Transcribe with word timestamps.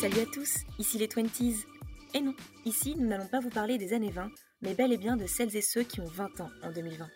Salut 0.00 0.20
à 0.20 0.24
tous, 0.24 0.60
ici 0.78 0.96
les 0.96 1.08
20s. 1.08 1.66
Et 2.14 2.22
non, 2.22 2.34
ici 2.64 2.94
nous 2.96 3.06
n'allons 3.06 3.26
pas 3.26 3.38
vous 3.38 3.50
parler 3.50 3.76
des 3.76 3.92
années 3.92 4.10
20, 4.10 4.30
mais 4.62 4.72
bel 4.72 4.94
et 4.94 4.96
bien 4.96 5.14
de 5.14 5.26
celles 5.26 5.54
et 5.54 5.60
ceux 5.60 5.82
qui 5.82 6.00
ont 6.00 6.06
20 6.06 6.40
ans 6.40 6.48
en 6.62 6.72
2020. 6.72 7.06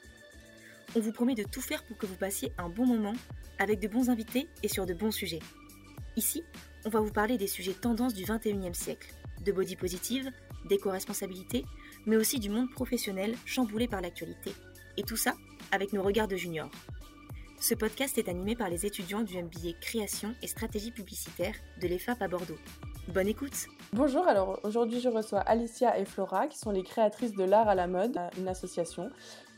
On 0.95 1.01
vous 1.01 1.13
promet 1.13 1.35
de 1.35 1.45
tout 1.45 1.63
faire 1.63 1.83
pour 1.85 1.97
que 1.97 2.05
vous 2.05 2.17
passiez 2.17 2.53
un 2.59 2.69
bon 2.69 2.85
moment 2.85 3.15
avec 3.59 3.81
de 3.81 3.89
bons 3.89 4.11
invités 4.11 4.49
et 4.63 4.69
sur 4.69 4.85
de 4.85 4.93
bons 4.93 5.13
sujets. 5.13 5.39
Ici, 6.17 6.43
on 6.85 6.91
va 6.91 7.01
vous 7.01 7.11
parler 7.11 7.39
des 7.39 7.47
sujets 7.47 7.73
tendances 7.73 8.13
du 8.13 8.25
21e 8.25 8.75
siècle, 8.75 9.15
de 9.43 9.51
body 9.51 9.77
positive, 9.77 10.31
d'éco-responsabilité, 10.69 11.65
mais 12.05 12.19
aussi 12.19 12.39
du 12.39 12.51
monde 12.51 12.71
professionnel 12.71 13.35
chamboulé 13.47 13.89
par 13.89 14.03
l'actualité. 14.03 14.53
Et 14.99 15.05
tout 15.05 15.17
ça 15.17 15.37
avec 15.73 15.95
nos 15.95 16.03
regards 16.03 16.29
de 16.29 16.37
juniors. 16.37 16.71
Ce 17.67 17.73
podcast 17.73 18.19
est 18.19 18.29
animé 18.29 18.55
par 18.55 18.69
les 18.69 18.85
étudiants 18.85 19.23
du 19.23 19.43
MBA 19.43 19.79
Création 19.81 20.35
et 20.43 20.47
Stratégie 20.47 20.91
publicitaire 20.91 21.55
de 21.81 21.89
l'EFAP 21.89 22.21
à 22.21 22.29
Bordeaux. 22.29 22.59
Bonne 23.09 23.27
écoute 23.27 23.69
Bonjour, 23.95 24.29
alors 24.29 24.61
aujourd'hui 24.65 25.01
je 25.01 25.09
reçois 25.09 25.41
Alicia 25.41 25.99
et 25.99 26.05
Flora 26.05 26.47
qui 26.47 26.59
sont 26.59 26.73
les 26.73 26.83
créatrices 26.83 27.33
de 27.33 27.43
l'art 27.43 27.67
à 27.67 27.75
la 27.75 27.87
mode, 27.87 28.19
une 28.37 28.49
association 28.49 29.09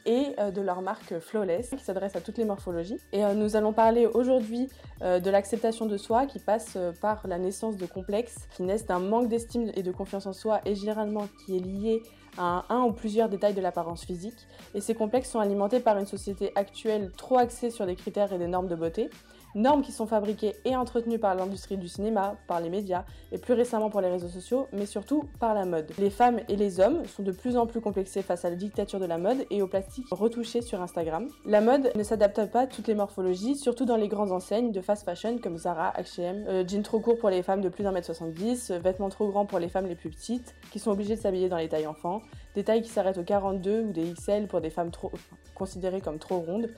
et 0.07 0.35
euh, 0.39 0.51
de 0.51 0.61
leur 0.63 0.81
marque 0.81 1.19
Flawless 1.19 1.71
qui 1.77 1.85
s'adresse 1.85 2.17
à 2.17 2.21
toutes 2.21 2.39
les 2.39 2.45
morphologies. 2.45 2.99
Et 3.13 3.25
euh, 3.25 3.35
nous 3.35 3.57
allons 3.57 3.73
parler 3.73 4.07
aujourd'hui 4.07 4.71
euh, 5.03 5.21
de 5.21 5.29
l'acceptation 5.29 5.87
de 5.87 5.97
soi 5.97 6.27
qui 6.27 6.39
passe 6.39 6.79
par 7.01 7.27
la 7.27 7.39
naissance 7.39 7.77
de 7.77 7.87
complexes 7.87 8.49
qui 8.57 8.63
naissent 8.63 8.87
d'un 8.87 9.01
manque 9.01 9.29
d'estime 9.29 9.71
et 9.75 9.83
de 9.83 9.93
confiance 9.93 10.27
en 10.27 10.33
soi 10.33 10.61
et 10.65 10.75
généralement 10.75 11.29
qui 11.45 11.57
est 11.57 11.61
lié 11.61 12.03
à 12.39 12.65
un, 12.69 12.83
ou 12.83 12.93
plusieurs 12.93 13.29
détails 13.29 13.55
de 13.55 13.61
l'apparence 13.61 14.05
physique. 14.05 14.47
Et 14.75 14.81
ces 14.81 14.95
complexes 14.95 15.31
sont 15.31 15.41
alimentés 15.41 15.81
par 15.81 15.99
une 15.99 16.07
société 16.07 16.53
actuelle 16.55 17.11
trop 17.17 17.39
axée 17.39 17.71
sur 17.71 17.87
des 17.87 17.97
critères 17.97 18.33
et 18.33 18.39
des 18.39 18.47
normes 18.47 18.69
de 18.69 18.77
beauté 18.77 19.11
Normes 19.57 19.81
qui 19.81 19.91
sont 19.91 20.07
fabriquées 20.07 20.55
et 20.67 20.77
entretenues 20.77 21.19
par 21.19 21.35
l'industrie 21.35 21.79
du 21.79 21.89
cinéma, 21.89 22.37
par 22.47 22.61
les 22.61 22.69
médias 22.69 23.05
et 23.33 23.39
plus 23.39 23.55
récemment 23.55 23.89
pour 23.89 24.03
les 24.03 24.11
réseaux 24.11 24.29
sociaux, 24.29 24.69
mais 24.71 24.85
surtout 24.85 25.25
par 25.41 25.55
la 25.55 25.65
mode. 25.65 25.91
Les 25.97 26.11
femmes 26.11 26.41
et 26.51 26.57
les 26.57 26.79
hommes 26.79 27.07
sont 27.07 27.23
de 27.23 27.33
plus 27.33 27.57
en 27.57 27.67
plus 27.67 27.81
complexés 27.81 28.21
face 28.21 28.45
à 28.45 28.51
la 28.51 28.57
dictature 28.57 29.01
de 29.01 29.07
la 29.07 29.17
mode 29.17 29.47
et 29.51 29.63
au 29.63 29.67
plastique 29.67 30.05
retouché 30.11 30.61
sur 30.61 30.83
Instagram. 30.83 31.29
La 31.47 31.63
mode 31.63 31.91
ne 31.97 32.03
s'adapte 32.03 32.45
pas 32.51 32.61
à 32.61 32.67
toutes 32.67 32.87
les 32.87 32.95
morphologies, 32.95 33.57
surtout 33.57 33.87
dans 33.87 33.97
les 33.97 34.09
grandes 34.09 34.31
enseignes 34.31 34.73
de 34.73 34.81
fast 34.83 35.05
fashion 35.05 35.39
comme 35.39 35.57
Zara, 35.57 35.95
H&M, 35.99 36.45
euh, 36.49 36.69
jeans 36.69 36.83
trop 36.83 37.01
courts 37.01 37.19
pour 37.19 37.31
les 37.31 37.43
femmes 37.43 37.63
de 37.63 37.71
plus 37.71 37.83
d'un 37.83 37.93
mètre 37.93 38.07
70, 38.07 38.73
euh, 38.73 38.79
vêtements 38.79 39.09
trop 39.09 39.29
grands 39.29 39.47
pour 39.47 39.59
les 39.59 39.71
femmes 39.71 39.87
les 39.87 39.95
plus 39.95 40.11
petites, 40.11 40.55
qui 40.71 40.79
sont 40.79 40.91
obligées 40.91 41.17
de 41.17 41.21
s'habiller 41.21 41.49
dans 41.49 41.57
les 41.57 41.71
tailles 41.71 41.87
enfants, 41.87 42.21
des 42.55 42.63
tailles 42.63 42.83
qui 42.83 42.91
s'arrêtent 42.91 43.19
au 43.19 43.25
42 43.25 43.85
ou 43.85 43.93
des 43.93 44.13
XL 44.13 44.49
pour 44.49 44.61
des 44.61 44.71
femmes 44.71 44.91
trop, 44.91 45.11
considérées 45.55 46.03
comme 46.03 46.19
trop 46.19 46.41
rondes, 46.41 46.69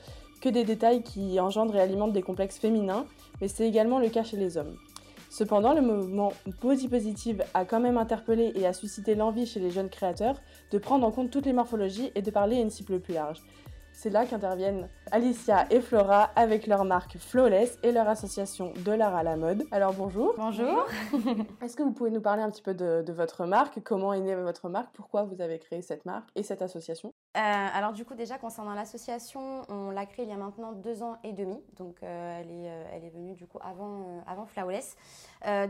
que 0.41 0.49
des 0.49 0.65
détails 0.65 1.03
qui 1.03 1.39
engendrent 1.41 1.77
et 1.77 1.81
alimentent 1.81 2.13
des 2.13 2.23
complexes 2.23 2.59
féminins, 2.59 3.07
mais 3.41 3.49
c'est 3.49 3.67
également 3.67 3.99
le 3.99 4.09
cas 4.09 4.23
chez 4.23 4.37
les 4.37 4.57
hommes. 4.57 4.77
Cependant, 5.31 5.75
le 5.75 5.83
mouvement 5.83 6.33
Body 6.63 6.89
Positive 6.89 7.45
a 7.53 7.65
quand 7.65 7.81
même 7.81 7.99
interpellé 7.99 8.53
et 8.55 8.67
a 8.67 8.73
suscité 8.73 9.15
l'envie 9.15 9.47
chez 9.47 9.61
les 9.61 9.71
jeunes 9.71 9.91
créateurs 9.91 10.41
de 10.71 10.79
prendre 10.79 11.07
en 11.07 11.11
compte 11.11 11.31
toutes 11.31 11.45
les 11.47 11.53
morphologies 11.53 12.11
et 12.15 12.23
de 12.23 12.31
parler 12.31 12.57
à 12.57 12.61
une 12.61 12.71
cible 12.71 12.99
plus 12.99 13.15
large. 13.15 13.43
C'est 14.01 14.11
là 14.11 14.27
qu'interviennent 14.27 14.89
Alicia 15.11 15.67
et 15.73 15.81
Flora 15.81 16.31
avec 16.37 16.69
leur 16.69 16.85
marque 16.85 17.19
Flawless 17.19 17.81
et 17.83 17.91
leur 17.91 18.09
association 18.09 18.73
de 18.85 18.93
l'art 18.93 19.17
à 19.17 19.25
la 19.25 19.37
mode. 19.37 19.65
Alors 19.73 19.93
bonjour. 19.93 20.35
Bonjour. 20.39 20.87
Est-ce 21.63 21.75
que 21.75 21.83
vous 21.83 21.91
pouvez 21.91 22.11
nous 22.11 22.21
parler 22.21 22.43
un 22.43 22.51
petit 22.53 22.63
peu 22.63 22.75
de, 22.75 23.03
de, 23.05 23.13
votre 23.13 23.45
marque? 23.45 23.83
Comment 23.83 24.13
est 24.13 24.21
née 24.21 24.37
votre 24.37 24.69
marque? 24.69 24.95
Pourquoi 24.95 25.25
vous 25.25 25.41
avez 25.41 25.59
créé 25.59 25.83
cette 25.83 26.07
marque 26.07 26.29
et 26.37 26.45
cette 26.45 26.63
association? 26.63 27.13
Euh, 27.37 27.41
alors 27.41 27.93
du 27.93 28.05
coup 28.05 28.15
déjà 28.15 28.39
concernant 28.39 28.73
l'association, 28.73 29.63
on 29.69 29.91
l'a 29.91 30.07
créée 30.07 30.27
il 30.27 30.31
y 30.31 30.35
a 30.35 30.37
maintenant 30.37 30.71
deux 30.71 31.03
ans 31.03 31.19
et 31.25 31.33
demi, 31.33 31.61
donc 31.77 31.97
euh, 32.05 32.41
elle, 32.41 32.51
est, 32.53 32.69
euh, 32.69 32.91
elle 32.93 33.05
est 33.05 33.11
venue 33.11 33.35
du 33.35 33.49
coup 33.49 33.59
avant, 33.61 34.23
avant 34.29 34.47
Flawless. 34.47 34.97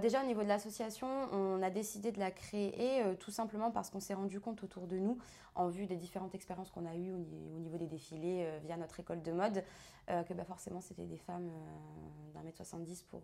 déjà 0.03 0.23
au 0.23 0.27
niveau 0.27 0.43
de 0.43 0.49
l'association, 0.49 1.09
on 1.33 1.63
a 1.63 1.71
décidé 1.71 2.13
de 2.13 2.19
la 2.19 2.31
créer 2.31 3.03
tout 3.21 3.31
simplement 3.31 3.71
parce 3.71 3.89
qu'on 3.89 4.01
s'est 4.01 4.15
rendu 4.15 4.39
compte 4.39 4.63
autour 4.63 4.87
de 4.87 4.99
nous, 4.99 5.17
en 5.59 5.69
vue 5.69 5.87
des 5.87 5.97
différentes 5.97 6.35
expériences 6.35 6.71
qu'on 6.71 6.87
a 6.87 6.95
eues 6.95 7.13
au, 7.13 7.59
niveau 7.59 7.77
des 7.77 7.87
défilés 7.87 8.49
via 8.63 8.77
notre 8.77 9.01
école 9.01 9.23
de 9.23 9.33
mode, 9.33 9.65
que 10.07 10.33
bah, 10.33 10.45
forcément 10.45 10.81
c'était 10.81 11.05
des 11.05 11.19
femmes 11.19 11.51
d'un 12.35 12.43
mètre 12.43 12.57
70 12.57 13.03
pour 13.03 13.23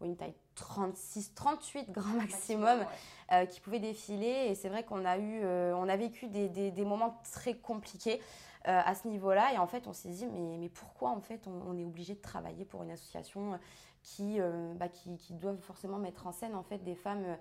ou 0.00 0.04
une 0.04 0.16
taille 0.16 0.34
36, 0.54 1.34
38 1.34 1.90
grand 1.90 2.14
maximum, 2.14 2.84
euh, 3.32 3.46
qui 3.46 3.60
pouvaient 3.60 3.80
défiler. 3.80 4.48
Et 4.48 4.54
c'est 4.54 4.68
vrai 4.68 4.84
qu'on 4.84 5.04
a 5.04 5.18
eu, 5.18 5.40
euh, 5.42 5.74
on 5.76 5.88
a 5.88 5.96
vécu 5.96 6.28
des, 6.28 6.48
des, 6.48 6.84
moments 6.84 7.20
très 7.32 7.54
compliqués 7.54 8.20
euh, 8.68 8.80
à 8.84 8.94
ce 8.94 9.08
niveau-là. 9.08 9.52
Et 9.52 9.58
en 9.58 9.66
fait, 9.66 9.86
on 9.86 9.92
s'est 9.92 10.10
dit, 10.10 10.26
mais, 10.26 10.58
mais 10.58 10.68
pourquoi 10.68 11.10
en 11.10 11.20
fait 11.20 11.46
on, 11.46 11.76
est 11.78 11.84
obligé 11.84 12.14
de 12.14 12.20
travailler 12.20 12.64
pour 12.64 12.82
une 12.82 12.90
association 12.90 13.58
qui, 14.02 14.38
bah, 14.74 14.88
qui, 14.88 15.16
qui, 15.16 15.32
doit 15.32 15.56
forcément 15.62 15.98
mettre 15.98 16.26
en 16.26 16.32
scène 16.32 16.54
en 16.54 16.62
fait 16.62 16.78
des 16.78 16.94
femmes 16.94 17.38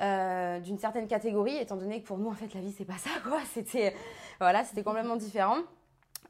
d'une 0.00 0.78
certaine 0.78 1.06
catégorie, 1.06 1.56
étant 1.56 1.76
donné 1.76 2.00
que 2.02 2.06
pour 2.06 2.18
nous 2.18 2.28
en 2.28 2.34
fait 2.34 2.52
la 2.54 2.60
vie 2.60 2.72
c'est 2.72 2.84
pas 2.84 2.98
ça 2.98 3.10
quoi. 3.22 3.38
C'était 3.52 3.94
voilà, 4.38 4.64
c'était 4.64 4.82
complètement 4.82 5.16
différent. 5.16 5.58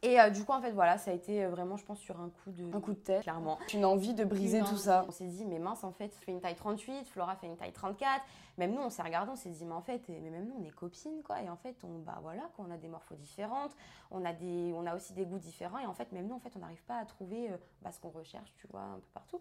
Et 0.02 0.18
euh, 0.18 0.30
du 0.30 0.44
coup, 0.44 0.52
en 0.52 0.62
fait, 0.62 0.70
voilà, 0.70 0.96
ça 0.96 1.10
a 1.10 1.14
été 1.14 1.44
euh, 1.44 1.50
vraiment, 1.50 1.76
je 1.76 1.84
pense, 1.84 1.98
sur 1.98 2.18
un 2.18 2.30
coup 2.30 2.50
de, 2.50 2.74
un 2.74 2.80
coup 2.80 2.92
de 2.92 2.98
tête, 2.98 3.22
clairement. 3.22 3.58
Une 3.74 3.84
envie 3.84 4.14
de 4.14 4.24
briser 4.24 4.60
tout 4.60 4.78
ça. 4.78 5.04
On 5.06 5.10
s'est 5.10 5.26
dit, 5.26 5.44
mais 5.44 5.58
mince, 5.58 5.84
en 5.84 5.92
fait, 5.92 6.14
je 6.18 6.24
fais 6.24 6.32
une 6.32 6.40
taille 6.40 6.54
38, 6.54 7.06
Flora 7.08 7.36
fait 7.36 7.46
une 7.46 7.56
taille 7.56 7.72
34. 7.72 8.22
Même 8.56 8.72
nous, 8.72 8.80
on 8.80 8.88
s'est 8.88 9.02
regardé, 9.02 9.30
on 9.30 9.36
s'est 9.36 9.50
dit, 9.50 9.64
mais 9.66 9.74
en 9.74 9.82
fait, 9.82 10.02
mais 10.08 10.18
même 10.30 10.46
nous, 10.46 10.54
on 10.58 10.64
est 10.64 10.70
copines, 10.70 11.22
quoi. 11.22 11.42
Et 11.42 11.50
en 11.50 11.56
fait, 11.56 11.76
on, 11.84 11.98
bah 11.98 12.18
voilà, 12.22 12.42
qu'on 12.56 12.70
a 12.70 12.78
des 12.78 12.88
morphos 12.88 13.14
différentes, 13.16 13.76
on 14.10 14.24
a, 14.24 14.32
des, 14.32 14.72
on 14.74 14.86
a 14.86 14.96
aussi 14.96 15.12
des 15.12 15.26
goûts 15.26 15.38
différents. 15.38 15.78
Et 15.78 15.86
en 15.86 15.94
fait, 15.94 16.12
même 16.12 16.28
nous, 16.28 16.36
en 16.36 16.40
fait, 16.40 16.52
on 16.56 16.60
n'arrive 16.60 16.82
pas 16.84 16.96
à 16.96 17.04
trouver 17.04 17.50
euh, 17.50 17.56
bah, 17.82 17.92
ce 17.92 18.00
qu'on 18.00 18.10
recherche, 18.10 18.52
tu 18.56 18.66
vois, 18.68 18.80
un 18.80 18.96
peu 18.96 19.10
partout. 19.12 19.38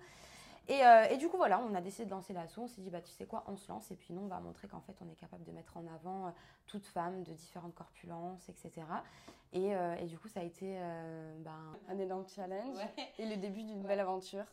Euh, 0.70 1.08
et, 1.10 1.18
du 1.18 1.30
coup, 1.30 1.38
voilà, 1.38 1.60
on 1.60 1.74
a 1.74 1.82
décidé 1.82 2.06
de 2.06 2.12
lancer 2.12 2.34
l'assaut. 2.34 2.64
On 2.64 2.68
s'est 2.68 2.82
dit, 2.82 2.90
bah, 2.90 3.02
tu 3.02 3.12
sais 3.12 3.26
quoi, 3.26 3.44
on 3.48 3.58
se 3.58 3.68
lance. 3.70 3.90
Et 3.92 3.96
puis, 3.96 4.14
nous, 4.14 4.22
on 4.22 4.28
va 4.28 4.40
montrer 4.40 4.68
qu'en 4.68 4.82
fait, 4.82 4.96
on 5.02 5.10
est 5.10 5.16
capable 5.16 5.44
de 5.44 5.52
mettre 5.52 5.78
en 5.78 5.86
avant 5.88 6.28
euh, 6.28 6.32
toute 6.68 6.86
femme 6.86 7.24
de 7.24 7.34
différentes 7.34 7.74
corpulences, 7.74 8.48
etc. 8.50 8.86
Euh, 9.56 9.96
et, 9.96 10.06
du 10.06 10.18
coup, 10.20 10.28
ça 10.28 10.42
a 10.42 10.44
été 10.44 10.80
bah, 11.40 11.52
un 11.88 11.98
énorme 11.98 12.26
challenge 12.28 12.78
et 13.18 13.26
le 13.26 13.38
début 13.38 13.64
d'une 13.64 13.82
belle 13.82 14.00
aventure. 14.00 14.46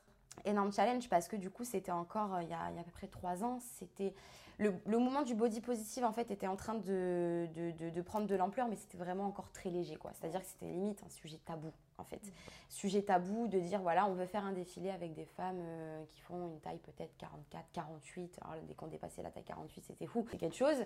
Énorme 0.45 0.73
challenge 0.73 1.09
parce 1.09 1.29
que 1.29 1.37
du 1.37 1.51
coup, 1.51 1.65
c'était 1.65 1.93
encore 1.93 2.41
il 2.43 2.49
y, 2.49 2.53
a, 2.53 2.67
à 2.67 2.85
peu 2.85 2.91
près 2.91 3.07
trois 3.07 3.43
ans. 3.43 3.59
C'était 3.61 4.15
le, 4.59 4.73
mouvement 4.87 5.23
du 5.23 5.35
body 5.35 5.63
positive 5.63 6.05
en 6.05 6.13
fait 6.13 6.31
était 6.31 6.47
en 6.47 6.57
train 6.57 6.75
de, 6.75 7.49
de, 7.55 7.91
de 7.91 8.03
prendre 8.03 8.27
de 8.27 8.35
l'ampleur, 8.35 8.69
mais 8.69 8.77
c'était 8.77 8.99
vraiment 8.99 9.25
encore 9.25 9.51
très 9.51 9.71
léger, 9.71 9.97
quoi. 9.97 10.13
C'est-à-dire 10.13 10.41
que 10.41 10.47
c'était 10.47 10.67
limite 10.67 11.03
un 11.05 11.09
sujet 11.09 11.39
tabou 11.45 11.73
en 11.99 12.05
fait. 12.05 12.21
Sujet 12.69 13.03
tabou 13.03 13.49
de 13.49 13.59
dire 13.59 13.81
voilà, 13.81 14.07
on 14.07 14.15
veut 14.15 14.27
faire 14.27 14.45
un 14.45 14.53
défilé 14.53 14.91
avec 14.91 15.15
des 15.15 15.25
femmes 15.25 15.61
euh, 15.61 16.05
qui 16.07 16.21
font 16.21 16.49
une 16.49 16.61
taille 16.61 16.79
peut-être 16.79 17.17
44, 17.19 17.65
48. 17.73 18.39
Alors, 18.43 18.63
dès 18.65 18.75
qu'on 18.75 18.87
dépassait 18.89 19.23
la 19.23 19.31
taille 19.31 19.45
48, 19.45 19.85
c'était 19.85 20.07
fou, 20.07 20.27
c'est 20.31 20.39
quelque 20.39 20.57
chose. 20.57 20.85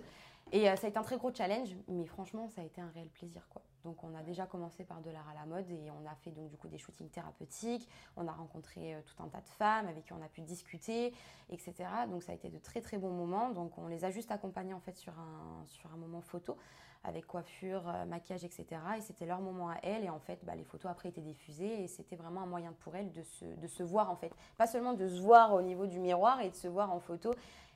Et 0.51 0.69
euh, 0.69 0.75
ça 0.75 0.87
a 0.87 0.89
été 0.89 0.97
un 0.97 1.03
très 1.03 1.17
gros 1.17 1.33
challenge, 1.33 1.69
mais 1.87 2.05
franchement, 2.05 2.47
ça 2.49 2.61
a 2.61 2.63
été 2.63 2.81
un 2.81 2.89
réel 2.89 3.07
plaisir 3.09 3.47
quoi. 3.49 3.61
Donc 3.83 4.03
on 4.03 4.13
a 4.15 4.21
déjà 4.21 4.45
commencé 4.45 4.83
par 4.83 5.01
de 5.01 5.09
l'art 5.09 5.27
à 5.29 5.33
la 5.33 5.45
mode 5.45 5.69
et 5.69 5.89
on 5.89 6.07
a 6.07 6.13
fait 6.15 6.31
donc 6.31 6.49
du 6.49 6.57
coup 6.57 6.67
des 6.67 6.77
shootings 6.77 7.09
thérapeutiques. 7.09 7.87
On 8.15 8.27
a 8.27 8.31
rencontré 8.31 8.93
euh, 8.93 9.01
tout 9.05 9.23
un 9.23 9.27
tas 9.27 9.41
de 9.41 9.49
femmes 9.49 9.87
avec 9.87 10.05
qui 10.05 10.13
on 10.13 10.21
a 10.21 10.27
pu 10.27 10.41
discuter, 10.41 11.13
etc. 11.49 11.73
Donc 12.09 12.23
ça 12.23 12.31
a 12.31 12.35
été 12.35 12.49
de 12.49 12.59
très 12.59 12.81
très 12.81 12.97
bons 12.97 13.11
moments. 13.11 13.49
Donc 13.49 13.77
on 13.77 13.87
les 13.87 14.05
a 14.05 14.11
juste 14.11 14.31
accompagnés 14.31 14.73
en 14.73 14.79
fait 14.79 14.97
sur 14.97 15.13
un, 15.17 15.65
sur 15.65 15.91
un 15.91 15.97
moment 15.97 16.21
photo 16.21 16.57
avec 17.03 17.25
coiffure, 17.25 17.87
euh, 17.87 18.05
maquillage, 18.05 18.43
etc. 18.43 18.65
Et 18.97 19.01
c'était 19.01 19.25
leur 19.25 19.41
moment 19.41 19.69
à 19.69 19.77
elles. 19.83 20.03
Et 20.03 20.09
en 20.09 20.19
fait, 20.19 20.39
bah, 20.43 20.55
les 20.55 20.63
photos 20.63 20.91
après 20.91 21.09
étaient 21.09 21.21
diffusées 21.21 21.83
et 21.83 21.87
c'était 21.87 22.15
vraiment 22.15 22.41
un 22.41 22.45
moyen 22.45 22.73
pour 22.79 22.95
elles 22.95 23.11
de 23.11 23.23
se, 23.23 23.45
de 23.45 23.67
se 23.67 23.83
voir 23.83 24.09
en 24.09 24.15
fait. 24.15 24.31
Pas 24.57 24.67
seulement 24.67 24.93
de 24.93 25.07
se 25.07 25.21
voir 25.21 25.53
au 25.53 25.61
niveau 25.61 25.87
du 25.87 25.99
miroir 25.99 26.41
et 26.41 26.49
de 26.49 26.55
se 26.55 26.67
voir 26.67 26.91
en 26.91 26.99
photo 26.99 27.33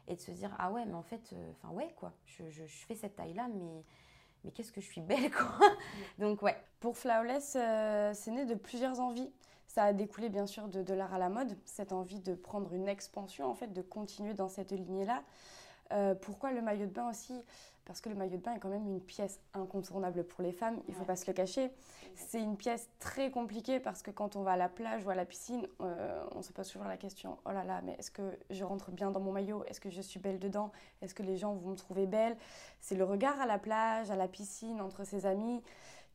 et 0.08 0.16
de 0.16 0.22
se 0.22 0.32
dire 0.32 0.56
ah 0.60 0.72
ouais 0.72 0.86
mais 0.86 0.94
en 0.94 1.04
fait, 1.04 1.34
euh, 1.34 1.52
enfin 1.52 1.74
ouais 1.74 1.94
quoi, 1.96 2.14
je, 2.26 2.48
je, 2.50 2.64
fais 2.66 2.96
cette 2.96 3.16
taille 3.16 3.34
là 3.34 3.48
mais 3.48 3.84
mais 4.44 4.52
qu'est-ce 4.52 4.72
que 4.72 4.80
je 4.82 4.86
suis 4.86 5.02
belle 5.02 5.32
quoi. 5.32 5.60
Donc 6.20 6.42
ouais. 6.44 6.56
Pour 6.80 6.98
Flawless, 6.98 7.58
euh, 7.60 8.12
c'est 8.14 8.30
né 8.30 8.46
de 8.46 8.54
plusieurs 8.54 9.00
envies. 9.00 9.32
Ça 9.66 9.86
a 9.86 9.94
découlé 9.94 10.30
bien 10.30 10.46
sûr 10.46 10.68
de, 10.68 10.94
l'art 10.94 11.14
à 11.14 11.18
la 11.18 11.30
mode, 11.30 11.58
cette 11.66 11.92
envie 11.92 12.20
de 12.20 12.36
prendre 12.36 12.72
une 12.74 12.88
expansion 12.88 13.48
en 13.48 13.56
fait, 13.56 13.74
de 13.74 13.82
continuer 13.82 14.36
dans 14.36 14.48
cette 14.48 14.72
lignée 14.72 15.06
là. 15.06 15.24
Euh, 15.92 16.14
pourquoi 16.16 16.52
le 16.52 16.62
maillot 16.62 16.86
de 16.86 16.92
bain 16.92 17.10
aussi? 17.10 17.44
Parce 17.86 18.02
que 18.02 18.10
le 18.10 18.16
maillot 18.16 18.38
de 18.38 18.42
bain 18.42 18.54
est 18.56 18.60
quand 18.60 18.70
même 18.70 18.88
une 18.88 19.00
pièce 19.00 19.40
incontournable 19.54 20.24
pour 20.24 20.44
les 20.44 20.52
femmes, 20.52 20.82
il 20.88 20.94
ne 20.94 20.98
faut 20.98 21.06
pas 21.06 21.16
se 21.16 21.28
le 21.28 21.34
cacher. 21.34 21.72
C'est 22.16 22.42
une 22.42 22.58
pièce 22.58 22.90
très 23.00 23.30
compliquée 23.30 23.80
parce 23.80 24.02
que 24.02 24.10
quand 24.10 24.36
on 24.36 24.42
va 24.42 24.54
à 24.54 24.58
la 24.58 24.70
plage 24.70 25.06
ou 25.06 25.10
à 25.12 25.16
la 25.16 25.26
piscine, 25.26 25.68
euh, 25.82 26.26
on 26.34 26.42
se 26.42 26.52
pose 26.52 26.68
toujours 26.68 26.88
la 26.88 26.98
question 26.98 27.38
oh 27.46 27.52
là 27.52 27.64
là, 27.64 27.82
mais 27.84 27.96
est-ce 28.00 28.10
que 28.10 28.38
je 28.50 28.64
rentre 28.64 28.92
bien 28.92 29.12
dans 29.12 29.20
mon 29.20 29.32
maillot? 29.32 29.64
Est-ce 29.68 29.80
que 29.80 29.90
je 29.90 30.02
suis 30.02 30.20
belle 30.20 30.40
dedans? 30.40 30.72
Est-ce 31.02 31.14
que 31.14 31.24
les 31.24 31.38
gens 31.38 31.54
vont 31.54 31.72
me 31.72 31.76
trouver 31.76 32.08
belle? 32.08 32.38
C'est 32.80 32.96
le 32.96 33.04
regard 33.04 33.40
à 33.40 33.46
la 33.46 33.60
plage, 33.60 34.10
à 34.10 34.16
la 34.16 34.28
piscine, 34.28 34.82
entre 34.82 35.04
ses 35.04 35.26
amis 35.26 35.62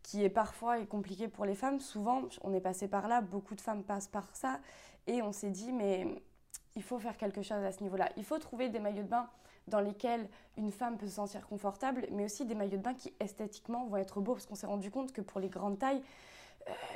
qui 0.02 0.25
est 0.25 0.31
parfois 0.31 0.84
compliqué 0.87 1.28
pour 1.28 1.44
les 1.44 1.55
femmes. 1.55 1.78
Souvent, 1.78 2.23
on 2.43 2.55
est 2.55 2.61
passé 2.61 2.88
par 2.88 3.06
là, 3.06 3.20
beaucoup 3.20 3.55
de 3.55 3.61
femmes 3.61 3.84
passent 3.84 4.08
par 4.08 4.34
ça, 4.34 4.61
et 5.06 5.23
on 5.23 5.32
s'est 5.32 5.50
dit, 5.50 5.73
mais 5.73 6.06
il 6.75 6.82
faut 6.82 6.99
faire 6.99 7.16
quelque 7.16 7.43
chose 7.43 7.62
à 7.62 7.73
ce 7.73 7.82
niveau-là. 7.82 8.08
Il 8.16 8.25
faut 8.25 8.38
trouver 8.38 8.69
des 8.69 8.78
maillots 8.78 9.02
de 9.02 9.08
bain 9.08 9.28
dans 9.69 9.81
lesquels 9.81 10.29
une 10.57 10.73
femme 10.73 10.97
peut 10.97 11.07
se 11.07 11.15
sentir 11.15 11.47
confortable, 11.47 12.07
mais 12.12 12.25
aussi 12.25 12.45
des 12.45 12.55
maillots 12.55 12.79
de 12.79 12.83
bain 12.83 12.95
qui 12.95 13.12
esthétiquement 13.21 13.87
vont 13.87 13.97
être 13.97 14.21
beaux, 14.21 14.35
parce 14.35 14.47
qu'on 14.47 14.55
s'est 14.55 14.67
rendu 14.67 14.91
compte 14.91 15.12
que 15.12 15.21
pour 15.21 15.41
les 15.41 15.49
grandes 15.49 15.79
tailles, 15.79 16.03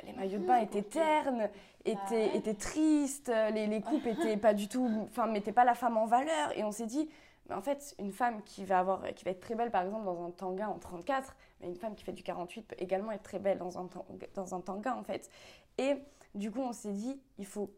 les 0.05 0.13
maillots 0.13 0.39
de 0.39 0.45
bain 0.45 0.57
étaient 0.57 0.83
ternes, 0.83 1.49
étaient, 1.85 2.35
étaient 2.35 2.53
tristes, 2.53 3.31
les, 3.53 3.67
les 3.67 3.81
coupes 3.81 4.05
étaient 4.05 4.37
pas 4.37 4.53
du 4.53 4.67
tout, 4.67 4.89
enfin, 5.03 5.27
mettaient 5.27 5.51
pas 5.51 5.65
la 5.65 5.75
femme 5.75 5.97
en 5.97 6.05
valeur. 6.05 6.57
Et 6.57 6.63
on 6.63 6.71
s'est 6.71 6.85
dit, 6.85 7.09
mais 7.49 7.55
en 7.55 7.61
fait, 7.61 7.95
une 7.99 8.11
femme 8.11 8.41
qui 8.43 8.65
va, 8.65 8.79
avoir, 8.79 9.03
qui 9.13 9.23
va 9.23 9.31
être 9.31 9.39
très 9.39 9.55
belle, 9.55 9.71
par 9.71 9.83
exemple, 9.83 10.05
dans 10.05 10.25
un 10.25 10.31
tanga 10.31 10.69
en 10.69 10.79
34, 10.79 11.35
mais 11.61 11.67
une 11.67 11.75
femme 11.75 11.95
qui 11.95 12.03
fait 12.03 12.13
du 12.13 12.23
48 12.23 12.61
peut 12.63 12.75
également 12.79 13.11
être 13.11 13.23
très 13.23 13.39
belle 13.39 13.57
dans 13.57 13.77
un, 13.77 13.87
dans 14.33 14.55
un 14.55 14.61
tanga, 14.61 14.95
en 14.95 15.03
fait. 15.03 15.29
Et 15.77 15.95
du 16.33 16.51
coup, 16.51 16.61
on 16.61 16.73
s'est 16.73 16.93
dit, 16.93 17.19
il 17.37 17.45
faut, 17.45 17.71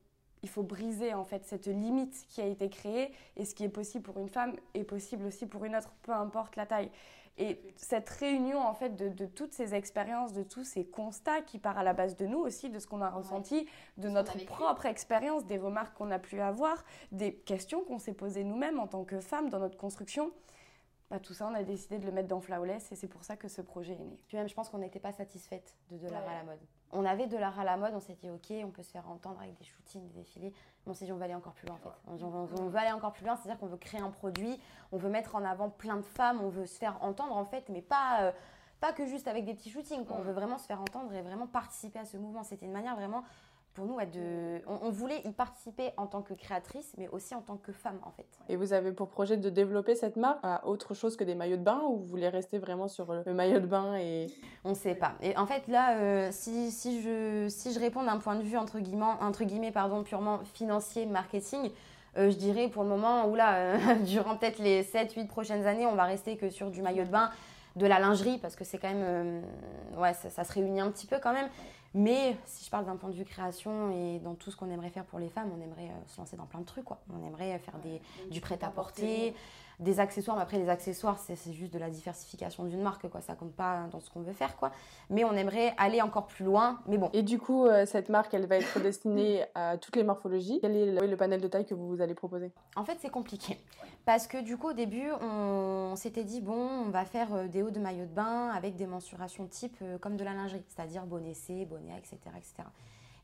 il 0.48 0.50
faut 0.50 0.64
briser, 0.64 1.14
en 1.14 1.26
fait, 1.26 1.44
cette 1.46 1.68
limite 1.68 2.26
qui 2.30 2.42
a 2.42 2.46
été 2.46 2.70
créée. 2.70 3.12
Et 3.36 3.44
ce 3.44 3.54
qui 3.54 3.66
est 3.66 3.70
possible 3.70 4.06
pour 4.06 4.18
une 4.18 4.30
femme 4.30 4.56
est 4.74 4.86
possible 4.86 5.26
aussi 5.26 5.46
pour 5.46 5.66
une 5.66 5.76
autre, 5.76 5.92
peu 6.04 6.14
importe 6.14 6.56
la 6.56 6.66
taille. 6.66 6.90
Et 7.38 7.60
cette 7.76 8.10
réunion, 8.10 8.60
en 8.66 8.74
fait, 8.74 8.96
de, 8.96 9.26
toutes 9.26 9.52
ces 9.52 9.76
expériences, 9.76 10.32
de 10.32 10.44
tous 10.44 10.64
ces 10.64 10.86
constats 10.86 11.42
qui 11.42 11.60
part 11.60 11.78
à 11.78 11.84
la 11.84 11.92
base 11.92 12.16
de 12.16 12.26
nous 12.26 12.40
aussi, 12.40 12.70
de 12.70 12.80
ce 12.80 12.88
qu'on 12.88 13.02
a 13.02 13.10
ressenti, 13.10 13.68
de 13.98 14.08
notre 14.08 14.44
propre 14.46 14.86
expérience, 14.86 15.46
des 15.46 15.58
remarques 15.58 15.96
qu'on 15.98 16.12
a 16.12 16.18
pu 16.18 16.40
avoir, 16.40 16.84
des 17.12 17.34
questions 17.34 17.84
qu'on 17.84 18.00
s'est 18.00 18.14
posées 18.14 18.46
nous-mêmes 18.46 18.80
en 18.80 18.88
tant 18.88 19.04
que 19.04 19.20
femmes 19.20 19.50
dans 19.50 19.60
notre 19.60 19.78
construction, 19.78 20.32
bah, 21.10 21.20
tout 21.20 21.34
ça, 21.34 21.48
on 21.48 21.54
a 21.54 21.64
décidé 21.64 22.00
de 22.00 22.06
le 22.06 22.12
mettre 22.12 22.28
dans 22.28 22.42
Flawless 22.42 22.92
et 22.92 22.96
c'est 22.96 23.08
pour 23.08 23.24
ça 23.24 23.38
que 23.38 23.48
ce 23.48 23.62
projet 23.62 23.94
est 23.94 24.04
né. 24.04 24.20
Puis 24.28 24.36
même, 24.36 24.50
je 24.50 24.54
pense 24.54 24.68
qu'on 24.68 24.80
n'était 24.80 25.00
pas 25.00 25.14
satisfaite 25.14 25.74
de 25.90 25.98
de 25.98 26.08
l'art 26.10 26.28
à 26.28 26.34
la 26.34 26.44
mode. 26.44 26.60
On 26.92 27.06
avait 27.06 27.28
de 27.28 27.38
l'art 27.38 27.58
à 27.58 27.64
la 27.64 27.78
mode, 27.78 27.94
on 27.96 28.02
s'est 28.02 28.16
dit, 28.16 28.30
ok, 28.30 28.52
on 28.66 28.72
peut 28.72 28.84
se 28.84 28.92
faire 28.92 29.10
entendre 29.10 29.40
avec 29.40 29.58
des 29.58 29.64
shootings, 29.64 30.06
des 30.10 30.20
défilés. 30.20 30.54
Mais 30.86 30.92
on 30.92 30.94
s'est 30.94 31.06
dit, 31.06 31.14
on 31.14 31.18
va 31.18 31.26
aller 31.26 31.36
encore 31.36 31.54
plus 31.54 31.66
loin 31.68 31.78
en 31.78 31.80
fait. 31.80 31.96
On, 32.08 32.22
on, 32.26 32.68
veut 32.68 32.78
aller 32.78 32.92
encore 32.92 33.14
plus 33.14 33.26
loin, 33.26 33.38
c'est-à-dire 33.38 33.58
qu'on 33.58 33.68
veut 33.68 33.78
créer 33.78 34.02
un 34.02 34.10
produit, 34.10 34.60
on 34.92 34.98
veut 34.98 35.10
mettre 35.10 35.36
en 35.36 35.46
avant 35.46 35.70
plein 35.70 35.96
de 35.96 36.06
femmes, 36.06 36.42
on 36.42 36.50
veut 36.50 36.66
se 36.66 36.78
faire 36.78 37.02
entendre 37.02 37.38
en 37.38 37.46
fait, 37.46 37.70
mais 37.70 37.82
pas, 37.82 38.24
euh, 38.24 38.32
pas 38.82 38.92
que 38.92 39.06
juste 39.06 39.30
avec 39.30 39.46
des 39.46 39.54
petits 39.54 39.70
shootings. 39.70 40.06
On 40.10 40.22
veut 40.22 40.34
vraiment 40.34 40.58
se 40.58 40.66
faire 40.66 40.82
entendre 40.82 41.14
et 41.14 41.22
vraiment 41.22 41.48
participer 41.48 42.00
à 42.00 42.06
ce 42.06 42.18
mouvement. 42.18 42.44
C'était 42.44 42.66
une 42.66 42.74
manière 42.74 42.98
vraiment 42.98 43.24
pour 43.78 43.86
nous, 43.86 43.98
de, 44.00 44.60
on, 44.66 44.90
voulait 44.90 45.22
y 45.24 45.32
participer 45.32 45.92
en 45.98 46.08
tant 46.08 46.24
que 46.24 46.34
créatrice, 46.34 46.96
mais 46.98 47.08
aussi 47.10 47.36
en 47.36 47.42
tant 47.42 47.58
que 47.58 47.72
femme, 47.72 48.00
en 48.02 48.10
fait. 48.10 48.26
Et 48.50 48.56
vous 48.56 48.74
avez 48.74 48.92
pour 48.92 49.08
projet 49.08 49.38
de 49.38 49.52
développer 49.52 49.94
cette 49.94 50.16
marque 50.16 50.40
à 50.42 50.66
autre 50.66 50.96
chose 50.96 51.16
que 51.16 51.24
des 51.24 51.36
maillots 51.36 51.58
de 51.58 51.62
bain, 51.62 51.84
ou 51.88 51.98
vous 51.98 52.06
voulez 52.08 52.28
rester 52.28 52.58
vraiment 52.58 52.88
sur 52.88 53.14
le 53.14 53.34
maillot 53.36 53.60
de 53.60 53.68
bain 53.68 53.96
et... 53.96 54.28
On 54.64 54.70
ne 54.70 54.74
sait 54.74 54.96
pas. 54.96 55.14
Et 55.22 55.38
en 55.38 55.46
fait, 55.46 55.68
là, 55.68 55.96
euh, 55.96 56.30
si, 56.32 56.72
si, 56.72 57.04
je, 57.04 57.46
si 57.50 57.72
je 57.72 57.80
réponds 57.80 58.04
d'un 58.04 58.18
point 58.18 58.36
de 58.36 58.42
vue, 58.42 58.58
entre 58.58 58.80
guillemets, 58.80 59.06
entre 59.22 59.44
guillemets 59.44 59.72
pardon, 59.72 60.02
purement 60.02 60.40
financier, 60.56 61.06
marketing, 61.06 61.70
euh, 62.18 62.32
je 62.32 62.36
dirais 62.36 62.70
pour 62.70 62.82
le 62.82 62.90
moment, 62.90 63.28
là, 63.36 63.58
euh, 63.58 63.96
durant 64.06 64.38
peut-être 64.38 64.58
les 64.58 64.82
7-8 64.82 65.28
prochaines 65.28 65.68
années, 65.68 65.86
on 65.86 65.94
va 65.94 66.06
rester 66.06 66.36
que 66.36 66.50
sur 66.50 66.72
du 66.72 66.82
maillot 66.82 67.04
de 67.04 67.12
bain, 67.12 67.30
de 67.78 67.86
la 67.86 68.00
lingerie, 68.00 68.38
parce 68.40 68.56
que 68.56 68.64
c'est 68.64 68.78
quand 68.78 68.94
même... 68.94 69.44
ouais, 69.98 70.14
ça, 70.14 70.30
ça, 70.30 70.44
se 70.44 70.52
réunit 70.54 70.82
un 70.82 70.92
petit 70.92 71.08
peu 71.08 71.20
quand 71.22 71.34
même. 71.34 71.48
Mais 71.94 72.38
si 72.46 72.66
je 72.66 72.70
parle 72.70 72.86
d'un 72.86 72.96
point 72.96 73.10
de 73.10 73.16
vue 73.16 73.26
création 73.26 73.92
et 73.92 74.20
dans 74.20 74.36
tout 74.36 74.52
ce 74.52 74.56
qu'on 74.56 74.70
aimerait 74.70 74.90
faire 74.90 75.06
pour 75.06 75.20
les 75.20 75.30
femmes, 75.30 75.50
on 75.58 75.62
aimerait 75.62 75.90
euh, 75.90 76.08
se 76.08 76.20
lancer 76.20 76.36
dans 76.36 76.46
plein 76.46 76.60
de 76.60 76.66
trucs. 76.66 76.84
Quoi. 76.84 77.00
On 77.12 77.26
aimerait 77.26 77.58
faire 77.60 77.78
des, 77.80 78.02
du 78.30 78.42
prêt-à-porter, 78.42 79.34
des 79.80 80.00
accessoires. 80.00 80.36
Mais 80.38 80.44
après, 80.44 80.58
les 80.58 80.70
accessoires, 80.70 81.20
c'est 81.20 81.54
juste 81.54 81.74
de 81.74 81.80
la 81.80 81.90
diversification 81.90 82.64
d'une 82.64 82.82
marque. 82.82 83.08
Quoi. 83.10 83.22
Ça 83.22 83.36
compte 83.36 83.54
pas 83.54 83.88
dans 83.92 84.00
ce 84.00 84.10
qu'on 84.10 84.22
veut 84.22 84.34
faire. 84.34 84.56
Quoi. 84.58 84.72
Mais 85.10 85.24
on 85.24 85.34
aimerait 85.34 85.74
aller 85.78 86.02
encore 86.02 86.28
plus 86.28 86.46
loin. 86.46 86.80
Mais 86.88 86.98
bon. 86.98 87.10
Et 87.14 87.22
du 87.22 87.38
coup, 87.38 87.66
euh, 87.66 87.86
cette 87.86 88.10
marque, 88.10 88.34
elle 88.34 88.48
va 88.48 88.58
être 88.58 88.80
destinée 88.80 89.46
à 89.56 89.78
toutes 89.78 89.96
les 89.96 90.04
morphologies. 90.04 90.60
Quel 90.62 90.76
est 90.76 91.08
le, 91.08 91.18
panel 91.18 91.42
de 91.42 91.48
taille 91.48 91.66
que 91.66 91.76
vous 91.76 92.02
allez 92.02 92.16
proposer? 92.16 92.52
En 92.76 92.84
fait, 92.84 92.98
c'est 93.00 93.10
compliqué. 93.10 93.58
Parce 94.06 94.28
que 94.28 94.42
du 94.42 94.58
coup, 94.58 94.70
au 94.70 94.74
début, 94.74 95.12
on, 95.22 95.96
s'était 95.96 96.24
dit, 96.24 96.42
bon, 96.42 96.86
on 96.86 96.90
va 96.90 97.06
faire 97.06 97.34
euh, 97.34 97.48
des 97.48 97.62
hauts 97.62 97.72
de 97.72 97.80
maillot 97.80 98.06
de 98.06 98.14
bain 98.14 98.50
avec 98.50 98.76
des 98.76 98.88
mensurations 98.88 99.48
type 99.48 99.84
comme 100.02 100.18
de 100.18 100.24
la 100.24 100.34
lingerie. 100.34 100.64
C'est-à-dire 100.68 101.06
bonnet 101.06 101.34
C, 101.34 101.66
bonnet 101.66 101.94
etc. 101.98 102.18
etc. 102.36 102.68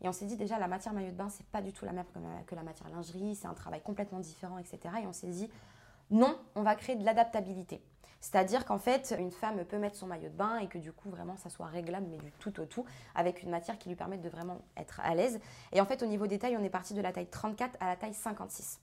Et 0.01 0.09
on 0.09 0.11
s'est 0.11 0.25
dit 0.25 0.35
déjà, 0.35 0.59
la 0.59 0.67
matière 0.67 0.94
maillot 0.94 1.11
de 1.11 1.15
bain, 1.15 1.29
c'est 1.29 1.45
pas 1.47 1.61
du 1.61 1.71
tout 1.71 1.85
la 1.85 1.94
même 1.94 2.05
que 2.45 2.55
la 2.55 2.63
matière 2.63 2.89
lingerie, 2.89 3.35
c'est 3.35 3.47
un 3.47 3.53
travail 3.53 3.81
complètement 3.81 4.19
différent, 4.19 4.57
etc. 4.57 4.79
Et 5.01 5.07
on 5.07 5.13
s'est 5.13 5.27
dit, 5.27 5.50
non, 6.13 6.38
on 6.56 6.62
va 6.62 6.75
créer 6.75 6.95
de 6.95 7.04
l'adaptabilité. 7.04 7.81
C'est-à-dire 8.21 8.65
qu'en 8.65 8.77
fait, 8.77 9.13
une 9.19 9.31
femme 9.31 9.65
peut 9.65 9.80
mettre 9.80 9.98
son 9.98 10.07
maillot 10.07 10.30
de 10.30 10.36
bain 10.36 10.57
et 10.60 10.68
que 10.68 10.77
du 10.77 10.94
coup, 10.94 11.10
vraiment, 11.10 11.36
ça 11.36 11.50
soit 11.50 11.65
réglable, 11.65 12.06
mais 12.10 12.18
du 12.18 12.31
tout 12.33 12.57
au 12.62 12.65
tout, 12.65 12.86
avec 13.15 13.44
une 13.44 13.50
matière 13.50 13.77
qui 13.77 13.89
lui 13.89 13.95
permette 13.95 14.21
de 14.21 14.30
vraiment 14.30 14.62
être 14.77 15.01
à 15.04 15.13
l'aise. 15.15 15.42
Et 15.74 15.81
en 15.81 15.86
fait, 15.86 16.04
au 16.04 16.06
niveau 16.06 16.25
des 16.25 16.39
tailles, 16.39 16.56
on 16.56 16.63
est 16.63 16.69
parti 16.69 16.94
de 16.94 17.01
la 17.01 17.12
taille 17.12 17.27
34 17.27 17.75
à 17.81 17.88
la 17.88 17.95
taille 17.98 18.13
56. 18.13 18.80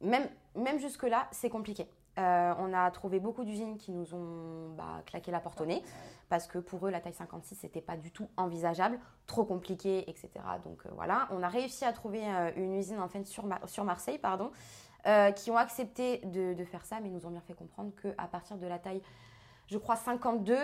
Même, 0.00 0.28
même 0.56 0.80
jusque-là, 0.80 1.28
c'est 1.30 1.50
compliqué. 1.50 1.86
Euh, 2.18 2.54
on 2.58 2.72
a 2.72 2.90
trouvé 2.90 3.20
beaucoup 3.20 3.44
d'usines 3.44 3.76
qui 3.76 3.92
nous 3.92 4.14
ont 4.14 4.70
bah, 4.70 5.02
claqué 5.04 5.30
la 5.30 5.38
porte 5.38 5.60
au 5.60 5.66
nez 5.66 5.82
parce 6.30 6.46
que 6.46 6.58
pour 6.58 6.86
eux, 6.86 6.90
la 6.90 7.00
taille 7.00 7.12
56, 7.12 7.62
n'était 7.62 7.82
pas 7.82 7.96
du 7.96 8.10
tout 8.10 8.28
envisageable, 8.38 8.98
trop 9.26 9.44
compliqué, 9.44 10.08
etc. 10.08 10.30
Donc 10.64 10.86
euh, 10.86 10.88
voilà, 10.94 11.28
on 11.30 11.42
a 11.42 11.48
réussi 11.48 11.84
à 11.84 11.92
trouver 11.92 12.22
euh, 12.24 12.50
une 12.56 12.74
usine 12.74 13.00
en 13.00 13.08
fait 13.08 13.24
sur, 13.26 13.44
sur 13.66 13.84
Marseille, 13.84 14.18
pardon, 14.18 14.50
qui 15.34 15.50
ont 15.50 15.56
accepté 15.56 16.18
de, 16.24 16.54
de, 16.54 16.64
faire 16.64 16.84
ça, 16.84 16.98
mais 17.00 17.08
nous 17.08 17.26
ont 17.26 17.30
bien 17.30 17.40
fait 17.40 17.54
comprendre 17.54 17.92
qu'à 18.02 18.26
partir 18.26 18.56
de 18.56 18.66
la 18.66 18.78
taille 18.78 19.02
je 19.68 19.78
crois 19.78 19.96
52, 19.96 20.56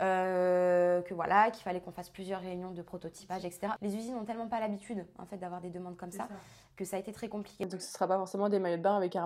euh, 0.00 1.00
que 1.02 1.14
voilà, 1.14 1.50
qu'il 1.50 1.62
fallait 1.62 1.80
qu'on 1.80 1.92
fasse 1.92 2.10
plusieurs 2.10 2.40
réunions 2.40 2.72
de 2.72 2.82
prototypage, 2.82 3.44
etc. 3.44 3.72
Les 3.80 3.94
usines 3.94 4.16
n'ont 4.16 4.24
tellement 4.24 4.48
pas 4.48 4.58
l'habitude 4.58 5.06
en 5.18 5.26
fait 5.26 5.36
d'avoir 5.36 5.60
des 5.60 5.70
demandes 5.70 5.96
comme 5.96 6.10
ça, 6.10 6.28
que 6.74 6.84
ça 6.84 6.96
a 6.96 6.98
été 6.98 7.12
très 7.12 7.28
compliqué. 7.28 7.66
Donc 7.66 7.80
ce 7.80 7.92
sera 7.92 8.08
pas 8.08 8.16
forcément 8.16 8.48
des 8.48 8.58
maillots 8.58 8.78
de 8.78 8.82
bain 8.82 8.96
avec 8.96 9.16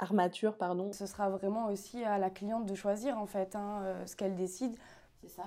armature, 0.00 0.56
pardon. 0.58 0.92
Ce 0.92 1.06
sera 1.06 1.30
vraiment 1.30 1.66
aussi 1.68 2.04
à 2.04 2.18
la 2.18 2.28
cliente 2.28 2.66
de 2.66 2.74
choisir 2.74 3.16
en 3.18 3.26
fait 3.26 3.56
hein, 3.56 3.80
euh, 3.84 4.06
ce 4.06 4.16
qu'elle 4.16 4.34
décide. 4.34 4.76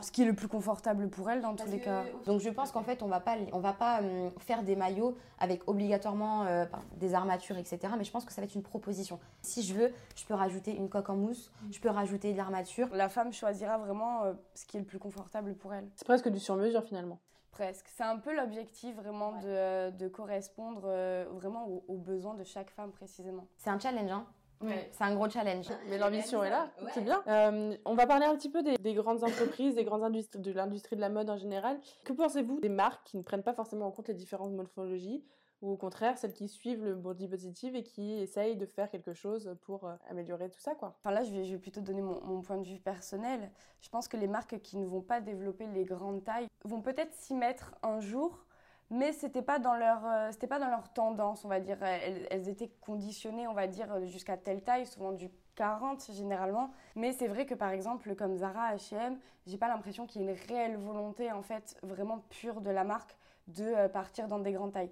Ce 0.01 0.11
qui 0.11 0.23
est 0.23 0.25
le 0.25 0.33
plus 0.33 0.47
confortable 0.47 1.09
pour 1.09 1.29
elle 1.29 1.41
dans 1.41 1.55
tous 1.55 1.69
les 1.69 1.79
cas. 1.79 2.03
Donc 2.25 2.41
je 2.41 2.49
pense 2.49 2.71
qu'en 2.71 2.83
fait 2.83 3.03
on 3.03 3.07
va 3.07 3.19
pas 3.19 3.35
on 3.53 3.59
va 3.59 3.73
pas 3.73 3.99
hum, 3.99 4.31
faire 4.39 4.63
des 4.63 4.75
maillots 4.75 5.17
avec 5.39 5.67
obligatoirement 5.67 6.45
euh, 6.45 6.65
des 6.95 7.13
armatures 7.13 7.57
etc. 7.57 7.79
Mais 7.97 8.03
je 8.03 8.11
pense 8.11 8.25
que 8.25 8.31
ça 8.31 8.41
va 8.41 8.45
être 8.45 8.55
une 8.55 8.63
proposition. 8.63 9.19
Si 9.41 9.63
je 9.63 9.73
veux, 9.73 9.93
je 10.15 10.25
peux 10.25 10.33
rajouter 10.33 10.75
une 10.75 10.89
coque 10.89 11.09
en 11.09 11.15
mousse, 11.15 11.51
mm. 11.61 11.73
je 11.73 11.79
peux 11.79 11.89
rajouter 11.89 12.31
de 12.31 12.37
l'armature. 12.37 12.87
La 12.93 13.09
femme 13.09 13.33
choisira 13.33 13.77
vraiment 13.77 14.23
euh, 14.23 14.33
ce 14.55 14.65
qui 14.65 14.77
est 14.77 14.79
le 14.79 14.85
plus 14.85 14.99
confortable 14.99 15.55
pour 15.55 15.73
elle. 15.73 15.87
C'est 15.95 16.05
presque 16.05 16.29
du 16.29 16.39
sur-mesure 16.39 16.83
finalement. 16.83 17.19
Presque. 17.51 17.87
C'est 17.95 18.03
un 18.03 18.17
peu 18.17 18.35
l'objectif 18.35 18.95
vraiment 18.95 19.31
de, 19.39 19.89
de, 19.89 20.07
correspondre 20.07 20.83
euh, 20.85 21.25
vraiment 21.31 21.67
aux, 21.67 21.83
aux, 21.87 21.97
besoins 21.97 22.35
de 22.35 22.43
chaque 22.43 22.69
femme 22.69 22.91
précisément. 22.91 23.47
C'est 23.57 23.71
un 23.71 23.79
challenge 23.79 24.11
hein 24.11 24.27
c'est 24.61 25.03
un 25.03 25.13
gros 25.15 25.29
challenge. 25.29 25.67
Mais 25.89 25.97
l'ambition 25.97 26.43
est 26.43 26.49
là, 26.49 26.69
c'est 26.93 27.03
bien. 27.03 27.21
Euh, 27.27 27.75
on 27.85 27.95
va 27.95 28.07
parler 28.07 28.25
un 28.25 28.35
petit 28.35 28.49
peu 28.49 28.63
des, 28.63 28.93
grandes 28.93 29.23
entreprises, 29.23 29.75
des 29.75 29.83
grandes 29.83 30.03
industries, 30.03 30.39
de 30.39 30.51
l'industrie 30.51 30.95
de 30.95 31.01
la 31.01 31.09
mode 31.09 31.29
en 31.29 31.37
général. 31.37 31.79
Que 32.03 32.13
pensez-vous 32.13 32.59
des 32.59 32.69
marques 32.69 33.05
qui 33.05 33.17
ne 33.17 33.23
prennent 33.23 33.43
pas 33.43 33.53
forcément 33.53 33.87
en 33.87 33.91
compte 33.91 34.07
les 34.07 34.13
différentes 34.13 34.53
morphologies 34.53 35.23
ou 35.61 35.71
au 35.71 35.75
contraire 35.75 36.19
celles 36.19 36.33
qui 36.33 36.47
suivent 36.47 36.83
le 36.83 36.93
body 36.93 37.27
positive 37.27 37.75
et 37.75 37.81
qui 37.81 38.13
essayent 38.13 38.57
de 38.57 38.65
faire 38.67 38.91
quelque 38.91 39.13
chose 39.13 39.55
pour 39.61 39.85
euh, 39.85 39.95
améliorer 40.07 40.51
tout 40.51 40.59
ça 40.59 40.75
quoi? 40.75 40.95
Enfin 40.99 41.09
là 41.09 41.23
je 41.23 41.31
vais, 41.31 41.45
je 41.45 41.53
vais 41.53 41.57
plutôt 41.57 41.81
donner 41.81 42.03
mon, 42.03 42.23
mon, 42.23 42.41
point 42.41 42.57
de 42.57 42.67
vue 42.67 42.79
personnel. 42.79 43.49
Je 43.81 43.89
pense 43.89 44.07
que 44.07 44.17
les 44.17 44.27
marques 44.27 44.59
qui 44.61 44.77
ne 44.77 44.85
vont 44.85 45.01
pas 45.01 45.19
développer 45.19 45.65
les 45.73 45.83
grandes 45.83 46.23
tailles 46.23 46.47
vont 46.63 46.81
peut-être 46.81 47.13
s'y 47.13 47.33
mettre 47.33 47.73
un 47.81 47.99
jour 47.99 48.45
mais 48.89 49.11
c'était 49.11 49.41
pas 49.41 49.59
dans 49.59 49.75
leur 49.75 50.05
euh, 50.05 50.29
c'était 50.31 50.47
pas 50.47 50.59
dans 50.59 50.69
leur 50.69 50.91
tendance 50.93 51.43
on 51.45 51.47
va 51.49 51.59
dire. 51.59 51.81
Elles, 51.83 52.47
étaient 52.49 52.71
conditionnées 52.81 53.47
on 53.47 53.53
va 53.53 53.67
dire 53.67 54.05
jusqu'à 54.05 54.37
telle 54.37 54.61
taille 54.61 54.85
souvent 54.85 55.11
du 55.11 55.29
40 55.55 56.11
généralement. 56.13 56.71
Mais 56.95 57.13
c'est 57.13 57.27
vrai 57.27 57.45
que 57.45 57.55
par 57.55 57.71
exemple 57.71 58.15
comme 58.15 58.37
Zara 58.37 58.75
H&M 58.75 59.17
j'ai 59.45 59.57
pas 59.57 59.67
l'impression 59.67 60.05
qu'il 60.05 60.21
y 60.21 60.25
ait 60.25 60.31
une 60.31 60.37
réelle 60.47 60.77
volonté 60.77 61.31
en 61.31 61.41
fait 61.41 61.77
vraiment 61.83 62.19
pure 62.29 62.61
de 62.61 62.69
la 62.69 62.83
marque 62.83 63.15
de 63.47 63.63
euh, 63.63 63.89
partir 63.89 64.27
dans 64.27 64.39
des 64.39 64.51
grandes 64.51 64.73
tailles. 64.73 64.91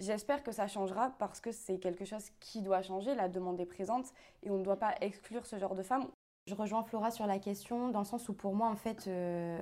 J'espère 0.00 0.42
que 0.42 0.52
ça 0.52 0.66
changera 0.66 1.12
parce 1.18 1.40
que 1.40 1.52
c'est 1.52 1.78
quelque 1.78 2.04
chose 2.04 2.24
qui 2.40 2.62
doit 2.62 2.82
changer, 2.82 3.14
la 3.14 3.28
demande 3.28 3.60
est 3.60 3.66
présente 3.66 4.12
et 4.42 4.50
on 4.50 4.58
ne 4.58 4.64
doit 4.64 4.78
pas 4.78 4.94
exclure 5.00 5.46
ce 5.46 5.58
genre 5.58 5.74
de 5.74 5.82
femmes. 5.82 6.06
Je 6.46 6.54
rejoins 6.54 6.82
Flora 6.82 7.10
sur 7.10 7.26
la 7.26 7.38
question 7.38 7.88
dans 7.88 8.00
le 8.00 8.04
sens 8.04 8.28
où 8.28 8.34
pour 8.34 8.54
moi 8.54 8.68
en 8.68 8.76
fait, 8.76 9.06
euh, 9.06 9.56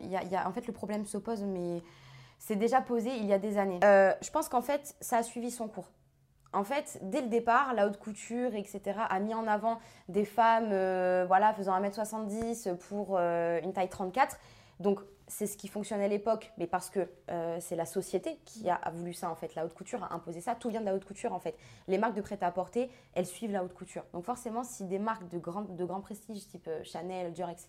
y 0.00 0.16
a, 0.16 0.48
en 0.48 0.52
fait 0.52 0.66
le 0.66 0.72
problème 0.72 1.04
s'oppose 1.04 1.44
mais 1.44 1.82
c'est 2.38 2.56
déjà 2.56 2.80
posé 2.80 3.10
il 3.16 3.26
y 3.26 3.32
a 3.32 3.38
des 3.38 3.58
années. 3.58 3.80
Euh, 3.84 4.12
je 4.22 4.30
pense 4.30 4.48
qu'en 4.48 4.62
fait, 4.62 4.96
ça 5.00 5.18
a 5.18 5.22
suivi 5.22 5.50
son 5.50 5.68
cours. 5.68 5.90
En 6.54 6.64
fait, 6.64 6.98
dès 7.02 7.20
le 7.20 7.28
départ, 7.28 7.74
la 7.74 7.86
haute 7.86 7.98
couture, 7.98 8.54
etc., 8.54 8.80
a 8.96 9.20
mis 9.20 9.34
en 9.34 9.46
avant 9.46 9.78
des 10.08 10.24
femmes 10.24 10.70
euh, 10.72 11.24
voilà, 11.26 11.52
faisant 11.52 11.78
1m70 11.78 12.76
pour 12.76 13.16
euh, 13.18 13.60
une 13.62 13.74
taille 13.74 13.90
34. 13.90 14.38
Donc, 14.80 15.00
c'est 15.26 15.46
ce 15.46 15.58
qui 15.58 15.68
fonctionnait 15.68 16.06
à 16.06 16.08
l'époque, 16.08 16.52
mais 16.56 16.66
parce 16.66 16.88
que 16.88 17.06
c'est 17.60 17.76
la 17.76 17.84
société 17.84 18.40
qui 18.46 18.70
a, 18.70 18.80
voulu 18.94 19.12
ça 19.12 19.28
en 19.28 19.34
fait. 19.34 19.54
La 19.54 19.66
haute 19.66 19.74
couture 19.74 20.02
a 20.02 20.14
imposé 20.14 20.40
ça. 20.40 20.54
Tout 20.54 20.70
vient 20.70 20.80
de 20.80 20.86
la 20.86 20.94
haute 20.94 21.04
couture 21.04 21.34
en 21.34 21.38
fait. 21.38 21.54
Les 21.86 21.98
marques 21.98 22.14
de 22.14 22.22
prêt-à-porter, 22.22 22.90
elles 23.12 23.26
suivent 23.26 23.52
la 23.52 23.62
haute 23.62 23.74
couture. 23.74 24.04
Donc 24.14 24.24
forcément, 24.24 24.64
si 24.64 24.84
des 24.84 24.98
marques 24.98 25.28
de 25.28 25.36
grand, 25.36 25.64
de 25.64 25.84
grand 25.84 26.00
prestige 26.00 26.48
type 26.48 26.70
Chanel, 26.82 27.34
Dior, 27.34 27.50
etc. 27.50 27.68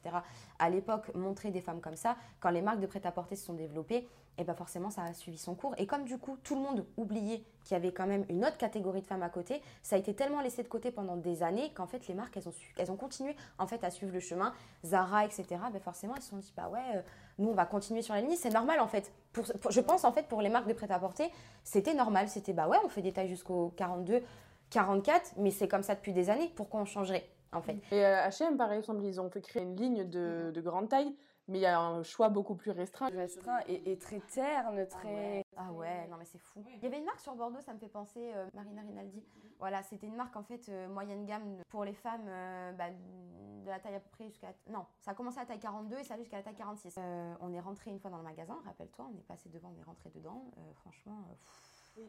à 0.57 0.69
l'époque 0.69 1.13
montraient 1.15 1.51
des 1.51 1.59
femmes 1.59 1.81
comme 1.81 1.97
ça, 1.97 2.15
quand 2.39 2.49
les 2.49 2.61
marques 2.61 2.79
de 2.79 2.87
prêt-à-porter 2.87 3.35
se 3.35 3.47
sont 3.47 3.55
développées, 3.55 4.07
et 4.39 4.43
bien 4.43 4.55
forcément 4.55 4.89
ça 4.89 5.03
a 5.03 5.13
suivi 5.13 5.37
son 5.37 5.53
cours. 5.53 5.75
Et 5.77 5.85
comme 5.85 6.05
du 6.05 6.17
coup 6.17 6.37
tout 6.43 6.55
le 6.55 6.61
monde 6.61 6.85
oubliait 6.97 7.43
qu'il 7.63 7.73
y 7.73 7.75
avait 7.75 7.91
quand 7.91 8.07
même 8.07 8.25
une 8.29 8.43
autre 8.45 8.57
catégorie 8.57 9.01
de 9.01 9.07
femmes 9.07 9.23
à 9.23 9.29
côté, 9.29 9.61
ça 9.83 9.95
a 9.95 9.99
été 9.99 10.13
tellement 10.13 10.41
laissé 10.41 10.63
de 10.63 10.67
côté 10.67 10.91
pendant 10.91 11.17
des 11.17 11.43
années 11.43 11.71
qu'en 11.75 11.85
fait 11.85 12.07
les 12.07 12.13
marques 12.15 12.35
elles 12.37 12.47
ont, 12.47 12.53
elles 12.77 12.91
ont 12.91 12.95
continué 12.95 13.35
en 13.59 13.67
fait 13.67 13.83
à 13.83 13.91
suivre 13.91 14.13
le 14.13 14.19
chemin. 14.19 14.53
Zara, 14.83 15.25
etc. 15.25 15.45
Ben 15.71 15.79
forcément 15.79 16.15
elles 16.15 16.21
se 16.21 16.29
sont 16.29 16.37
dit 16.37 16.53
bah 16.55 16.69
ouais, 16.69 16.79
euh, 16.95 17.01
nous 17.37 17.49
on 17.49 17.53
va 17.53 17.65
continuer 17.65 18.01
sur 18.01 18.13
la 18.13 18.21
ligne. 18.21 18.35
C'est 18.35 18.53
normal, 18.53 18.79
en 18.79 18.87
fait. 18.87 19.11
Pour, 19.33 19.45
je 19.69 19.81
pense, 19.81 20.03
en 20.03 20.11
fait, 20.11 20.27
pour 20.27 20.41
les 20.41 20.49
marques 20.49 20.67
de 20.67 20.73
prêt-à-porter, 20.73 21.31
c'était 21.63 21.93
normal. 21.93 22.29
C'était, 22.29 22.53
bah 22.53 22.67
ouais, 22.67 22.77
on 22.83 22.89
fait 22.89 23.01
des 23.01 23.11
tailles 23.11 23.29
jusqu'au 23.29 23.73
42, 23.77 24.21
44, 24.69 25.33
mais 25.37 25.51
c'est 25.51 25.67
comme 25.67 25.83
ça 25.83 25.95
depuis 25.95 26.13
des 26.13 26.29
années. 26.29 26.51
Pourquoi 26.55 26.81
on 26.81 26.85
changerait, 26.85 27.27
en 27.51 27.61
fait? 27.61 27.77
Et 27.91 28.01
H&M, 28.01 28.57
par 28.57 28.71
exemple, 28.71 29.03
ils 29.03 29.19
ont 29.19 29.29
fait 29.29 29.41
créer 29.41 29.63
une 29.63 29.75
ligne 29.75 30.03
de, 30.09 30.51
de 30.53 30.61
grande 30.61 30.89
taille 30.89 31.13
mais 31.49 31.57
il 31.57 31.61
y 31.61 31.65
a 31.65 31.79
un 31.79 32.03
choix 32.03 32.29
beaucoup 32.29 32.55
plus 32.55 32.71
restreint. 32.71 33.09
Restreint 33.09 33.59
et, 33.67 33.97
très 33.97 34.19
terne, 34.19 34.87
très. 34.87 35.43
Ah 35.57 35.71
ouais, 35.73 36.07
non 36.07 36.17
mais 36.17 36.25
c'est 36.25 36.37
fou. 36.37 36.63
Il 36.77 36.83
y 36.83 36.85
avait 36.85 36.99
une 36.99 37.05
marque 37.05 37.19
sur 37.19 37.35
Bordeaux, 37.35 37.59
ça 37.59 37.73
me 37.73 37.79
fait 37.79 37.89
penser, 37.89 38.31
euh, 38.35 38.47
Marina 38.53 38.81
Rinaldi. 38.81 39.23
Voilà, 39.57 39.83
c'était 39.83 40.07
une 40.07 40.15
marque 40.15 40.35
en 40.35 40.43
fait 40.43 40.69
euh, 40.69 40.87
moyenne 40.87 41.25
gamme 41.25 41.57
pour 41.69 41.83
les 41.83 41.93
femmes 41.93 42.27
euh, 42.27 42.71
bah, 42.73 42.89
de 42.89 43.67
la 43.67 43.79
taille 43.79 43.95
à 43.95 43.99
peu 43.99 44.09
près 44.11 44.27
jusqu'à. 44.27 44.53
Non, 44.69 44.85
ça 45.01 45.11
a 45.11 45.13
commencé 45.13 45.37
à 45.37 45.41
la 45.41 45.47
taille 45.47 45.59
42 45.59 45.97
et 45.97 46.03
ça 46.03 46.13
allait 46.13 46.23
jusqu'à 46.23 46.37
la 46.37 46.43
taille 46.43 46.55
46. 46.55 46.97
on 47.41 47.53
est 47.53 47.59
rentré 47.59 47.91
une 47.91 47.99
fois 47.99 48.11
dans 48.11 48.17
le 48.17 48.23
magasin, 48.23 48.57
rappelle-toi, 48.65 49.09
on 49.13 49.17
est 49.17 49.27
passé 49.27 49.49
devant, 49.49 49.73
on 49.75 49.79
est 49.79 49.85
rentré 49.85 50.09
dedans. 50.11 50.45
franchement 50.75 51.25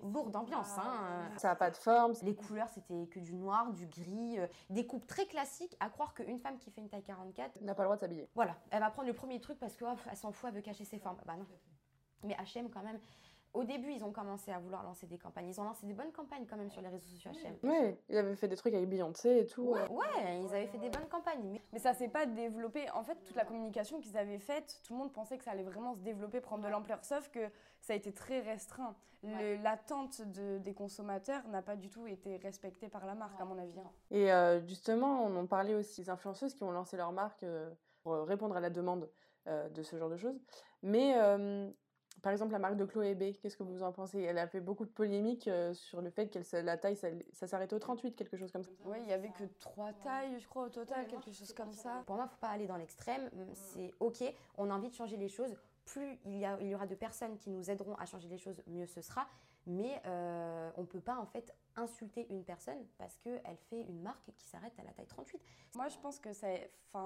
lourd 0.02 0.30
d'ambiance. 0.30 0.76
Hein. 0.78 1.30
Ça 1.36 1.48
n'a 1.48 1.56
pas 1.56 1.70
de 1.70 1.76
forme. 1.76 2.14
Les 2.22 2.34
couleurs, 2.34 2.68
c'était 2.68 3.06
que 3.06 3.18
du 3.18 3.34
noir, 3.34 3.72
du 3.72 3.86
gris, 3.86 4.38
euh, 4.38 4.46
des 4.68 4.86
coupes 4.86 5.06
très 5.06 5.26
classiques. 5.26 5.76
À 5.80 5.88
croire 5.88 6.14
qu'une 6.14 6.38
femme 6.38 6.58
qui 6.58 6.70
fait 6.70 6.80
une 6.80 6.88
taille 6.88 7.02
44 7.02 7.60
n'a 7.62 7.74
pas 7.74 7.82
le 7.82 7.86
droit 7.86 7.96
de 7.96 8.00
s'habiller. 8.00 8.28
Voilà, 8.34 8.56
elle 8.70 8.80
va 8.80 8.90
prendre 8.90 9.08
le 9.08 9.14
premier 9.14 9.40
truc 9.40 9.58
parce 9.58 9.76
qu'elle 9.76 10.16
s'en 10.16 10.32
fout, 10.32 10.48
elle 10.48 10.54
veut 10.54 10.60
cacher 10.60 10.84
ses 10.84 10.98
formes. 10.98 11.16
Bah 11.26 11.36
non. 11.36 11.46
Mais 12.24 12.34
H&M 12.34 12.68
quand 12.70 12.82
même, 12.82 12.98
au 13.52 13.64
début, 13.64 13.92
ils 13.92 14.04
ont 14.04 14.12
commencé 14.12 14.52
à 14.52 14.58
vouloir 14.58 14.82
lancer 14.84 15.06
des 15.06 15.18
campagnes. 15.18 15.48
Ils 15.48 15.60
ont 15.60 15.64
lancé 15.64 15.84
des 15.84 15.92
bonnes 15.92 16.12
campagnes 16.12 16.46
quand 16.48 16.56
même 16.56 16.70
sur 16.70 16.80
les 16.82 16.88
réseaux 16.88 17.08
sociaux 17.08 17.32
H&M. 17.32 17.56
Oui, 17.64 17.96
ils 18.08 18.16
avaient 18.16 18.36
fait 18.36 18.48
des 18.48 18.56
trucs 18.56 18.74
avec 18.74 18.88
Beyoncé 18.88 19.40
et 19.40 19.46
tout. 19.46 19.74
Ouais, 19.90 20.40
ils 20.40 20.54
avaient 20.54 20.68
fait 20.68 20.78
des 20.78 20.88
bonnes 20.88 21.08
campagnes. 21.08 21.42
Mais, 21.44 21.60
mais 21.72 21.78
ça 21.80 21.92
s'est 21.92 22.08
pas 22.08 22.26
développé. 22.26 22.88
En 22.90 23.02
fait, 23.02 23.16
toute 23.24 23.34
la 23.34 23.44
communication 23.44 24.00
qu'ils 24.00 24.16
avaient 24.16 24.38
faite, 24.38 24.80
tout 24.84 24.92
le 24.92 25.00
monde 25.00 25.12
pensait 25.12 25.36
que 25.36 25.44
ça 25.44 25.50
allait 25.50 25.64
vraiment 25.64 25.94
se 25.94 26.00
développer, 26.00 26.40
prendre 26.40 26.62
de 26.62 26.68
l'ampleur. 26.68 27.04
Sauf 27.04 27.28
que 27.30 27.50
ça 27.80 27.92
a 27.92 27.96
été 27.96 28.12
très 28.12 28.40
restreint. 28.40 28.94
L'attente 29.22 30.22
de, 30.22 30.58
des 30.58 30.72
consommateurs 30.72 31.46
n'a 31.48 31.60
pas 31.60 31.76
du 31.76 31.90
tout 31.90 32.06
été 32.06 32.36
respectée 32.38 32.88
par 32.88 33.04
la 33.04 33.14
marque, 33.14 33.38
à 33.40 33.44
mon 33.44 33.58
avis. 33.58 33.72
Et 34.10 34.32
euh, 34.32 34.64
justement, 34.66 35.24
on 35.24 35.36
en 35.36 35.46
parlait 35.46 35.74
aussi 35.74 36.02
des 36.02 36.10
influenceuses 36.10 36.54
qui 36.54 36.62
ont 36.62 36.70
lancé 36.70 36.96
leur 36.96 37.12
marque 37.12 37.42
euh, 37.42 37.70
pour 38.02 38.14
répondre 38.14 38.56
à 38.56 38.60
la 38.60 38.70
demande 38.70 39.10
euh, 39.46 39.68
de 39.68 39.82
ce 39.82 39.96
genre 39.96 40.08
de 40.08 40.16
choses. 40.16 40.40
Mais 40.82 41.14
par 42.22 42.32
exemple, 42.32 42.52
la 42.52 42.58
marque 42.58 42.76
de 42.76 42.84
Chloé 42.84 43.14
B, 43.14 43.32
qu'est-ce 43.40 43.56
que 43.56 43.62
vous 43.62 43.82
en 43.82 43.92
pensez? 43.92 44.20
Elle 44.20 44.38
a 44.38 44.46
fait 44.46 44.60
beaucoup 44.60 44.84
de 44.84 44.90
polémiques 44.90 45.48
euh, 45.48 45.72
sur 45.74 46.00
le 46.00 46.10
fait 46.10 46.28
que 46.28 46.56
la 46.56 46.76
taille, 46.76 46.96
ça, 46.96 47.46
s'arrête 47.46 47.72
au 47.72 47.78
38, 47.78 48.14
quelque 48.14 48.36
chose 48.36 48.52
comme 48.52 48.62
ça. 48.62 48.70
Oui, 48.84 48.98
il 49.02 49.08
y 49.08 49.12
avait 49.12 49.30
que 49.30 49.44
trois 49.58 49.92
tailles, 49.92 50.38
je 50.38 50.46
crois, 50.48 50.64
au 50.64 50.68
total, 50.68 51.06
quelque 51.06 51.32
chose 51.32 51.52
comme 51.52 51.72
ça. 51.72 52.02
Pour 52.06 52.16
moi, 52.16 52.24
il 52.24 52.28
ne 52.28 52.30
faut 52.30 52.40
pas 52.40 52.48
aller 52.48 52.66
dans 52.66 52.76
l'extrême. 52.76 53.30
C'est 53.54 53.92
OK, 54.00 54.22
on 54.58 54.70
a 54.70 54.74
envie 54.74 54.90
de 54.90 54.94
changer 54.94 55.16
les 55.16 55.28
choses. 55.28 55.54
Plus 55.86 56.18
il 56.24 56.36
y, 56.36 56.46
il 56.60 56.68
y 56.68 56.74
aura 56.74 56.86
de 56.86 56.94
personnes 56.94 57.36
qui 57.38 57.50
nous 57.50 57.70
aideront 57.70 57.94
à 57.96 58.04
changer 58.06 58.28
les 58.28 58.38
choses, 58.38 58.62
mieux 58.66 58.86
ce 58.86 59.00
sera. 59.00 59.26
Mais 59.66 60.00
euh, 60.06 60.70
on 60.76 60.82
ne 60.82 60.86
peut 60.86 61.00
pas, 61.00 61.18
en 61.18 61.26
fait, 61.26 61.54
insulter 61.76 62.26
une 62.30 62.44
personne 62.44 62.86
parce 62.98 63.16
qu'elle 63.18 63.56
fait 63.68 63.82
une 63.82 64.00
marque 64.02 64.30
qui 64.36 64.46
s'arrête 64.46 64.78
à 64.78 64.82
la 64.82 64.92
taille 64.92 65.06
38. 65.06 65.40
Moi, 65.74 65.88
je 65.88 65.98
pense 65.98 66.18
que 66.18 66.32
ça, 66.32 66.48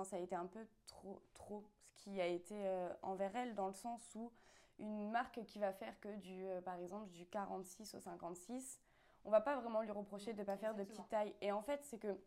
ça 0.05 0.17
a 0.17 0.19
été 0.19 0.35
un 0.35 0.47
peu 0.47 0.67
trop, 0.87 1.21
trop 1.35 1.65
ce 1.79 1.93
qui 1.93 2.21
a 2.21 2.27
été 2.27 2.55
euh, 2.55 2.89
envers 3.03 3.35
elle, 3.37 3.55
dans 3.55 3.67
le 3.67 3.75
sens 3.75 4.01
où 4.15 4.31
une 4.79 5.11
marque 5.11 5.45
qui 5.45 5.59
va 5.59 5.73
faire 5.73 5.99
que 6.01 6.15
du, 6.17 6.47
euh, 6.47 6.61
par 6.61 6.77
exemple, 6.77 7.09
du 7.11 7.27
46 7.27 7.95
au 7.95 8.01
56, 8.01 8.81
on 9.25 9.31
va 9.31 9.41
pas 9.41 9.57
vraiment 9.57 9.81
lui 9.83 9.91
reprocher 9.91 10.33
de 10.33 10.41
ne 10.41 10.45
pas 10.45 10.57
faire 10.57 10.75
de 10.75 10.85
petite 10.85 11.09
taille. 11.09 11.35
Et 11.41 11.53
en 11.53 11.63
fait, 11.63 11.81
c'est 11.85 11.99
que, 11.99 12.19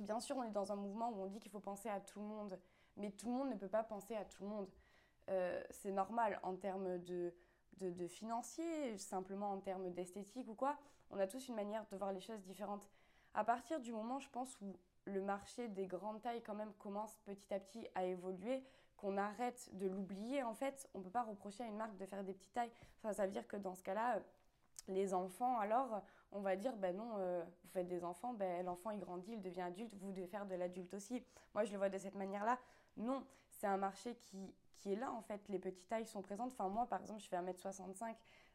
bien 0.00 0.20
sûr, 0.20 0.36
on 0.36 0.42
est 0.42 0.50
dans 0.50 0.72
un 0.72 0.76
mouvement 0.76 1.10
où 1.10 1.22
on 1.22 1.26
dit 1.26 1.38
qu'il 1.38 1.50
faut 1.50 1.60
penser 1.60 1.88
à 1.88 2.00
tout 2.00 2.20
le 2.20 2.26
monde, 2.26 2.58
mais 2.96 3.10
tout 3.10 3.26
le 3.26 3.34
monde 3.34 3.50
ne 3.50 3.56
peut 3.56 3.68
pas 3.68 3.84
penser 3.84 4.16
à 4.16 4.24
tout 4.24 4.42
le 4.42 4.48
monde. 4.48 4.68
Euh, 5.28 5.62
c'est 5.70 5.92
normal 5.92 6.40
en 6.42 6.56
termes 6.56 6.98
de, 6.98 7.32
de, 7.78 7.90
de, 7.90 8.06
financier, 8.08 8.98
simplement 8.98 9.52
en 9.52 9.58
termes 9.58 9.90
d'esthétique 9.92 10.48
ou 10.48 10.54
quoi. 10.54 10.76
On 11.10 11.18
a 11.18 11.26
tous 11.26 11.48
une 11.48 11.54
manière 11.54 11.86
de 11.90 11.96
voir 11.96 12.12
les 12.12 12.20
choses 12.20 12.40
différentes. 12.42 12.88
À 13.34 13.44
partir 13.44 13.80
du 13.80 13.92
moment, 13.92 14.18
je 14.18 14.28
pense, 14.30 14.60
où 14.60 14.76
le 15.04 15.20
marché 15.20 15.68
des 15.68 15.86
grandes 15.86 16.20
tailles 16.20 16.42
quand 16.42 16.54
même 16.54 16.72
commence 16.74 17.16
petit 17.24 17.52
à 17.54 17.60
petit 17.60 17.86
à 17.94 18.04
évoluer, 18.04 18.64
qu'on 19.00 19.16
arrête 19.16 19.70
de 19.72 19.86
l'oublier, 19.86 20.42
en 20.42 20.54
fait, 20.54 20.88
on 20.94 20.98
ne 20.98 21.04
peut 21.04 21.10
pas 21.10 21.22
reprocher 21.22 21.64
à 21.64 21.66
une 21.66 21.76
marque 21.76 21.96
de 21.96 22.06
faire 22.06 22.22
des 22.22 22.34
petites 22.34 22.52
tailles. 22.52 22.70
Enfin, 22.98 23.12
ça 23.12 23.24
veut 23.24 23.32
dire 23.32 23.48
que 23.48 23.56
dans 23.56 23.74
ce 23.74 23.82
cas-là, 23.82 24.16
euh, 24.16 24.20
les 24.88 25.14
enfants, 25.14 25.58
alors, 25.58 26.02
on 26.32 26.40
va 26.40 26.56
dire, 26.56 26.76
ben 26.76 26.96
non, 26.96 27.12
euh, 27.16 27.42
vous 27.62 27.70
faites 27.70 27.88
des 27.88 28.04
enfants, 28.04 28.34
ben, 28.34 28.64
l'enfant 28.64 28.90
il 28.90 29.00
grandit, 29.00 29.32
il 29.32 29.42
devient 29.42 29.62
adulte, 29.62 29.94
vous 29.94 30.12
devez 30.12 30.26
faire 30.26 30.46
de 30.46 30.54
l'adulte 30.54 30.92
aussi. 30.94 31.24
Moi, 31.54 31.64
je 31.64 31.72
le 31.72 31.78
vois 31.78 31.88
de 31.88 31.98
cette 31.98 32.14
manière-là. 32.14 32.58
Non, 32.96 33.24
c'est 33.50 33.66
un 33.66 33.76
marché 33.76 34.16
qui, 34.16 34.54
qui 34.76 34.92
est 34.92 34.96
là, 34.96 35.12
en 35.12 35.22
fait. 35.22 35.40
Les 35.48 35.58
petites 35.58 35.88
tailles 35.88 36.06
sont 36.06 36.22
présentes. 36.22 36.52
Enfin, 36.52 36.68
moi, 36.68 36.86
par 36.86 37.00
exemple, 37.00 37.20
je 37.20 37.28
fais 37.28 37.36
1m65 37.36 38.14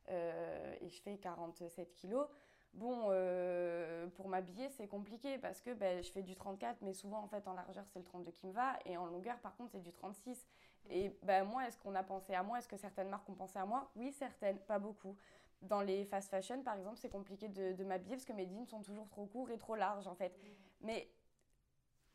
euh, 0.10 0.75
et 0.82 0.90
je 0.90 1.02
fais 1.02 1.18
47 1.18 1.94
kilos. 1.94 2.28
Bon, 2.75 3.08
euh, 3.10 4.08
pour 4.17 4.27
m'habiller, 4.27 4.70
c'est 4.70 4.88
compliqué 4.88 5.38
parce 5.38 5.62
que 5.62 5.74
ben, 5.74 6.03
je 6.03 6.12
fais 6.12 6.22
du 6.24 6.36
34, 6.36 6.82
mais 6.82 6.94
souvent, 6.94 7.20
en 7.24 7.27
fait, 7.27 7.48
en 7.48 7.53
largeur, 7.53 7.86
c'est 7.88 8.00
le 8.00 8.05
32 8.05 8.32
qui 8.32 8.48
me 8.48 8.51
va. 8.51 8.77
Et 8.86 8.98
en 8.98 9.05
longueur, 9.05 9.38
par 9.39 9.55
contre, 9.55 9.72
c'est 9.72 9.79
du 9.82 9.94
36. 9.94 10.46
Et 10.89 11.17
ben, 11.24 11.46
moi, 11.46 11.65
est-ce 11.67 11.77
qu'on 11.77 11.96
a 11.96 12.03
pensé 12.03 12.34
à 12.34 12.44
moi? 12.44 12.60
Est-ce 12.60 12.67
que 12.67 12.75
certaines 12.77 13.10
marques 13.10 13.29
ont 13.29 13.34
pensé 13.34 13.58
à 13.58 13.65
moi? 13.65 13.89
Oui, 13.96 14.12
certaines, 14.12 14.60
pas 14.60 14.77
beaucoup. 14.79 15.15
Dans 15.62 15.82
les 15.82 16.03
fast 16.05 16.29
fashion, 16.29 16.62
par 16.63 16.75
exemple, 16.75 16.98
c'est 16.98 17.10
compliqué 17.10 17.48
de, 17.48 17.72
de 17.74 17.84
m'habiller 17.86 18.15
parce 18.17 18.25
que 18.25 18.34
mes 18.34 18.46
jeans 18.48 18.65
sont 18.67 18.82
toujours 18.82 19.08
trop 19.08 19.25
courts 19.25 19.50
et 19.51 19.58
trop 19.58 19.75
larges, 19.75 20.08
en 20.08 20.15
fait. 20.15 20.38
Mais 20.82 21.10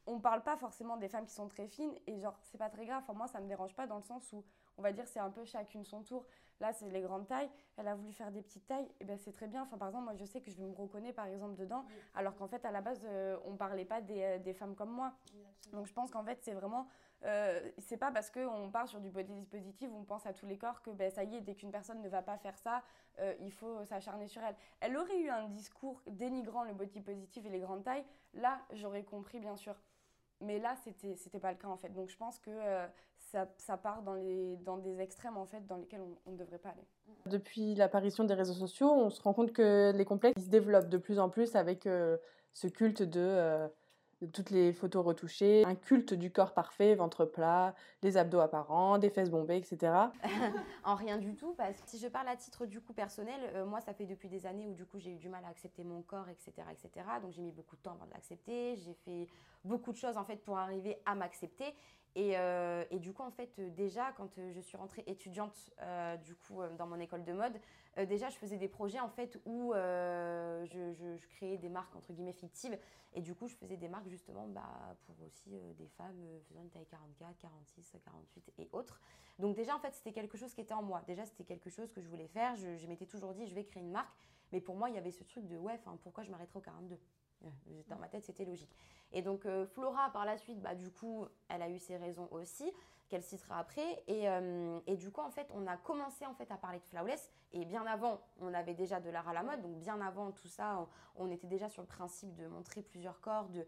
on 0.06 0.18
parle 0.20 0.42
pas 0.42 0.56
forcément 0.56 0.96
des 0.96 1.08
femmes 1.08 1.26
qui 1.26 1.32
sont 1.34 1.48
très 1.48 1.68
fines 1.68 1.94
et 2.06 2.20
genre 2.20 2.38
c'est 2.42 2.58
pas 2.58 2.70
très 2.70 2.84
grave. 2.86 3.02
Enfin, 3.02 3.12
moi 3.14 3.28
ça 3.28 3.40
me 3.40 3.46
dérange 3.48 3.74
pas 3.74 3.86
dans 3.86 3.96
le 3.96 4.02
sens 4.02 4.32
où 4.32 4.44
on 4.80 4.82
va 4.82 4.92
dire 4.92 5.06
c'est 5.06 5.20
un 5.20 5.30
peu 5.30 5.44
chacune 5.44 5.84
son 5.84 6.02
tour. 6.02 6.26
Là 6.58 6.72
c'est 6.72 6.88
les 6.90 7.00
grandes 7.00 7.26
tailles, 7.26 7.50
elle 7.76 7.88
a 7.88 7.94
voulu 7.94 8.12
faire 8.12 8.30
des 8.30 8.42
petites 8.42 8.66
tailles 8.66 8.88
et 9.00 9.04
ben 9.04 9.18
c'est 9.18 9.32
très 9.32 9.46
bien. 9.46 9.62
Enfin 9.62 9.78
par 9.78 9.88
exemple 9.88 10.04
moi 10.04 10.14
je 10.14 10.24
sais 10.24 10.40
que 10.40 10.50
je 10.50 10.60
me 10.60 10.72
reconnais 10.72 11.12
par 11.12 11.26
exemple 11.26 11.54
dedans 11.56 11.84
alors 12.14 12.34
qu'en 12.36 12.48
fait 12.48 12.64
à 12.64 12.70
la 12.70 12.80
base 12.80 13.00
euh, 13.04 13.36
on 13.46 13.56
parlait 13.56 13.84
pas 13.84 14.00
des, 14.00 14.22
euh, 14.22 14.38
des, 14.38 14.52
femmes 14.54 14.74
comme 14.74 14.90
moi. 14.90 15.12
Donc 15.72 15.86
je 15.86 15.92
pense 15.92 16.10
qu'en 16.10 16.24
fait 16.24 16.38
c'est 16.42 16.52
vraiment 16.52 16.88
euh, 17.24 17.70
c'est 17.78 17.98
pas 17.98 18.10
parce 18.10 18.30
qu'on 18.30 18.70
part 18.70 18.88
sur 18.88 19.00
du 19.00 19.10
body 19.10 19.32
dispositif, 19.34 19.90
on 19.92 20.04
pense 20.04 20.26
à 20.26 20.32
tous 20.32 20.46
les 20.46 20.56
corps 20.56 20.80
que 20.80 20.90
ben, 20.90 21.10
ça 21.10 21.24
y 21.24 21.36
est, 21.36 21.40
dès 21.42 21.54
qu'une 21.54 21.70
personne 21.70 22.00
ne 22.00 22.08
va 22.08 22.22
pas 22.22 22.38
faire 22.38 22.56
ça, 22.56 22.82
il 23.40 23.52
faut 23.52 23.84
s'acharner 23.84 24.28
sur 24.28 24.42
elle. 24.42 24.56
Elle 24.80 24.96
aurait 24.96 25.20
eu 25.20 25.28
un 25.28 25.48
discours 25.48 26.00
dénigrant 26.06 26.64
le 26.64 26.72
body 26.72 27.02
positif 27.02 27.44
et 27.44 27.50
les 27.50 27.60
grandes 27.60 27.84
tailles, 27.84 28.04
là 28.32 28.58
j'aurais 28.72 29.04
compris 29.04 29.40
bien 29.40 29.56
sûr. 29.56 29.74
Mais 30.40 30.58
là, 30.58 30.74
c'était 30.84 31.16
c'était 31.16 31.38
pas 31.38 31.52
le 31.52 31.58
cas 31.58 31.68
en 31.68 31.76
fait. 31.76 31.90
Donc 31.90 32.08
je 32.08 32.16
pense 32.16 32.38
que 32.38 32.50
euh, 32.50 32.86
ça, 33.18 33.46
ça, 33.58 33.76
part 33.76 34.02
dans, 34.02 34.14
les, 34.14 34.56
dans 34.58 34.78
des 34.78 35.00
extrêmes 35.00 35.36
en 35.36 35.46
fait 35.46 35.66
dans 35.66 35.76
lesquels 35.76 36.00
on 36.26 36.32
ne 36.32 36.36
devrait 36.36 36.58
pas 36.58 36.70
aller. 36.70 36.86
Depuis 37.26 37.74
l'apparition 37.74 38.24
des 38.24 38.34
réseaux 38.34 38.54
sociaux, 38.54 38.90
on 38.90 39.10
se 39.10 39.20
rend 39.22 39.34
compte 39.34 39.52
que 39.52 39.92
les 39.94 40.04
complexes 40.04 40.42
se 40.42 40.48
développent 40.48 40.88
de 40.88 40.98
plus 40.98 41.18
en 41.18 41.28
plus 41.28 41.56
avec 41.56 41.86
euh, 41.86 42.16
ce 42.54 42.68
culte 42.68 43.02
de 43.02 43.68
toutes 44.26 44.50
les 44.50 44.72
photos 44.72 45.04
retouchées, 45.04 45.64
un 45.64 45.74
culte 45.74 46.14
du 46.14 46.30
corps 46.30 46.52
parfait, 46.52 46.94
ventre 46.94 47.24
plat, 47.24 47.74
les 48.02 48.16
abdos 48.16 48.40
apparents, 48.40 48.98
des 48.98 49.10
fesses 49.10 49.30
bombées, 49.30 49.56
etc. 49.56 49.92
en 50.84 50.94
rien 50.94 51.18
du 51.18 51.34
tout, 51.34 51.54
parce 51.54 51.80
que 51.80 51.88
si 51.88 51.98
je 51.98 52.08
parle 52.08 52.28
à 52.28 52.36
titre 52.36 52.66
du 52.66 52.80
coup 52.80 52.92
personnel, 52.92 53.40
euh, 53.54 53.64
moi 53.64 53.80
ça 53.80 53.94
fait 53.94 54.06
depuis 54.06 54.28
des 54.28 54.46
années 54.46 54.66
où 54.66 54.74
du 54.74 54.84
coup 54.84 54.98
j'ai 54.98 55.12
eu 55.12 55.18
du 55.18 55.28
mal 55.28 55.44
à 55.44 55.48
accepter 55.48 55.84
mon 55.84 56.02
corps, 56.02 56.28
etc., 56.28 56.52
etc. 56.70 57.06
Donc 57.22 57.32
j'ai 57.32 57.42
mis 57.42 57.52
beaucoup 57.52 57.76
de 57.76 57.82
temps 57.82 57.92
avant 57.92 58.06
de 58.06 58.12
l'accepter, 58.12 58.76
j'ai 58.76 58.94
fait 58.94 59.28
beaucoup 59.64 59.92
de 59.92 59.96
choses 59.96 60.16
en 60.16 60.24
fait 60.24 60.36
pour 60.36 60.58
arriver 60.58 60.98
à 61.06 61.14
m'accepter. 61.14 61.74
Et, 62.16 62.36
euh, 62.36 62.84
et, 62.90 62.98
du 62.98 63.12
coup, 63.12 63.22
en 63.22 63.30
fait, 63.30 63.58
euh, 63.58 63.70
déjà, 63.70 64.12
quand 64.12 64.38
euh, 64.38 64.50
je 64.52 64.60
suis 64.60 64.76
rentrée 64.76 65.04
étudiante, 65.06 65.70
du 66.24 66.34
coup, 66.34 66.60
dans 66.76 66.86
mon 66.86 66.98
école 66.98 67.24
de 67.24 67.32
mode, 67.32 67.58
déjà, 68.08 68.28
je 68.28 68.36
faisais 68.36 68.56
des 68.56 68.68
projets, 68.68 69.00
en 69.00 69.08
fait, 69.08 69.38
où 69.44 69.72
je, 69.74 71.16
créais 71.36 71.58
des 71.58 71.68
marques, 71.68 71.94
entre 71.94 72.12
guillemets, 72.12 72.32
fictives. 72.32 72.76
Et 73.12 73.20
du 73.20 73.34
coup, 73.34 73.48
je 73.48 73.54
faisais 73.54 73.76
des 73.76 73.88
marques, 73.88 74.08
justement, 74.08 74.46
bah, 74.48 74.96
pour 75.06 75.16
aussi 75.26 75.50
des 75.78 75.88
femmes 75.88 76.40
faisant 76.48 76.62
une 76.62 76.70
taille 76.70 76.86
44, 76.86 77.38
46, 77.38 77.96
48 78.04 78.52
et 78.58 78.68
autres. 78.72 79.00
Donc 79.38 79.56
déjà, 79.56 79.74
en 79.74 79.80
fait, 79.80 79.94
c'était 79.94 80.12
quelque 80.12 80.36
chose 80.36 80.52
qui 80.52 80.60
était 80.60 80.74
en 80.74 80.82
moi. 80.82 81.02
Déjà, 81.06 81.24
c'était 81.24 81.44
quelque 81.44 81.70
chose 81.70 81.90
que 81.92 82.00
je 82.00 82.08
voulais 82.08 82.28
faire. 82.28 82.56
Je, 82.56 82.76
je 82.76 82.86
m'étais 82.86 83.06
toujours 83.06 83.32
dit, 83.34 83.46
je 83.46 83.54
vais 83.54 83.64
créer 83.64 83.82
une 83.82 83.90
marque. 83.90 84.14
Mais 84.52 84.60
pour 84.60 84.76
moi, 84.76 84.90
il 84.90 84.94
y 84.94 84.98
avait 84.98 85.12
ce 85.12 85.24
truc 85.24 85.46
de, 85.46 85.56
ouais, 85.56 85.80
pourquoi 86.02 86.24
je 86.24 86.30
m'arrêterais 86.30 86.58
au 86.58 86.62
42 86.62 86.98
dans 87.88 87.96
ma 87.96 88.08
tête, 88.08 88.24
c'était 88.24 88.44
logique. 88.44 88.74
Et 89.12 89.22
donc, 89.22 89.46
euh, 89.46 89.66
Flora, 89.66 90.10
par 90.12 90.24
la 90.24 90.36
suite, 90.36 90.60
bah, 90.60 90.74
du 90.74 90.90
coup, 90.90 91.26
elle 91.48 91.62
a 91.62 91.68
eu 91.68 91.78
ses 91.78 91.96
raisons 91.96 92.28
aussi, 92.30 92.70
qu'elle 93.08 93.22
citera 93.22 93.58
après. 93.58 94.02
Et, 94.06 94.28
euh, 94.28 94.78
et, 94.86 94.96
du 94.96 95.10
coup, 95.10 95.20
en 95.20 95.30
fait, 95.30 95.48
on 95.54 95.66
a 95.66 95.76
commencé 95.76 96.24
en 96.26 96.34
fait, 96.34 96.50
à 96.50 96.56
parler 96.56 96.78
de 96.78 96.84
Flawless. 96.84 97.30
Et 97.52 97.64
bien 97.64 97.84
avant, 97.86 98.20
on 98.40 98.54
avait 98.54 98.74
déjà 98.74 99.00
de 99.00 99.10
l'art 99.10 99.28
à 99.28 99.32
la 99.32 99.42
mode. 99.42 99.62
Donc, 99.62 99.78
bien 99.78 100.00
avant 100.00 100.30
tout 100.30 100.48
ça, 100.48 100.86
on, 101.16 101.30
était 101.30 101.48
déjà 101.48 101.68
sur 101.68 101.82
le 101.82 101.88
principe 101.88 102.34
de 102.36 102.46
montrer 102.46 102.82
plusieurs 102.82 103.20
corps, 103.20 103.48
de, 103.48 103.66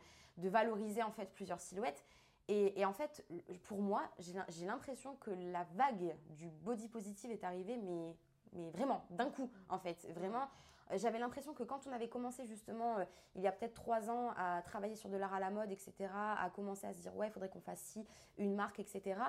valoriser 0.49 1.03
en 1.03 1.11
fait 1.11 1.33
plusieurs 1.35 1.61
silhouettes. 1.61 2.05
Et, 2.49 2.81
et 2.81 2.85
en 2.85 2.93
fait, 2.93 3.25
pour 3.65 3.83
moi, 3.83 4.03
j'ai 4.19 4.67
l'impression 4.67 5.17
que 5.17 5.31
la 5.31 5.65
vague 5.75 6.17
du 6.31 6.49
body 6.49 6.89
positive 6.89 7.31
est 7.31 7.45
arrivée, 7.45 7.77
mais 7.77 8.17
mais 8.53 8.71
vraiment, 8.71 9.05
d'un 9.11 9.31
coup, 9.31 9.51
en 9.69 9.79
fait. 9.79 10.07
Vraiment, 10.15 10.43
euh, 10.43 10.82
j'avais 10.99 11.19
l'impression 11.19 11.55
que 11.55 11.63
quand 11.63 11.87
on 11.87 11.93
avait 11.93 12.09
commencé 12.09 12.47
justement, 12.47 12.99
euh, 12.99 13.05
il 13.35 13.43
y 13.43 13.47
a 13.47 13.53
peut-être 13.53 13.75
trois 13.75 14.11
ans, 14.11 14.31
à 14.37 14.63
travailler 14.63 14.97
sur 14.97 15.11
de 15.11 15.17
l'art 15.17 15.35
à 15.35 15.41
la 15.41 15.51
mode, 15.51 15.71
etc., 15.71 15.93
à 16.13 16.51
commencer 16.55 16.87
à 16.87 16.93
se 16.93 17.01
dire, 17.01 17.15
ouais, 17.17 17.29
il 17.29 17.31
faudrait 17.31 17.49
qu'on 17.49 17.61
fasse 17.61 17.81
ci, 17.81 18.07
une 18.39 18.55
marque, 18.55 18.81
etc., 18.81 19.21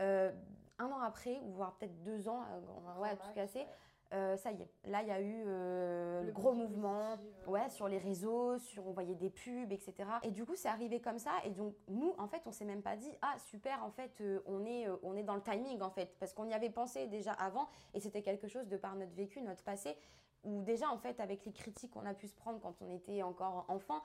euh, 0.00 0.32
un 0.78 0.86
an 0.86 1.00
après, 1.00 1.40
ou 1.44 1.52
voire 1.52 1.74
peut-être 1.74 2.02
deux 2.02 2.28
ans, 2.28 2.42
euh, 2.42 3.00
ouais, 3.00 3.16
tout 3.16 3.32
cassé, 3.34 3.66
euh, 4.12 4.36
ça 4.36 4.50
y 4.50 4.60
est, 4.60 4.70
là 4.86 5.02
il 5.02 5.08
y 5.08 5.12
a 5.12 5.20
eu 5.20 5.44
euh, 5.46 6.24
le 6.24 6.32
gros 6.32 6.52
mouvement 6.52 7.16
ouais, 7.46 7.68
sur 7.68 7.86
les 7.86 7.98
réseaux, 7.98 8.58
sur 8.58 8.84
on 8.88 8.90
voyait 8.90 9.14
des 9.14 9.30
pubs, 9.30 9.70
etc. 9.70 9.94
Et 10.24 10.32
du 10.32 10.44
coup 10.44 10.56
c'est 10.56 10.68
arrivé 10.68 11.00
comme 11.00 11.20
ça 11.20 11.30
et 11.44 11.50
donc 11.50 11.76
nous 11.86 12.12
en 12.18 12.26
fait 12.26 12.42
on 12.46 12.50
s'est 12.50 12.64
même 12.64 12.82
pas 12.82 12.96
dit 12.96 13.12
ah 13.22 13.36
super 13.38 13.84
en 13.84 13.90
fait 13.92 14.20
on, 14.46 14.66
est, 14.66 14.88
on 15.04 15.14
est 15.14 15.22
dans 15.22 15.36
le 15.36 15.42
timing 15.42 15.80
en 15.80 15.90
fait 15.90 16.16
parce 16.18 16.32
qu'on 16.32 16.48
y 16.48 16.52
avait 16.52 16.70
pensé 16.70 17.06
déjà 17.06 17.30
avant 17.34 17.68
et 17.94 18.00
c'était 18.00 18.22
quelque 18.22 18.48
chose 18.48 18.66
de 18.66 18.76
par 18.76 18.96
notre 18.96 19.14
vécu, 19.14 19.42
notre 19.42 19.62
passé 19.62 19.96
où 20.44 20.62
déjà 20.62 20.90
en 20.90 20.98
fait 20.98 21.20
avec 21.20 21.44
les 21.44 21.52
critiques 21.52 21.92
qu'on 21.92 22.06
a 22.06 22.14
pu 22.14 22.28
se 22.28 22.34
prendre 22.34 22.60
quand 22.60 22.80
on 22.80 22.90
était 22.90 23.22
encore 23.22 23.64
enfant, 23.68 24.02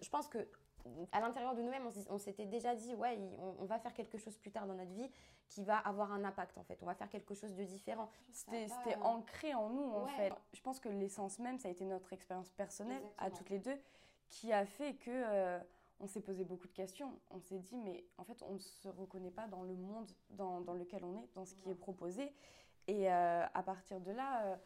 je 0.00 0.08
pense 0.08 0.28
que 0.28 0.48
à 1.12 1.20
l'intérieur 1.20 1.54
de 1.54 1.62
nous-mêmes, 1.62 1.88
on, 2.10 2.18
s'était 2.18 2.46
déjà 2.46 2.74
dit, 2.74 2.94
ouais, 2.94 3.18
on, 3.58 3.64
va 3.64 3.78
faire 3.78 3.92
quelque 3.94 4.18
chose 4.18 4.36
plus 4.36 4.50
tard 4.50 4.66
dans 4.66 4.74
notre 4.74 4.92
vie 4.92 5.10
qui 5.48 5.64
va 5.64 5.78
avoir 5.78 6.12
un 6.12 6.24
impact 6.24 6.58
en 6.58 6.64
fait. 6.64 6.78
On 6.82 6.86
va 6.86 6.94
faire 6.94 7.08
quelque 7.08 7.34
chose 7.34 7.54
de 7.54 7.64
différent. 7.64 8.08
C'était 8.32 8.68
ancré 9.02 9.54
en 9.54 9.70
nous 9.70 9.90
en 9.92 10.06
fait. 10.06 10.32
Je 10.52 10.60
pense 10.60 10.80
que 10.80 10.88
l'essence 10.88 11.38
même, 11.38 11.58
ça 11.58 11.68
a 11.68 11.70
été 11.70 11.84
notre 11.84 12.12
expérience 12.12 12.50
personnelle 12.50 13.02
à 13.18 13.30
toutes 13.30 13.50
les 13.50 13.58
deux 13.58 13.78
qui 14.28 14.52
a 14.52 14.66
fait 14.66 14.94
que 14.94 15.10
euh, 15.10 15.58
on 16.00 16.08
s'est 16.08 16.20
posé 16.20 16.44
beaucoup 16.44 16.66
de 16.66 16.72
questions. 16.72 17.12
On 17.30 17.38
s'est 17.38 17.58
dit, 17.58 17.76
mais 17.76 18.04
en 18.18 18.24
fait, 18.24 18.42
on 18.42 18.54
ne 18.54 18.58
se 18.58 18.88
reconnaît 18.88 19.30
pas 19.30 19.46
dans 19.46 19.62
le 19.62 19.74
monde 19.74 20.10
dans, 20.30 20.60
lequel 20.74 21.04
on 21.04 21.16
est, 21.16 21.28
dans 21.34 21.44
ce 21.44 21.54
qui 21.54 21.70
est 21.70 21.76
proposé. 21.76 22.32
Et 22.88 23.10
euh, 23.10 23.44
à 23.54 23.62
partir 23.62 24.00
de 24.00 24.10
là, 24.10 24.46
euh, 24.46 24.56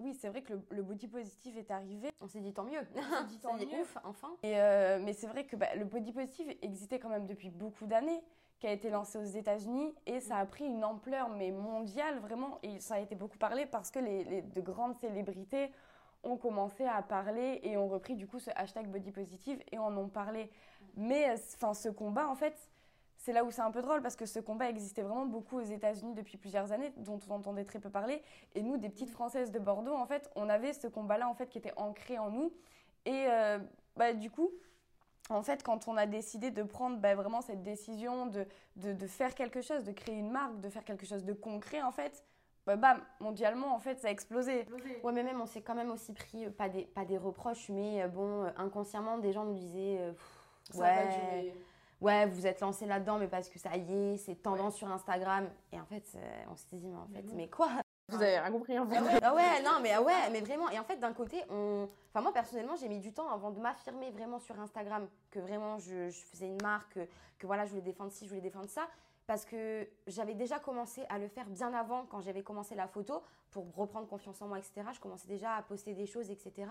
oui, 0.00 0.14
c'est 0.14 0.28
vrai 0.28 0.42
que 0.42 0.54
le, 0.70 0.82
body 0.82 1.08
positive 1.08 1.58
est 1.58 1.70
arrivé. 1.70 2.10
On 2.20 2.26
s'est 2.26 2.40
dit 2.40 2.52
tant 2.52 2.64
mieux. 2.64 2.80
On 2.94 3.00
s'est 3.00 3.24
dit 3.28 3.38
tant 3.42 3.54
mieux. 3.54 3.66
ouf, 3.80 3.98
enfin. 4.04 4.30
Et 4.42 4.58
euh, 4.58 4.98
mais 5.02 5.12
c'est 5.12 5.26
vrai 5.26 5.44
que 5.44 5.56
bah, 5.56 5.74
le 5.76 5.84
body 5.84 6.12
positive 6.12 6.54
existait 6.62 6.98
quand 6.98 7.08
même 7.08 7.26
depuis 7.26 7.50
beaucoup 7.50 7.86
d'années, 7.86 8.22
qui 8.58 8.66
a 8.66 8.72
été 8.72 8.90
lancé 8.90 9.18
aux 9.18 9.24
États-Unis 9.24 9.94
et 10.06 10.20
ça 10.20 10.36
a 10.36 10.46
pris 10.46 10.66
une 10.66 10.84
ampleur 10.84 11.28
mais 11.30 11.50
mondiale 11.50 12.18
vraiment. 12.18 12.58
Et 12.62 12.78
ça 12.78 12.94
a 12.94 13.00
été 13.00 13.14
beaucoup 13.14 13.38
parlé 13.38 13.66
parce 13.66 13.90
que 13.90 13.98
les, 13.98 14.42
de 14.42 14.60
grandes 14.60 14.96
célébrités 14.96 15.70
ont 16.22 16.36
commencé 16.36 16.84
à 16.84 17.00
parler 17.02 17.60
et 17.62 17.76
ont 17.76 17.88
repris 17.88 18.14
du 18.14 18.26
coup 18.26 18.38
ce 18.38 18.50
hashtag 18.54 18.88
body 18.88 19.12
positive 19.12 19.62
et 19.72 19.78
en 19.78 19.96
ont 19.96 20.08
parlé. 20.08 20.50
Mais 20.96 21.32
enfin, 21.32 21.72
ce 21.72 21.88
combat 21.88 22.28
en 22.28 22.34
fait 22.34 22.69
c'est 23.20 23.34
là 23.34 23.44
où 23.44 23.50
c'est 23.50 23.60
un 23.60 23.70
peu 23.70 23.82
drôle 23.82 24.00
parce 24.00 24.16
que 24.16 24.24
ce 24.24 24.40
combat 24.40 24.70
existait 24.70 25.02
vraiment 25.02 25.26
beaucoup 25.26 25.58
aux 25.58 25.64
États-Unis 25.64 26.14
depuis 26.14 26.38
plusieurs 26.38 26.72
années, 26.72 26.92
dont 26.96 27.20
on 27.28 27.34
entendait 27.34 27.66
très 27.66 27.78
peu 27.78 27.90
parler. 27.90 28.22
Et 28.54 28.62
nous, 28.62 28.78
des 28.78 28.88
petites 28.88 29.10
Françaises 29.10 29.52
de 29.52 29.58
Bordeaux, 29.58 29.94
en 29.94 30.06
fait, 30.06 30.30
on 30.36 30.48
avait 30.48 30.72
ce 30.72 30.86
combat-là 30.86 31.28
en 31.28 31.34
fait 31.34 31.48
qui 31.50 31.58
était 31.58 31.74
ancré 31.76 32.18
en 32.18 32.30
nous. 32.30 32.50
Et 33.04 33.26
euh, 33.28 33.58
bah, 33.96 34.14
du 34.14 34.30
coup, 34.30 34.50
en 35.28 35.42
fait, 35.42 35.62
quand 35.62 35.86
on 35.86 35.98
a 35.98 36.06
décidé 36.06 36.50
de 36.50 36.62
prendre 36.62 36.96
bah, 36.96 37.14
vraiment 37.14 37.42
cette 37.42 37.62
décision 37.62 38.24
de, 38.24 38.46
de, 38.76 39.06
faire 39.06 39.34
quelque 39.34 39.60
chose, 39.60 39.84
de 39.84 39.92
créer 39.92 40.16
une 40.16 40.30
marque, 40.30 40.58
de 40.60 40.70
faire 40.70 40.84
quelque 40.84 41.04
chose 41.04 41.24
de 41.24 41.34
concret, 41.34 41.82
en 41.82 41.92
fait, 41.92 42.24
bah, 42.64 42.76
bam, 42.76 43.02
mondialement, 43.20 43.74
en 43.74 43.80
fait, 43.80 44.00
ça 44.00 44.08
a 44.08 44.10
explosé. 44.10 44.66
Ouais, 45.04 45.12
mais 45.12 45.22
même, 45.22 45.42
on 45.42 45.46
s'est 45.46 45.60
quand 45.60 45.74
même 45.74 45.90
aussi 45.90 46.14
pris, 46.14 46.46
euh, 46.46 46.50
pas, 46.50 46.70
des, 46.70 46.86
pas 46.86 47.04
des 47.04 47.18
reproches, 47.18 47.68
mais 47.68 48.02
euh, 48.02 48.08
bon, 48.08 48.50
inconsciemment, 48.56 49.18
des 49.18 49.32
gens 49.32 49.44
nous 49.44 49.58
disaient, 49.58 50.00
ouais 50.74 51.52
ouais, 52.00 52.26
vous 52.26 52.46
êtes 52.46 52.60
lancé 52.60 52.86
là-dedans, 52.86 53.18
mais 53.18 53.28
parce 53.28 53.48
que 53.48 53.58
ça 53.58 53.76
y 53.76 53.92
est, 53.92 54.16
c'est 54.16 54.36
tendance 54.36 54.76
sur 54.76 54.90
Instagram. 54.90 55.48
Et 55.72 55.80
en 55.80 55.84
fait, 55.84 56.04
on 56.50 56.56
s'est 56.56 56.66
dit, 56.72 56.86
mais 56.86 56.96
en 56.96 57.08
fait, 57.08 57.24
mais 57.34 57.48
quoi? 57.48 57.70
Vous 58.10 58.22
avez 58.22 58.38
rien 58.38 58.50
compris 58.50 58.78
en 58.78 58.86
fait. 58.86 58.98
Ah 59.22 59.34
ouais, 59.34 59.62
non, 59.62 59.78
mais 59.80 59.92
ah 59.92 60.02
ouais, 60.02 60.30
mais 60.32 60.40
vraiment. 60.40 60.68
Et 60.70 60.78
en 60.78 60.84
fait, 60.84 60.96
d'un 60.96 61.12
côté, 61.12 61.42
on. 61.48 61.88
Enfin, 62.12 62.22
moi 62.22 62.32
personnellement, 62.32 62.74
j'ai 62.76 62.88
mis 62.88 62.98
du 62.98 63.12
temps 63.12 63.30
avant 63.30 63.50
de 63.50 63.60
m'affirmer 63.60 64.10
vraiment 64.10 64.40
sur 64.40 64.58
Instagram 64.58 65.08
que 65.30 65.38
vraiment 65.38 65.78
je, 65.78 66.08
je, 66.08 66.20
faisais 66.32 66.46
une 66.46 66.60
marque, 66.60 66.98
que, 67.38 67.46
voilà, 67.46 67.64
je 67.64 67.70
voulais 67.70 67.82
défendre 67.82 68.10
ci, 68.10 68.24
je 68.24 68.30
voulais 68.30 68.40
défendre 68.40 68.68
ça. 68.68 68.88
Parce 69.26 69.44
que 69.44 69.88
j'avais 70.08 70.34
déjà 70.34 70.58
commencé 70.58 71.04
à 71.08 71.18
le 71.18 71.28
faire 71.28 71.46
bien 71.46 71.72
avant, 71.72 72.04
quand 72.06 72.20
j'avais 72.20 72.42
commencé 72.42 72.74
la 72.74 72.88
photo, 72.88 73.22
pour 73.52 73.64
reprendre 73.76 74.08
confiance 74.08 74.42
en 74.42 74.48
moi, 74.48 74.58
etc. 74.58 74.82
Je 74.92 74.98
commençais 74.98 75.28
déjà 75.28 75.54
à 75.54 75.62
poster 75.62 75.94
des 75.94 76.06
choses, 76.06 76.30
etc. 76.30 76.68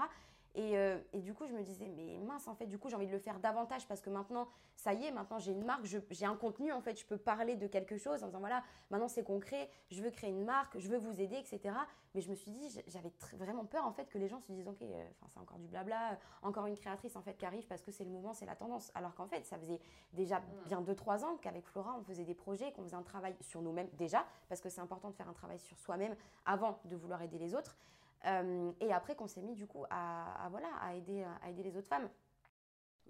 Euh, 0.57 0.99
et, 1.13 1.19
du 1.19 1.33
coup, 1.33 1.45
je 1.47 1.53
me 1.53 1.61
disais, 1.61 1.87
mais 1.95 2.17
mince, 2.17 2.47
en 2.47 2.55
fait, 2.55 2.65
du 2.65 2.77
coup, 2.77 2.89
j'ai 2.89 2.95
envie 2.95 3.07
de 3.07 3.11
le 3.11 3.19
faire 3.19 3.39
davantage 3.39 3.87
parce 3.87 4.01
que 4.01 4.09
maintenant, 4.09 4.47
ça 4.75 4.93
y 4.93 5.05
est, 5.05 5.11
maintenant 5.11 5.39
j'ai 5.39 5.51
une 5.51 5.63
marque, 5.63 5.85
j'ai 5.85 6.25
un 6.25 6.35
contenu, 6.35 6.71
en 6.71 6.81
fait, 6.81 6.99
je 6.99 7.05
peux 7.05 7.17
parler 7.17 7.55
de 7.55 7.67
quelque 7.67 7.97
chose 7.97 8.23
en 8.23 8.27
disant, 8.27 8.39
voilà, 8.39 8.63
maintenant 8.89 9.07
c'est 9.07 9.23
concret, 9.23 9.69
je 9.91 10.01
veux 10.01 10.09
créer 10.09 10.29
une 10.29 10.45
marque, 10.45 10.79
je 10.79 10.87
veux 10.87 10.97
vous 10.97 11.21
aider, 11.21 11.35
etc. 11.35 11.75
Mais 12.15 12.21
je 12.21 12.29
me 12.29 12.35
suis 12.35 12.51
dit, 12.51 12.81
j'avais 12.87 13.11
vraiment 13.33 13.65
peur, 13.65 13.85
en 13.85 13.91
fait, 13.91 14.05
que 14.09 14.17
les 14.17 14.27
gens 14.27 14.39
se 14.39 14.51
disent, 14.51 14.67
ok, 14.67 14.81
euh, 14.81 15.03
c'est 15.27 15.39
encore 15.39 15.59
du 15.59 15.67
blabla, 15.67 16.17
encore 16.41 16.65
une 16.65 16.77
créatrice, 16.77 17.15
en 17.15 17.21
fait, 17.21 17.35
qui 17.35 17.45
arrive 17.45 17.67
parce 17.67 17.81
que 17.81 17.91
c'est 17.91 18.03
le 18.03 18.09
mouvement, 18.09 18.33
c'est 18.33 18.45
la 18.45 18.55
tendance. 18.55 18.91
Alors 18.95 19.13
qu'en 19.15 19.27
fait, 19.27 19.45
ça 19.45 19.57
faisait 19.59 19.79
déjà 20.13 20.41
bien 20.65 20.81
2-3 20.81 21.25
ans 21.25 21.37
qu'avec 21.41 21.65
Flora, 21.67 21.95
on 21.99 22.03
faisait 22.03 22.25
des 22.25 22.35
projets, 22.35 22.71
qu'on 22.71 22.83
faisait 22.83 22.95
un 22.95 23.03
travail 23.03 23.35
sur 23.41 23.61
nous-mêmes 23.61 23.89
déjà, 23.97 24.25
parce 24.47 24.61
que 24.61 24.69
c'est 24.69 24.81
important 24.81 25.09
de 25.09 25.15
faire 25.15 25.29
un 25.29 25.33
travail 25.33 25.59
sur 25.59 25.77
soi-même 25.77 26.15
avant 26.45 26.79
de 26.85 26.95
vouloir 26.95 27.21
aider 27.21 27.37
les 27.37 27.53
autres. 27.53 27.77
Euh, 28.25 28.71
et 28.81 28.91
après 28.91 29.15
qu'on 29.15 29.27
s'est 29.27 29.41
mis 29.41 29.55
du 29.55 29.65
coup 29.65 29.85
à, 29.89 30.47
voilà, 30.51 30.67
à, 30.81 30.93
aider, 30.93 31.23
à 31.41 31.49
aider 31.49 31.63
les 31.63 31.77
autres 31.77 31.87
femmes. 31.87 32.09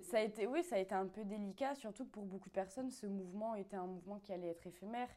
Ça 0.01 0.17
a 0.17 0.21
été, 0.21 0.47
oui, 0.47 0.63
ça 0.63 0.75
a 0.75 0.79
été 0.79 0.95
un 0.95 1.07
peu 1.07 1.23
délicat, 1.25 1.75
surtout 1.75 2.05
que 2.05 2.11
pour 2.11 2.25
beaucoup 2.25 2.49
de 2.49 2.53
personnes, 2.53 2.89
ce 2.91 3.05
mouvement 3.05 3.55
était 3.55 3.75
un 3.75 3.85
mouvement 3.85 4.19
qui 4.19 4.31
allait 4.31 4.49
être 4.49 4.65
éphémère, 4.65 5.09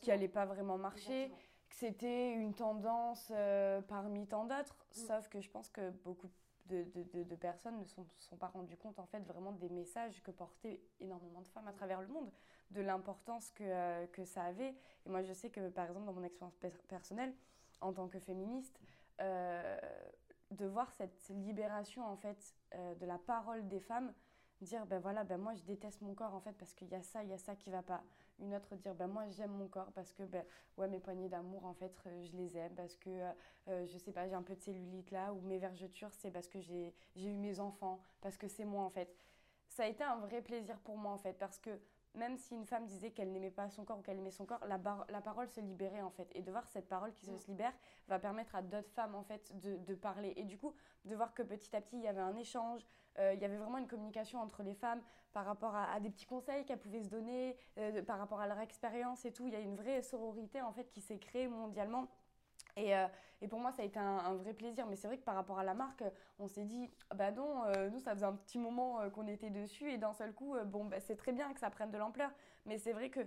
qui 0.00 0.10
allait 0.10 0.28
pas 0.28 0.44
vraiment 0.44 0.76
marcher, 0.76 1.30
que 1.68 1.76
c'était 1.76 2.32
une 2.32 2.54
tendance 2.54 3.28
euh, 3.30 3.80
parmi 3.82 4.26
tant 4.26 4.44
d'autres. 4.44 4.76
Mm. 4.96 5.06
Sauf 5.06 5.28
que 5.28 5.40
je 5.40 5.50
pense 5.50 5.70
que 5.70 5.90
beaucoup 6.04 6.28
de, 6.66 6.84
de, 6.94 7.22
de, 7.22 7.36
personnes 7.36 7.78
ne 7.78 7.84
se 7.84 7.94
sont, 7.94 8.06
sont, 8.18 8.36
pas 8.36 8.48
rendues 8.48 8.76
compte 8.76 8.98
en 8.98 9.06
fait 9.06 9.20
vraiment 9.20 9.52
des 9.52 9.68
messages 9.68 10.22
que 10.22 10.30
portaient 10.30 10.80
énormément 10.98 11.42
de 11.42 11.48
femmes 11.48 11.68
à 11.68 11.72
travers 11.72 12.00
le 12.00 12.08
monde, 12.08 12.30
de 12.70 12.80
l'importance 12.80 13.50
que, 13.50 13.64
euh, 13.64 14.06
que 14.08 14.24
ça 14.24 14.44
avait. 14.44 14.74
Et 15.04 15.10
moi, 15.10 15.22
je 15.22 15.32
sais 15.32 15.50
que 15.50 15.68
par 15.68 15.86
exemple, 15.86 16.06
dans 16.06 16.12
mon 16.12 16.24
expérience 16.24 16.56
personnelle, 16.88 17.34
en 17.80 17.92
tant 17.92 18.08
que 18.08 18.18
féministe, 18.18 18.80
de 20.54 20.66
voir 20.66 20.90
cette 20.92 21.28
libération 21.28 22.04
en 22.04 22.16
fait 22.16 22.54
euh, 22.74 22.94
de 22.94 23.06
la 23.06 23.18
parole 23.18 23.66
des 23.68 23.80
femmes 23.80 24.12
dire 24.60 24.86
ben 24.86 24.98
voilà 24.98 25.24
ben 25.24 25.36
moi 25.36 25.54
je 25.54 25.62
déteste 25.64 26.00
mon 26.00 26.14
corps 26.14 26.32
en 26.32 26.40
fait 26.40 26.52
parce 26.52 26.72
qu'il 26.72 26.88
y 26.88 26.94
a 26.94 27.02
ça 27.02 27.22
il 27.22 27.28
y 27.28 27.34
a 27.34 27.38
ça 27.38 27.54
qui 27.54 27.70
va 27.70 27.82
pas. 27.82 28.02
Une 28.38 28.54
autre 28.54 28.76
dire 28.76 28.94
ben 28.94 29.08
moi 29.08 29.28
j'aime 29.28 29.50
mon 29.50 29.68
corps 29.68 29.92
parce 29.92 30.12
que 30.14 30.22
ben 30.22 30.44
ouais 30.78 30.88
mes 30.88 31.00
poignées 31.00 31.28
d'amour 31.28 31.66
en 31.66 31.74
fait 31.74 31.92
euh, 32.06 32.22
je 32.22 32.32
les 32.36 32.56
aime 32.56 32.74
parce 32.74 32.96
que 32.96 33.10
je 33.66 33.98
sais 33.98 34.12
pas 34.12 34.26
j'ai 34.26 34.34
un 34.34 34.42
peu 34.42 34.54
de 34.54 34.60
cellulite 34.60 35.10
là 35.10 35.32
ou 35.34 35.40
mes 35.42 35.58
vergetures 35.58 36.14
c'est 36.14 36.30
parce 36.30 36.48
que 36.48 36.60
j'ai 36.60 36.94
eu 37.16 37.36
mes 37.36 37.60
enfants 37.60 38.00
parce 38.20 38.36
que 38.36 38.48
c'est 38.48 38.64
moi 38.64 38.84
en 38.84 38.90
fait. 38.90 39.14
Ça 39.68 39.84
a 39.84 39.86
été 39.86 40.04
un 40.04 40.16
vrai 40.16 40.40
plaisir 40.40 40.78
pour 40.80 40.96
moi 40.96 41.12
en 41.12 41.18
fait 41.18 41.34
parce 41.34 41.58
que 41.58 41.70
même 42.14 42.36
si 42.36 42.54
une 42.54 42.66
femme 42.66 42.86
disait 42.86 43.10
qu'elle 43.10 43.32
n'aimait 43.32 43.50
pas 43.50 43.68
son 43.68 43.84
corps 43.84 43.98
ou 43.98 44.02
qu'elle 44.02 44.18
aimait 44.18 44.30
son 44.30 44.46
corps, 44.46 44.64
la, 44.66 44.78
la, 45.08 45.20
parole 45.20 45.48
se 45.48 45.60
libérait 45.60 46.02
en 46.02 46.10
fait. 46.10 46.28
Et 46.34 46.42
de 46.42 46.50
voir 46.50 46.66
cette 46.68 46.88
parole 46.88 47.12
qui 47.12 47.26
se, 47.26 47.46
libère 47.48 47.72
va 48.08 48.18
permettre 48.18 48.54
à 48.54 48.62
d'autres 48.62 48.90
femmes 48.90 49.14
en 49.14 49.22
fait 49.22 49.58
de, 49.60 49.76
de, 49.76 49.94
parler. 49.94 50.32
Et 50.36 50.44
du 50.44 50.58
coup, 50.58 50.74
de 51.04 51.14
voir 51.14 51.34
que 51.34 51.42
petit 51.42 51.74
à 51.74 51.80
petit, 51.80 51.96
il 51.96 52.02
y 52.02 52.08
avait 52.08 52.20
un 52.20 52.36
échange, 52.36 52.86
euh, 53.18 53.32
il 53.34 53.40
y 53.40 53.44
avait 53.44 53.56
vraiment 53.56 53.78
une 53.78 53.88
communication 53.88 54.40
entre 54.40 54.62
les 54.62 54.74
femmes 54.74 55.02
par 55.32 55.44
rapport 55.44 55.74
à, 55.74 55.98
des 56.00 56.10
petits 56.10 56.26
conseils 56.26 56.64
qu'elles 56.64 56.78
pouvaient 56.78 57.02
se 57.02 57.08
donner, 57.08 57.56
euh, 57.78 58.02
par 58.02 58.18
rapport 58.18 58.40
à 58.40 58.46
leur 58.46 58.60
expérience 58.60 59.24
et 59.24 59.32
tout. 59.32 59.46
Il 59.46 59.52
y 59.52 59.56
a 59.56 59.60
une 59.60 59.76
vraie 59.76 60.02
sororité 60.02 60.62
en 60.62 60.72
fait 60.72 60.90
qui 60.90 61.00
s'est 61.00 61.18
créée 61.18 61.48
mondialement. 61.48 62.08
Et, 62.76 62.96
euh, 62.96 63.06
et, 63.40 63.48
pour 63.48 63.60
moi, 63.60 63.72
ça 63.72 63.82
a 63.82 63.84
été 63.84 63.98
un, 63.98 64.34
vrai 64.34 64.52
plaisir. 64.52 64.86
Mais 64.86 64.96
c'est 64.96 65.06
vrai 65.06 65.18
que 65.18 65.24
par 65.24 65.34
rapport 65.34 65.58
à 65.58 65.64
la 65.64 65.74
marque, 65.74 66.04
on 66.38 66.48
s'est 66.48 66.64
dit, 66.64 66.90
bah 67.14 67.30
non, 67.30 67.64
euh, 67.64 67.90
nous, 67.90 68.00
ça 68.00 68.14
faisait 68.14 68.26
un 68.26 68.34
petit 68.34 68.58
moment 68.58 69.00
euh, 69.00 69.10
qu'on 69.10 69.26
était 69.28 69.50
dessus. 69.50 69.90
Et 69.90 69.98
d'un 69.98 70.12
seul 70.12 70.32
coup, 70.32 70.56
bon, 70.66 70.84
bah, 70.84 71.00
c'est 71.00 71.16
très 71.16 71.32
bien 71.32 71.52
que 71.52 71.60
ça 71.60 71.70
prenne 71.70 71.90
de 71.90 71.98
l'ampleur. 71.98 72.30
Mais 72.66 72.78
c'est 72.78 72.92
vrai 72.92 73.10
que 73.10 73.20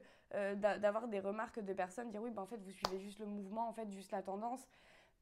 d'avoir 0.55 1.07
des 1.07 1.19
remarques 1.19 1.59
de 1.59 1.73
personnes, 1.73 2.09
dire 2.09 2.21
oui, 2.21 2.31
bah, 2.31 2.41
en 2.41 2.47
fait, 2.47 2.57
vous 2.57 2.71
suivez 2.71 2.99
juste 2.99 3.19
le 3.19 3.25
mouvement, 3.25 3.69
en 3.69 3.73
fait, 3.73 3.89
juste 3.91 4.11
la 4.11 4.21
tendance. 4.21 4.67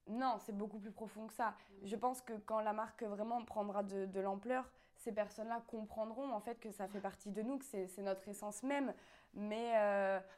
Non, 0.07 0.37
c'est 0.39 0.55
beaucoup 0.55 0.77
plus 0.79 0.91
profond 0.91 1.25
que 1.27 1.33
ça. 1.33 1.49
Mmh. 1.49 1.87
Je 1.87 1.95
pense 1.95 2.21
que 2.21 2.33
quand 2.33 2.59
la 2.59 2.73
marque 2.73 3.03
vraiment 3.03 3.43
prendra 3.43 3.81
de, 3.81 4.05
de 4.05 4.19
l'ampleur, 4.19 4.71
ces 4.97 5.11
personnes-là 5.11 5.63
comprendront 5.67 6.31
en 6.31 6.39
fait 6.39 6.59
que 6.59 6.71
ça 6.71 6.87
fait 6.87 6.99
partie 6.99 7.31
de 7.31 7.41
nous, 7.41 7.57
que 7.57 7.65
c'est 7.65 8.01
notre 8.01 8.27
essence 8.27 8.61
même. 8.61 8.93
Mais, 9.33 9.73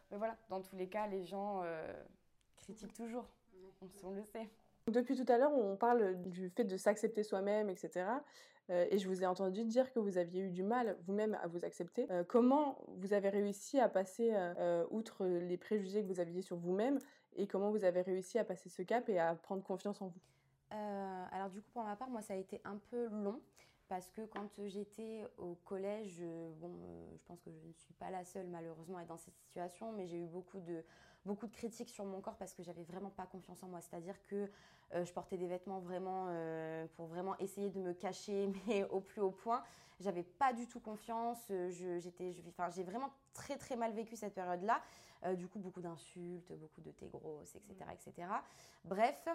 mais, 0.10 0.18
voilà, 0.18 0.38
dans 0.50 0.62
tous 0.62 0.76
les 0.76 0.88
cas, 0.88 1.08
les 1.08 1.26
gens 1.26 1.64
critiquent 2.56 2.94
toujours 2.94 3.28
on, 4.04 4.12
le 4.12 4.24
sait. 4.24 4.50
Depuis 4.88 5.16
tout 5.16 5.32
à 5.32 5.38
l'heure, 5.38 5.54
on 5.54 5.76
parle 5.76 6.22
du 6.22 6.50
fait 6.50 6.64
de 6.64 6.78
s'accepter 6.78 7.24
soi-même, 7.24 7.70
etc. 7.70 8.06
Euh, 8.70 8.86
et 8.90 8.98
je 8.98 9.08
vous 9.08 9.24
ai 9.24 9.26
entendu 9.26 9.64
dire 9.64 9.92
que 9.94 10.00
vous 10.00 10.18
aviez 10.18 10.42
eu 10.42 10.50
du 10.50 10.64
mal 10.64 10.98
vous-même 11.06 11.38
à 11.42 11.48
vous 11.48 11.64
accepter. 11.64 12.08
Euh, 12.12 12.24
comment 12.28 12.80
vous 12.98 13.14
avez 13.14 13.30
réussi 13.30 13.80
à 13.80 13.88
passer 13.88 14.32
euh, 14.34 14.86
outre 14.92 15.26
les 15.26 15.58
préjugés 15.58 16.02
que 16.04 16.08
vous 16.08 16.20
aviez 16.20 16.42
sur 16.42 16.58
vous-même 16.58 17.00
et 17.36 17.48
comment 17.48 17.72
vous 17.72 17.86
avez 17.86 18.02
réussi 18.02 18.40
à 18.40 18.44
passer 18.44 18.70
ce 18.70 18.82
cap 18.82 19.08
et 19.10 19.20
à 19.20 19.36
prendre 19.36 19.64
confiance 19.64 20.02
en 20.02 20.08
vous? 20.08 20.22
Alors 21.32 21.50
du 21.50 21.62
coup, 21.62 21.70
pour 21.72 21.84
ma 21.84 21.96
part, 21.96 22.10
moi, 22.10 22.22
ça 22.22 22.34
a 22.34 22.38
été 22.38 22.60
un 22.66 22.78
peu 22.90 23.08
long. 23.08 23.40
parce 23.88 24.10
que 24.10 24.22
quand 24.26 24.50
j'étais 24.66 25.24
au 25.38 25.56
collège, 25.64 26.22
bon, 26.60 26.72
je 27.16 27.24
pense 27.26 27.40
que 27.42 27.52
je 27.52 27.68
ne 27.68 27.74
suis 27.74 27.94
pas 27.94 28.10
la 28.10 28.26
seule 28.26 28.48
malheureusement 28.48 28.98
à 28.98 29.04
être 29.04 29.08
dans 29.08 29.18
cette 29.18 29.38
situation, 29.38 29.94
mais 29.94 30.08
j'ai 30.08 30.18
eu 30.18 30.26
beaucoup 30.26 30.60
de, 30.60 30.84
beaucoup 31.26 31.48
de 31.48 31.54
critiques 31.54 31.90
sur 31.90 32.06
mon 32.06 32.22
corps 32.22 32.38
parce 32.38 32.54
que 32.54 32.64
j'avais 32.64 32.84
vraiment 32.84 33.10
pas 33.10 33.26
confiance 33.26 33.62
en 33.64 33.68
moi. 33.68 33.82
C'est-à-dire 33.82 34.16
que 34.28 34.50
euh, 34.94 35.06
je 35.06 35.12
portais 35.14 35.38
des 35.38 35.48
vêtements 35.48 35.80
vraiment 35.80 36.28
euh, 36.30 36.86
pour 36.96 37.08
vraiment 37.08 37.38
essayer 37.40 37.70
de 37.70 37.80
me 37.80 37.94
cacher, 37.94 38.50
mais 38.68 38.84
au 38.86 39.02
plus 39.02 39.22
haut 39.22 39.32
point. 39.32 39.64
J'avais 40.00 40.24
pas 40.24 40.54
du 40.54 40.68
tout 40.68 40.80
confiance. 40.80 41.40
Euh, 41.50 41.70
j'étais, 42.00 42.34
enfin, 42.50 42.70
j'ai 42.70 42.84
vraiment 42.84 43.12
très 43.34 43.58
très 43.58 43.76
mal 43.76 43.94
vécu 43.94 44.16
cette 44.16 44.34
période-là. 44.34 44.82
du 45.36 45.48
coup, 45.48 45.60
beaucoup 45.60 45.82
d'insultes, 45.82 46.52
beaucoup 46.54 46.82
de 46.82 46.92
t'es 46.92 47.08
grosse, 47.08 47.56
etc., 47.56 47.76
etc. 47.94 48.28
Bref. 48.86 49.28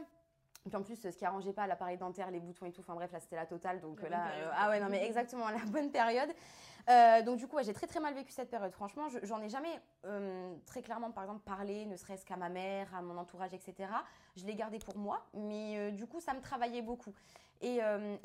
Puis 0.65 0.77
en 0.77 0.83
plus, 0.83 0.97
ce 0.97 1.09
qui 1.09 1.25
arrangeait 1.25 1.53
pas 1.53 1.67
l'appareil 1.67 1.99
dentaire, 1.99 2.31
les 2.31 2.39
boutons 2.39 2.67
et 2.67 2.73
tout, 2.73 2.83
enfin 2.83 2.95
bref, 2.95 3.11
là 3.11 3.19
c'était 3.19 3.37
la 3.37 3.47
totale. 3.47 3.81
Donc 3.81 4.01
là, 4.09 4.29
euh, 4.31 4.51
ah 4.55 4.71
ouais, 4.71 4.79
non 4.79 4.89
mais 4.89 5.05
exactement, 5.07 5.49
la 5.51 5.65
bonne 5.67 5.91
période. 5.91 6.31
Euh, 6.89 7.23
donc 7.23 7.39
du 7.39 7.47
coup, 7.47 7.59
j'ai 7.63 7.73
très 7.73 7.87
très 7.87 8.01
mal 8.01 8.15
vécu 8.15 8.33
cette 8.33 8.51
période. 8.51 8.73
Franchement, 8.73 9.09
j'en 9.23 9.41
ai 9.41 9.49
jamais 9.49 9.81
euh, 10.05 10.55
très 10.67 10.83
clairement, 10.83 11.11
par 11.11 11.25
exemple, 11.25 11.43
parlé, 11.45 11.87
ne 11.87 11.97
serait-ce 11.97 12.25
qu'à 12.25 12.37
ma 12.37 12.49
mère, 12.49 12.93
à 12.95 13.03
mon 13.03 13.17
entourage, 13.17 13.55
etc. 13.55 13.91
Je 14.37 14.45
l'ai 14.45 14.55
gardé 14.55 14.79
pour 14.79 14.97
moi, 14.97 15.27
mais 15.35 15.93
du 15.93 16.07
coup, 16.07 16.21
ça 16.21 16.35
me 16.35 16.41
travaillait 16.41 16.83
beaucoup. 16.83 17.15
Et, 17.61 17.81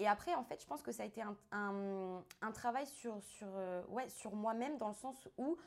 après, 0.08 0.34
en 0.34 0.44
fait, 0.44 0.60
je 0.62 0.66
pense 0.66 0.82
que 0.82 0.92
ça 0.92 1.04
a 1.04 1.06
été 1.06 1.22
un 1.52 2.52
travail 2.54 2.88
sur, 2.88 3.22
sur, 3.22 3.48
ouais, 3.90 4.10
sur 4.10 4.36
moi-même 4.36 4.78
dans 4.78 4.88
le 4.88 4.96
sens 4.96 5.28
où 5.38 5.58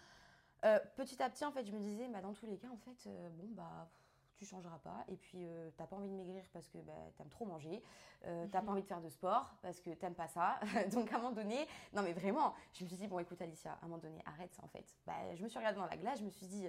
petit 0.97 1.23
à 1.23 1.31
petit, 1.31 1.45
en 1.45 1.53
fait, 1.53 1.65
je 1.65 1.73
me 1.73 1.79
disais, 1.79 2.09
bah, 2.09 2.21
dans 2.21 2.33
tous 2.33 2.47
les 2.47 2.57
cas, 2.57 2.69
en 2.69 2.77
fait, 2.77 3.09
bon, 3.31 3.47
bah 3.51 3.89
tu 4.41 4.47
changeras 4.47 4.79
pas. 4.79 5.05
Et 5.09 5.17
puis, 5.17 5.47
euh, 5.47 5.71
t'as 5.77 5.87
pas 5.87 5.97
envie 5.97 6.09
de 6.09 6.15
maigrir 6.15 6.43
parce 6.53 6.69
que 6.69 6.79
bah, 6.79 6.95
t'aimes 7.17 7.29
trop 7.29 7.45
manger. 7.45 7.83
Euh, 8.25 8.47
t'as 8.51 8.63
pas 8.63 8.73
envie 8.73 8.83
de 8.83 8.87
faire 8.87 9.03
de 9.03 9.09
sport 9.11 9.55
parce 9.61 9.81
que 9.81 9.91
t'aimes 9.91 10.15
pas 10.15 10.29
ça. 10.29 10.59
Donc, 10.93 11.13
à 11.13 11.17
un 11.17 11.19
moment 11.19 11.33
donné, 11.33 11.67
non, 11.93 12.03
mais 12.03 12.15
vraiment, 12.15 12.55
je 12.73 12.85
me 12.85 12.89
suis 12.89 12.97
dit, 12.97 13.07
bon, 13.07 13.19
écoute, 13.19 13.41
Alicia, 13.43 13.73
à 13.73 13.85
un 13.85 13.89
moment 13.89 13.99
donné, 13.99 14.23
arrête 14.25 14.55
ça 14.55 14.65
en 14.65 14.69
fait. 14.69 14.87
Bah, 15.07 15.13
je 15.35 15.43
me 15.43 15.49
suis 15.49 15.59
regardée 15.59 15.79
dans 15.79 15.87
la 15.87 15.97
glace, 15.97 16.21
je 16.21 16.25
me 16.25 16.31
suis 16.31 16.47
dit, 16.47 16.69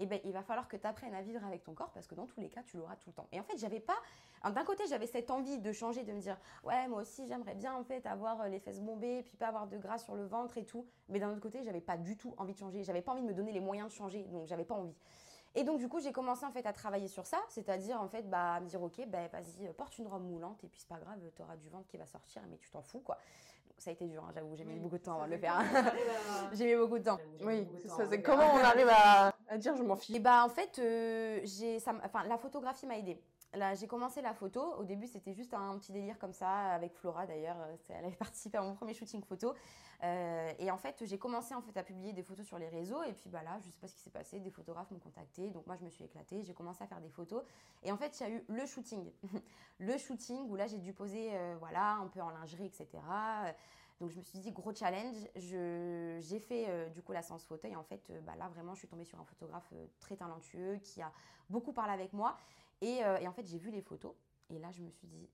eh 0.00 0.06
ben, 0.06 0.18
il 0.24 0.32
va 0.32 0.42
falloir 0.42 0.66
que 0.66 0.76
tu 0.76 0.86
apprennes 0.86 1.14
à 1.14 1.22
vivre 1.22 1.44
avec 1.44 1.62
ton 1.62 1.74
corps 1.74 1.92
parce 1.92 2.08
que 2.08 2.16
dans 2.16 2.26
tous 2.26 2.40
les 2.40 2.48
cas, 2.48 2.62
tu 2.64 2.76
l'auras 2.76 2.96
tout 2.96 3.10
le 3.10 3.14
temps. 3.14 3.28
Et 3.30 3.38
en 3.38 3.44
fait, 3.44 3.56
j'avais 3.56 3.80
pas. 3.80 3.96
D'un 4.44 4.64
côté, 4.64 4.84
j'avais 4.88 5.06
cette 5.06 5.30
envie 5.30 5.58
de 5.58 5.72
changer, 5.72 6.02
de 6.02 6.12
me 6.12 6.20
dire, 6.20 6.36
ouais, 6.64 6.88
moi 6.88 7.02
aussi, 7.02 7.28
j'aimerais 7.28 7.54
bien 7.54 7.74
en 7.74 7.84
fait 7.84 8.04
avoir 8.06 8.40
euh, 8.40 8.48
les 8.48 8.58
fesses 8.58 8.80
bombées, 8.80 9.22
puis 9.22 9.36
pas 9.36 9.46
avoir 9.46 9.68
de 9.68 9.78
gras 9.78 9.98
sur 9.98 10.16
le 10.16 10.26
ventre 10.26 10.58
et 10.58 10.64
tout. 10.64 10.84
Mais 11.08 11.20
d'un 11.20 11.30
autre 11.30 11.40
côté, 11.40 11.62
j'avais 11.62 11.80
pas 11.80 11.96
du 11.96 12.16
tout 12.16 12.34
envie 12.36 12.52
de 12.52 12.58
changer. 12.58 12.82
J'avais 12.82 13.02
pas 13.02 13.12
envie 13.12 13.22
de 13.22 13.28
me 13.28 13.34
donner 13.34 13.52
les 13.52 13.60
moyens 13.60 13.88
de 13.88 13.94
changer, 13.94 14.24
donc 14.24 14.46
j'avais 14.46 14.64
pas 14.64 14.74
envie. 14.74 14.96
Et 15.54 15.64
donc, 15.64 15.78
du 15.78 15.88
coup, 15.88 16.00
j'ai 16.00 16.12
commencé 16.12 16.44
en 16.46 16.50
fait 16.50 16.64
à 16.66 16.72
travailler 16.72 17.08
sur 17.08 17.26
ça, 17.26 17.38
c'est-à-dire 17.48 18.00
en 18.00 18.08
fait, 18.08 18.28
bah, 18.28 18.54
à 18.54 18.60
me 18.60 18.66
dire, 18.66 18.82
ok, 18.82 19.06
bah, 19.06 19.28
vas-y, 19.28 19.66
euh, 19.66 19.72
porte 19.72 19.98
une 19.98 20.06
robe 20.06 20.24
moulante 20.24 20.64
et 20.64 20.68
puis 20.68 20.80
c'est 20.80 20.88
pas 20.88 20.98
grave, 20.98 21.18
tu 21.34 21.42
auras 21.42 21.56
du 21.56 21.68
ventre 21.68 21.86
qui 21.88 21.98
va 21.98 22.06
sortir, 22.06 22.42
mais 22.50 22.56
tu 22.56 22.70
t'en 22.70 22.82
fous, 22.82 23.00
quoi. 23.00 23.18
ça 23.76 23.90
a 23.90 23.92
été 23.92 24.06
dur, 24.06 24.24
hein, 24.24 24.32
j'avoue, 24.34 24.56
j'ai 24.56 24.64
mis 24.64 24.78
beaucoup 24.78 24.96
de 24.96 25.02
temps 25.02 25.20
à 25.20 25.26
le 25.26 25.36
faire. 25.36 25.60
j'ai 26.52 26.74
mis 26.74 26.80
beaucoup 26.80 26.98
de 26.98 27.04
temps. 27.04 27.18
Oui, 27.42 27.68
c'est 27.84 28.22
comment 28.22 28.54
on 28.54 28.58
arrive 28.58 28.88
à, 28.90 29.32
dire 29.58 29.76
je 29.76 29.82
m'en 29.82 29.96
fiche 29.96 30.16
Et 30.16 30.20
bah, 30.20 30.44
en 30.44 30.48
fait, 30.48 30.78
euh, 30.78 31.40
j'ai, 31.44 31.76
enfin, 31.76 32.24
la 32.24 32.38
photographie 32.38 32.86
m'a 32.86 32.96
aidée. 32.96 33.20
Là, 33.54 33.74
j'ai 33.74 33.86
commencé 33.86 34.22
la 34.22 34.32
photo. 34.32 34.62
Au 34.78 34.84
début, 34.84 35.06
c'était 35.06 35.34
juste 35.34 35.52
un 35.52 35.76
petit 35.76 35.92
délire 35.92 36.18
comme 36.18 36.32
ça, 36.32 36.70
avec 36.70 36.94
Flora 36.94 37.26
d'ailleurs. 37.26 37.58
Euh, 37.60 37.76
elle 37.90 38.06
avait 38.06 38.16
participé 38.16 38.56
à 38.56 38.62
mon 38.62 38.74
premier 38.74 38.94
shooting 38.94 39.22
photo. 39.22 39.52
Euh, 40.02 40.50
et 40.58 40.70
en 40.70 40.78
fait, 40.78 41.04
j'ai 41.04 41.18
commencé 41.18 41.54
en 41.54 41.60
fait 41.60 41.76
à 41.78 41.82
publier 41.82 42.14
des 42.14 42.22
photos 42.22 42.46
sur 42.46 42.58
les 42.58 42.70
réseaux. 42.70 43.02
Et 43.02 43.12
puis 43.12 43.28
bah 43.28 43.42
là, 43.42 43.58
je 43.58 43.68
sais 43.68 43.78
pas 43.78 43.88
ce 43.88 43.94
qui 43.94 44.00
s'est 44.00 44.10
passé. 44.10 44.40
Des 44.40 44.50
photographes 44.50 44.90
m'ont 44.90 44.98
contacté. 44.98 45.50
Donc 45.50 45.66
moi, 45.66 45.76
je 45.76 45.84
me 45.84 45.90
suis 45.90 46.04
éclatée. 46.04 46.42
J'ai 46.42 46.54
commencé 46.54 46.82
à 46.82 46.86
faire 46.86 47.00
des 47.02 47.10
photos. 47.10 47.42
Et 47.82 47.92
en 47.92 47.98
fait, 47.98 48.18
il 48.20 48.22
y 48.22 48.26
a 48.26 48.30
eu 48.30 48.44
le 48.48 48.64
shooting. 48.64 49.10
le 49.78 49.98
shooting 49.98 50.48
où 50.48 50.56
là, 50.56 50.66
j'ai 50.66 50.78
dû 50.78 50.94
poser, 50.94 51.34
euh, 51.34 51.54
voilà, 51.58 51.96
un 51.96 52.08
peu 52.08 52.22
en 52.22 52.30
lingerie, 52.30 52.64
etc. 52.64 52.86
Donc 54.00 54.10
je 54.10 54.16
me 54.16 54.22
suis 54.22 54.38
dit 54.38 54.50
gros 54.50 54.74
challenge. 54.74 55.28
J'ai 55.36 56.40
fait 56.40 56.90
du 56.90 57.02
coup 57.02 57.12
la 57.12 57.22
séance 57.22 57.46
et 57.62 57.76
en 57.76 57.84
fait 57.84 58.10
bah, 58.24 58.34
là 58.36 58.48
vraiment 58.48 58.74
je 58.74 58.80
suis 58.80 58.88
tombée 58.88 59.04
sur 59.04 59.20
un 59.20 59.24
photographe 59.24 59.72
très 60.00 60.16
talentueux 60.16 60.78
qui 60.82 61.00
a 61.00 61.12
beaucoup 61.48 61.72
parlé 61.72 61.92
avec 61.92 62.12
moi 62.12 62.36
euh, 62.82 63.18
et, 63.18 63.28
en 63.28 63.32
fait, 63.32 63.46
j'ai 63.46 63.58
vu 63.58 63.70
les 63.70 63.82
photos. 63.82 64.14
Et 64.50 64.58
là, 64.58 64.70
je 64.72 64.82
me 64.82 64.90
suis 64.90 65.06
dit, 65.06 65.28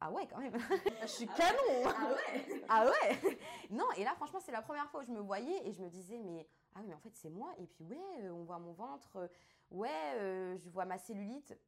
ah 0.00 0.10
ouais, 0.12 0.26
quand 0.26 0.38
même. 0.38 0.56
je 1.02 1.06
suis 1.06 1.26
canon. 1.26 1.56
Ah 1.98 2.10
ouais. 2.10 2.62
ah 2.68 2.86
ouais. 2.86 3.38
Non, 3.70 3.90
et 3.96 4.04
là, 4.04 4.14
franchement, 4.14 4.40
c'est 4.40 4.52
la 4.52 4.62
première 4.62 4.88
fois 4.90 5.00
où 5.00 5.04
je 5.04 5.10
me 5.10 5.20
voyais 5.20 5.66
et 5.66 5.72
je 5.72 5.82
me 5.82 5.88
disais, 5.88 6.18
mais 6.18 6.46
ah 6.74 6.80
oui, 6.80 6.86
mais 6.88 6.94
en 6.94 6.98
fait, 7.00 7.14
c'est 7.14 7.30
moi. 7.30 7.52
Et 7.58 7.66
puis, 7.66 7.84
ouais, 7.84 7.98
euh, 8.20 8.30
on 8.30 8.44
voit 8.44 8.58
mon 8.58 8.72
ventre. 8.72 9.16
Euh, 9.16 9.28
ouais, 9.70 10.56
je 10.58 10.68
vois 10.68 10.84
ma 10.84 10.98
cellulite. 10.98 11.58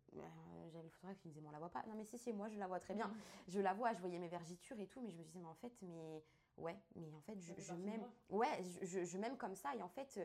J'avais 0.70 0.84
le 0.84 0.90
photographe 0.90 1.18
qui 1.18 1.28
me 1.28 1.32
disait, 1.32 1.40
mais 1.40 1.48
on 1.48 1.52
la 1.52 1.58
voit 1.58 1.70
pas. 1.70 1.84
Non, 1.88 1.94
mais 1.96 2.04
si, 2.04 2.18
si, 2.18 2.32
moi, 2.32 2.48
je 2.48 2.58
la 2.58 2.66
vois 2.66 2.80
très 2.80 2.94
bien. 2.94 3.10
Je 3.48 3.60
la 3.60 3.72
vois, 3.72 3.92
je 3.94 4.00
voyais 4.00 4.18
mes 4.18 4.28
vergitures 4.28 4.78
et 4.78 4.86
tout. 4.86 5.00
Mais 5.00 5.10
je 5.10 5.16
me 5.16 5.22
disais, 5.22 5.38
mais 5.40 5.48
en 5.48 5.54
fait, 5.54 5.72
mais 5.82 6.22
ouais, 6.58 6.76
mais 6.94 7.12
en 7.14 7.20
fait, 7.20 7.40
je, 7.40 7.54
je 7.56 7.74
m'aime. 7.74 8.06
Ouais, 8.28 8.62
je, 8.82 9.04
je 9.04 9.18
m'aime 9.18 9.36
comme 9.36 9.54
ça. 9.54 9.74
Et 9.74 9.82
en 9.82 9.88
fait, 9.88 10.20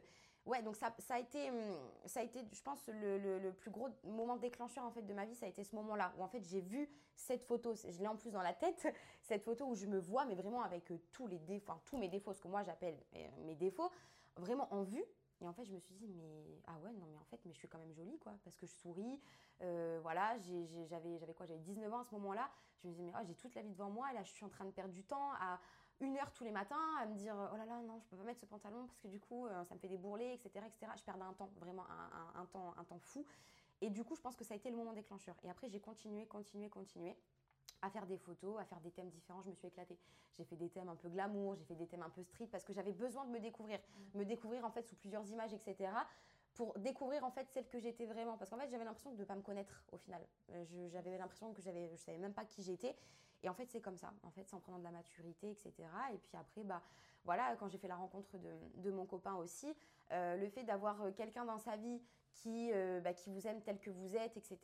ouais, 0.45 0.61
donc 0.61 0.75
ça, 0.75 0.93
ça, 0.99 1.15
a 1.15 1.19
été, 1.19 1.49
hum, 1.49 1.77
ça 2.05 2.19
a 2.19 2.23
été, 2.23 2.39
je 2.51 2.61
pense, 2.61 2.87
le, 2.87 3.17
le, 3.39 3.51
plus 3.51 3.71
gros 3.71 3.89
moment 4.03 4.37
déclencheur 4.37 4.83
en 4.83 4.91
fait 4.91 5.01
de 5.01 5.13
ma 5.13 5.25
vie, 5.25 5.35
ça 5.35 5.45
a 5.45 5.49
été 5.49 5.63
ce 5.63 5.75
moment-là 5.75 6.13
où 6.17 6.23
en 6.23 6.27
fait 6.27 6.43
j'ai 6.43 6.61
vu 6.61 6.89
cette 7.15 7.43
photo, 7.43 7.73
je 7.75 7.99
l'ai 7.99 8.07
en 8.07 8.15
plus 8.15 8.31
dans 8.31 8.41
la 8.41 8.53
tête, 8.53 8.87
cette 9.21 9.43
photo 9.43 9.65
où 9.65 9.75
je 9.75 9.85
me 9.85 9.99
vois, 9.99 10.25
mais 10.25 10.35
vraiment 10.35 10.61
avec 10.63 10.91
euh, 10.91 10.99
tous 11.11 11.27
les 11.27 11.39
défauts, 11.39 11.73
tous 11.85 11.97
mes 11.97 12.09
défauts, 12.09 12.33
ce 12.33 12.41
que 12.41 12.47
moi 12.47 12.63
j'appelle 12.63 12.97
euh, 13.15 13.27
mes 13.45 13.55
défauts, 13.55 13.91
vraiment 14.37 14.67
en 14.73 14.83
vue. 14.83 15.05
Et 15.41 15.47
en 15.47 15.53
fait, 15.53 15.65
je 15.65 15.73
me 15.73 15.79
suis 15.79 15.93
dit, 15.95 16.07
mais 16.07 16.61
ah 16.67 16.79
ouais, 16.79 16.93
non, 16.93 17.05
mais 17.11 17.17
en 17.17 17.25
fait, 17.25 17.39
mais 17.45 17.51
je 17.51 17.57
suis 17.57 17.67
quand 17.67 17.77
même 17.77 17.93
jolie, 17.93 18.17
quoi, 18.19 18.33
parce 18.45 18.55
que 18.55 18.65
je 18.65 18.71
souris. 18.71 19.19
Euh, 19.61 19.99
voilà, 20.01 20.37
j'avais, 20.89 21.19
quoi 21.35 21.45
J'avais 21.45 21.59
19 21.59 21.93
ans 21.93 21.99
à 21.99 22.05
ce 22.05 22.15
moment-là. 22.15 22.49
Je 22.81 22.87
me 22.87 22.93
disais, 22.93 23.03
mais 23.03 23.11
oh, 23.13 23.23
j'ai 23.25 23.35
toute 23.35 23.53
la 23.55 23.61
vie 23.61 23.71
devant 23.71 23.89
moi, 23.89 24.09
et 24.11 24.13
là, 24.13 24.23
je 24.23 24.31
suis 24.31 24.45
en 24.45 24.49
train 24.49 24.63
de 24.63 24.71
perdre 24.71 24.93
du 24.93 25.03
temps 25.03 25.31
une 25.99 26.17
heure 26.17 26.31
tous 26.33 26.43
les 26.43 26.51
matins 26.51 26.75
à 26.99 27.05
me 27.05 27.15
dire 27.15 27.35
oh 27.53 27.57
là 27.57 27.65
là 27.65 27.81
non 27.81 27.99
je 27.99 28.07
peux 28.07 28.17
pas 28.17 28.23
mettre 28.23 28.39
ce 28.39 28.45
pantalon 28.45 28.85
parce 28.87 28.99
que 28.99 29.07
du 29.07 29.19
coup 29.19 29.45
euh, 29.45 29.63
ça 29.65 29.75
me 29.75 29.79
fait 29.79 29.87
des 29.87 29.97
bourrelets 29.97 30.33
etc 30.33 30.65
etc 30.65 30.91
je 30.97 31.03
perdais 31.03 31.23
un 31.23 31.33
temps 31.33 31.49
vraiment 31.59 31.85
un, 32.35 32.45
temps 32.45 32.73
un 32.77 32.83
temps 32.83 32.99
fou. 32.99 33.25
Et 33.81 33.89
du 33.89 34.03
coup 34.03 34.15
je 34.15 34.21
pense 34.21 34.35
que 34.35 34.43
ça 34.43 34.53
a 34.53 34.57
été 34.57 34.69
le 34.69 34.77
moment 34.77 34.93
déclencheur. 34.93 35.35
Et 35.43 35.49
après 35.49 35.69
j'ai 35.69 35.79
continué 35.79 36.25
continué 36.25 36.69
continué 36.69 37.15
à 37.81 37.89
faire 37.89 38.05
des 38.05 38.17
photos, 38.17 38.59
à 38.59 38.65
faire 38.65 38.79
des 38.79 38.91
thèmes 38.91 39.09
différents, 39.09 39.41
je 39.41 39.49
me 39.49 39.55
suis 39.55 39.67
éclatée. 39.67 39.97
J'ai 40.37 40.45
fait 40.45 40.55
des 40.55 40.69
thèmes 40.69 40.87
un 40.87 40.95
peu 40.95 41.09
glamour, 41.09 41.55
j'ai 41.55 41.65
fait 41.65 41.75
des 41.75 41.87
thèmes 41.87 42.03
un 42.03 42.09
peu 42.09 42.23
street 42.23 42.47
parce 42.47 42.63
que 42.63 42.71
j'avais 42.71 42.93
besoin 42.93 43.25
de 43.25 43.31
me 43.31 43.39
découvrir, 43.39 43.79
mmh. 43.79 44.19
me 44.19 44.25
découvrir 44.25 44.63
en 44.63 44.71
fait 44.71 44.87
sous 44.87 44.95
plusieurs 44.95 45.29
images, 45.29 45.53
etc 45.53 45.91
pour 46.53 46.77
découvrir 46.79 47.23
en 47.23 47.31
fait 47.31 47.47
celle 47.51 47.67
que 47.67 47.79
j'étais 47.79 48.05
vraiment 48.05 48.37
parce 48.37 48.49
qu'en 48.49 48.57
fait 48.57 48.69
j'avais 48.69 48.85
l'impression 48.85 49.11
de 49.11 49.19
ne 49.19 49.25
pas 49.25 49.35
me 49.35 49.41
connaître 49.41 49.83
au 49.91 49.97
final 49.97 50.21
euh, 50.51 50.89
j'avais 50.89 51.17
l'impression 51.17 51.53
que 51.53 51.61
j'avais 51.61 51.89
je 51.89 51.95
savais 51.95 52.17
même 52.17 52.33
pas 52.33 52.45
qui 52.45 52.63
j'étais 52.63 52.95
et 53.43 53.49
en 53.49 53.53
fait, 53.53 53.69
c'est 53.69 53.81
comme 53.81 53.97
ça. 53.97 54.13
En 54.23 54.31
fait, 54.31 54.47
c'est 54.47 54.55
en 54.55 54.59
prenant 54.59 54.79
de 54.79 54.83
la 54.83 54.91
maturité, 54.91 55.51
etc. 55.51 55.73
Et 56.13 56.17
puis 56.17 56.37
après, 56.37 56.63
bah, 56.63 56.81
voilà, 57.25 57.55
quand 57.57 57.67
j'ai 57.67 57.77
fait 57.77 57.87
la 57.89 57.97
rencontre 57.97 58.37
de, 58.75 58.91
mon 58.91 59.05
copain 59.05 59.35
aussi, 59.35 59.75
euh, 60.11 60.37
le 60.37 60.47
fait 60.49 60.63
d'avoir 60.63 61.01
euh, 61.01 61.11
quelqu'un 61.11 61.45
dans 61.45 61.57
sa 61.57 61.75
vie 61.75 62.01
qui, 62.31 62.71
bah, 63.03 63.13
qui 63.13 63.29
vous 63.29 63.45
aime 63.45 63.61
tel 63.61 63.79
que 63.79 63.91
vous 63.91 64.15
êtes, 64.15 64.35
etc., 64.37 64.57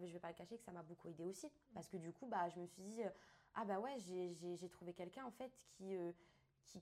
je 0.00 0.06
ne 0.06 0.12
vais 0.12 0.20
pas 0.20 0.28
le 0.28 0.34
cacher 0.34 0.56
que 0.56 0.62
ça 0.62 0.70
m'a 0.70 0.82
beaucoup 0.82 1.08
aidé 1.08 1.24
aussi. 1.24 1.50
Parce 1.74 1.88
que 1.88 1.96
du 1.96 2.12
coup, 2.12 2.26
bah, 2.26 2.48
je 2.50 2.60
me 2.60 2.66
suis 2.66 2.82
dit, 2.82 3.02
ah 3.54 3.64
bah 3.64 3.80
ouais, 3.80 3.98
j'ai 3.98 4.68
trouvé 4.68 4.92
quelqu'un 4.92 5.24
en 5.24 5.32
fait 5.32 5.50
qui 5.72 5.96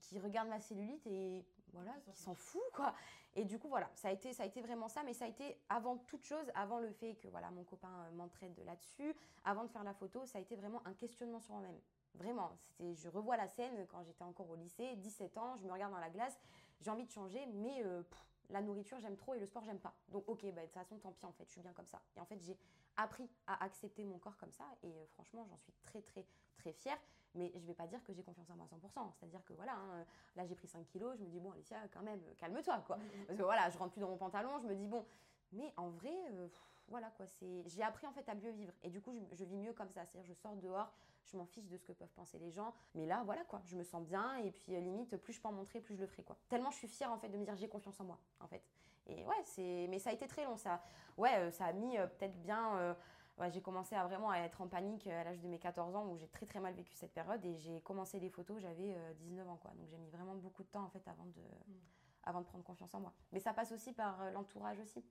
qui, 0.00 0.18
regarde 0.18 0.48
ma 0.48 0.60
cellulite 0.60 1.06
et 1.06 1.44
voilà, 1.74 1.92
qui 2.04 2.16
s'en 2.16 2.34
fout 2.34 2.62
quoi. 2.72 2.94
Et 3.36 3.44
du 3.44 3.58
coup 3.58 3.68
voilà, 3.68 3.90
ça 3.94 4.08
a 4.08 4.12
été 4.12 4.32
ça 4.32 4.44
a 4.44 4.46
été 4.46 4.62
vraiment 4.62 4.88
ça, 4.88 5.02
mais 5.02 5.12
ça 5.12 5.24
a 5.24 5.28
été 5.28 5.58
avant 5.68 5.98
toute 5.98 6.24
chose, 6.24 6.50
avant 6.54 6.78
le 6.78 6.90
fait 6.92 7.14
que 7.16 7.28
voilà 7.28 7.50
mon 7.50 7.64
copain 7.64 7.90
euh, 8.06 8.10
m'entraide 8.12 8.58
là-dessus, 8.64 9.14
avant 9.44 9.64
de 9.64 9.68
faire 9.68 9.84
la 9.84 9.94
photo, 9.94 10.24
ça 10.24 10.38
a 10.38 10.40
été 10.40 10.56
vraiment 10.56 10.80
un 10.86 10.94
questionnement 10.94 11.40
sur 11.40 11.52
moi-même. 11.54 11.78
Vraiment, 12.14 12.52
c'était 12.60 12.94
je 12.94 13.08
revois 13.08 13.36
la 13.36 13.48
scène 13.48 13.86
quand 13.88 14.02
j'étais 14.04 14.22
encore 14.22 14.48
au 14.48 14.54
lycée, 14.54 14.94
17 14.96 15.36
ans, 15.36 15.56
je 15.56 15.66
me 15.66 15.72
regarde 15.72 15.92
dans 15.92 15.98
la 15.98 16.10
glace, 16.10 16.38
j'ai 16.80 16.90
envie 16.90 17.04
de 17.04 17.10
changer, 17.10 17.44
mais 17.46 17.82
euh, 17.84 18.02
la 18.50 18.62
nourriture 18.62 18.98
j'aime 19.00 19.16
trop 19.16 19.34
et 19.34 19.40
le 19.40 19.46
sport 19.46 19.64
j'aime 19.64 19.80
pas. 19.80 19.94
Donc 20.08 20.28
ok, 20.28 20.44
bah, 20.52 20.62
de 20.62 20.66
toute 20.66 20.74
façon 20.74 20.98
tant 20.98 21.12
pis 21.12 21.26
en 21.26 21.32
fait, 21.32 21.44
je 21.46 21.52
suis 21.52 21.60
bien 21.60 21.72
comme 21.72 21.86
ça. 21.86 22.00
Et 22.16 22.20
en 22.20 22.24
fait 22.24 22.40
j'ai 22.40 22.56
appris 22.96 23.28
à 23.46 23.64
accepter 23.64 24.04
mon 24.04 24.18
corps 24.18 24.36
comme 24.36 24.52
ça 24.52 24.64
et 24.82 24.88
euh, 24.88 25.06
franchement 25.06 25.44
j'en 25.48 25.56
suis 25.56 25.72
très 25.82 26.02
très 26.02 26.24
très 26.56 26.72
fière. 26.72 26.98
Mais 27.34 27.52
je 27.56 27.66
vais 27.66 27.74
pas 27.74 27.86
dire 27.86 28.02
que 28.04 28.12
j'ai 28.12 28.22
confiance 28.22 28.48
en 28.50 28.56
moi 28.56 28.66
à 28.70 28.74
100%. 28.74 29.12
C'est-à-dire 29.18 29.44
que 29.44 29.52
voilà, 29.54 29.74
hein, 29.74 30.04
là 30.36 30.44
j'ai 30.46 30.54
pris 30.54 30.68
5 30.68 30.86
kilos, 30.86 31.16
je 31.18 31.22
me 31.22 31.28
dis 31.28 31.40
bon 31.40 31.52
Alicia 31.52 31.76
quand 31.92 32.02
même 32.02 32.20
calme-toi 32.38 32.82
quoi. 32.86 32.98
Parce 33.26 33.38
que 33.38 33.44
voilà, 33.44 33.70
je 33.70 33.78
rentre 33.78 33.92
plus 33.92 34.00
dans 34.00 34.08
mon 34.08 34.16
pantalon, 34.16 34.58
je 34.60 34.66
me 34.66 34.74
dis 34.74 34.86
bon, 34.86 35.04
mais 35.52 35.72
en 35.76 35.90
vrai... 35.90 36.14
Euh, 36.32 36.48
voilà 36.88 37.10
quoi, 37.10 37.26
c'est 37.26 37.64
j'ai 37.66 37.82
appris 37.82 38.06
en 38.06 38.12
fait 38.12 38.28
à 38.28 38.34
mieux 38.34 38.50
vivre 38.50 38.72
et 38.82 38.90
du 38.90 39.00
coup 39.00 39.12
je, 39.32 39.44
vis 39.44 39.56
mieux 39.56 39.72
comme 39.72 39.90
ça, 39.90 40.04
c'est-à-dire 40.04 40.28
je 40.28 40.34
sors 40.34 40.56
dehors, 40.56 40.92
je 41.24 41.36
m'en 41.36 41.46
fiche 41.46 41.66
de 41.66 41.76
ce 41.76 41.84
que 41.84 41.92
peuvent 41.92 42.12
penser 42.14 42.38
les 42.38 42.50
gens, 42.50 42.74
mais 42.94 43.06
là 43.06 43.22
voilà 43.24 43.42
quoi, 43.44 43.62
je 43.64 43.76
me 43.76 43.82
sens 43.82 44.02
bien 44.02 44.36
et 44.36 44.50
puis 44.50 44.74
euh, 44.74 44.80
limite 44.80 45.16
plus 45.16 45.32
je 45.32 45.40
peux 45.40 45.48
en 45.48 45.52
montrer, 45.52 45.80
plus 45.80 45.94
je 45.94 46.00
le 46.00 46.06
ferai 46.06 46.22
quoi. 46.22 46.36
Tellement 46.48 46.70
je 46.70 46.76
suis 46.76 46.88
fière 46.88 47.10
en 47.10 47.18
fait 47.18 47.28
de 47.28 47.38
me 47.38 47.44
dire 47.44 47.56
j'ai 47.56 47.68
confiance 47.68 47.98
en 48.00 48.04
moi 48.04 48.18
en 48.40 48.46
fait. 48.46 48.62
Et 49.06 49.24
ouais, 49.24 49.42
c'est 49.44 49.86
mais 49.88 49.98
ça 49.98 50.10
a 50.10 50.12
été 50.12 50.26
très 50.26 50.44
long 50.44 50.56
ça. 50.56 50.82
Ouais, 51.16 51.34
euh, 51.36 51.50
ça 51.50 51.66
a 51.66 51.72
mis 51.72 51.96
euh, 51.96 52.06
peut-être 52.06 52.40
bien 52.40 52.96
Ouais, 53.38 53.50
j'ai 53.50 53.60
commencé 53.60 53.96
à 53.96 54.06
vraiment 54.06 54.30
à 54.30 54.38
être 54.38 54.60
en 54.60 54.68
panique 54.68 55.08
à 55.08 55.24
l'âge 55.24 55.40
de 55.40 55.48
mes 55.48 55.58
14 55.58 55.96
ans 55.96 56.06
où 56.06 56.16
j'ai 56.16 56.28
très 56.28 56.46
très 56.46 56.60
mal 56.60 56.72
vécu 56.74 56.94
cette 56.94 57.12
période 57.12 57.44
et 57.44 57.56
j'ai 57.56 57.80
commencé 57.80 58.20
les 58.20 58.30
photos, 58.30 58.60
j'avais 58.60 58.96
19 59.22 59.48
ans 59.48 59.56
quoi. 59.56 59.72
Donc 59.72 59.88
j'ai 59.88 59.98
mis 59.98 60.08
vraiment 60.10 60.36
beaucoup 60.36 60.62
de 60.62 60.68
temps 60.68 60.84
en 60.84 60.88
fait 60.88 61.02
avant 61.08 61.24
de, 61.24 61.40
mm. 61.40 61.80
avant 62.22 62.40
de 62.42 62.46
prendre 62.46 62.62
confiance 62.62 62.94
en 62.94 63.00
moi. 63.00 63.12
Mais 63.32 63.40
ça 63.40 63.52
passe 63.52 63.72
aussi 63.72 63.92
par 63.92 64.30
l'entourage 64.30 64.78
aussi. 64.78 65.04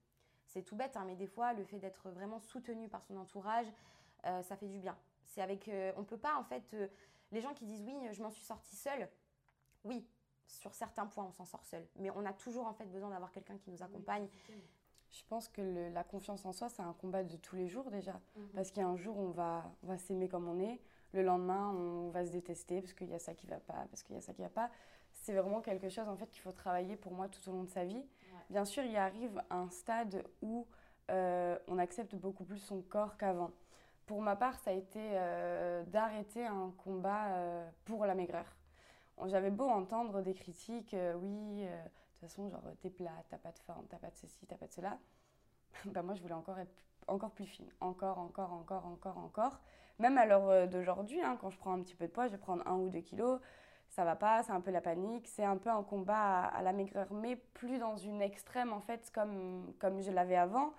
C'est 0.53 0.61
tout 0.61 0.75
bête, 0.75 0.95
hein, 0.95 1.03
mais 1.05 1.15
des 1.15 1.27
fois, 1.27 1.53
le 1.53 1.63
fait 1.63 1.79
d'être 1.79 2.11
vraiment 2.11 2.39
soutenu 2.39 2.87
par 2.87 3.03
son 3.03 3.17
entourage, 3.17 3.65
euh, 4.25 4.41
ça 4.43 4.55
fait 4.55 4.67
du 4.67 4.79
bien. 4.79 4.97
C'est 5.25 5.41
avec, 5.41 5.67
euh, 5.67 5.91
on 5.97 6.03
peut 6.03 6.17
pas 6.17 6.37
en 6.37 6.43
fait. 6.43 6.73
Euh, 6.73 6.87
Les 7.31 7.41
gens 7.41 7.53
qui 7.53 7.65
disent 7.65 7.81
oui, 7.81 7.95
je 8.11 8.21
m'en 8.21 8.29
suis 8.29 8.43
sortie 8.43 8.75
seule, 8.75 9.09
oui, 9.83 10.07
sur 10.45 10.75
certains 10.75 11.07
points, 11.07 11.25
on 11.25 11.31
s'en 11.31 11.45
sort 11.45 11.65
seul. 11.65 11.87
Mais 11.95 12.11
on 12.11 12.23
a 12.25 12.33
toujours 12.33 12.67
en 12.67 12.73
fait 12.73 12.85
besoin 12.85 13.09
d'avoir 13.09 13.31
quelqu'un 13.31 13.57
qui 13.57 13.71
nous 13.71 13.81
accompagne. 13.81 14.27
Je 15.13 15.23
pense 15.29 15.47
que 15.47 15.61
la 15.93 16.03
confiance 16.03 16.43
en 16.45 16.53
soi, 16.53 16.69
c'est 16.69 16.81
un 16.81 16.93
combat 16.93 17.23
de 17.23 17.37
tous 17.37 17.55
les 17.55 17.67
jours 17.67 17.89
déjà. 17.91 18.19
Mhm. 18.35 18.47
Parce 18.55 18.71
qu'il 18.71 18.81
y 18.81 18.85
a 18.85 18.89
un 18.89 18.97
jour, 18.97 19.17
on 19.17 19.29
va, 19.29 19.63
on 19.83 19.87
va 19.87 19.97
s'aimer 19.97 20.27
comme 20.27 20.49
on 20.49 20.59
est. 20.59 20.81
Le 21.13 21.21
lendemain, 21.21 21.69
on 21.69 22.09
va 22.09 22.25
se 22.25 22.31
détester 22.31 22.81
parce 22.81 22.93
qu'il 22.93 23.09
y 23.09 23.13
a 23.13 23.19
ça 23.19 23.35
qui 23.35 23.45
va 23.45 23.59
pas, 23.59 23.85
parce 23.91 24.01
qu'il 24.01 24.15
y 24.15 24.17
a 24.17 24.21
ça 24.21 24.33
qui 24.33 24.41
va 24.41 24.49
pas. 24.49 24.71
C'est 25.11 25.33
vraiment 25.33 25.61
quelque 25.61 25.87
chose 25.87 26.09
en 26.09 26.17
fait 26.17 26.29
qu'il 26.31 26.41
faut 26.41 26.51
travailler 26.51 26.95
pour 26.95 27.13
moi 27.13 27.29
tout 27.29 27.47
au 27.47 27.53
long 27.53 27.63
de 27.63 27.69
sa 27.69 27.85
vie. 27.85 28.03
Bien 28.49 28.65
sûr, 28.65 28.83
il 28.83 28.95
arrive 28.97 29.41
un 29.49 29.69
stade 29.69 30.23
où 30.41 30.67
euh, 31.11 31.57
on 31.67 31.77
accepte 31.77 32.15
beaucoup 32.15 32.43
plus 32.43 32.59
son 32.59 32.81
corps 32.81 33.17
qu'avant. 33.17 33.51
Pour 34.05 34.21
ma 34.21 34.35
part, 34.35 34.59
ça 34.59 34.71
a 34.71 34.73
été 34.73 34.99
euh, 34.99 35.83
d'arrêter 35.85 36.45
un 36.45 36.73
combat 36.83 37.27
euh, 37.27 37.69
pour 37.85 38.05
la 38.05 38.15
maigreur. 38.15 38.45
J'avais 39.25 39.51
beau 39.51 39.67
entendre 39.69 40.21
des 40.21 40.33
critiques, 40.33 40.95
oui, 41.21 41.65
façon, 42.23 42.49
genre, 42.49 42.63
t'es 42.81 42.89
plate, 42.89 43.25
t'as 43.29 43.37
pas 43.37 43.51
de 43.51 43.59
forme, 43.59 43.85
t'as 43.87 43.97
pas 43.97 44.09
de 44.09 44.15
ceci, 44.15 44.45
t'as 44.47 44.57
pas 44.57 44.67
de 44.67 44.73
cela. 44.73 44.97
ben, 45.85 46.01
moi, 46.03 46.15
je 46.15 46.21
voulais 46.21 46.33
encore 46.33 46.59
être 46.59 46.83
encore 47.07 47.31
plus 47.31 47.45
fine, 47.45 47.69
encore, 47.81 48.17
encore, 48.17 48.53
encore, 48.53 48.85
encore, 48.85 49.17
encore. 49.17 49.59
Même 49.99 50.17
à 50.17 50.25
l'heure 50.25 50.67
d'aujourd'hui, 50.67 51.21
hein, 51.21 51.37
quand 51.39 51.49
je 51.49 51.57
prends 51.57 51.73
un 51.73 51.81
petit 51.81 51.95
peu 51.95 52.07
de 52.07 52.11
poids, 52.11 52.27
je 52.27 52.31
vais 52.31 52.37
prendre 52.37 52.65
un 52.67 52.75
ou 52.75 52.89
deux 52.89 53.01
kilos, 53.01 53.39
ça 53.89 54.03
va 54.03 54.15
pas, 54.15 54.41
c'est 54.41 54.51
un 54.51 54.61
peu 54.61 54.71
la 54.71 54.81
panique, 54.81 55.27
c'est 55.27 55.43
un 55.43 55.57
peu 55.57 55.69
un 55.69 55.83
combat 55.83 56.45
à, 56.45 56.61
la 56.63 56.73
maigreur, 56.73 57.07
mais 57.11 57.35
plus 57.35 57.77
dans 57.77 57.95
une 57.95 58.21
extrême 58.21 58.73
en 58.73 58.79
fait, 58.79 59.11
comme, 59.13 59.73
comme 59.79 60.01
je 60.01 60.11
l'avais 60.11 60.35
avant. 60.35 60.73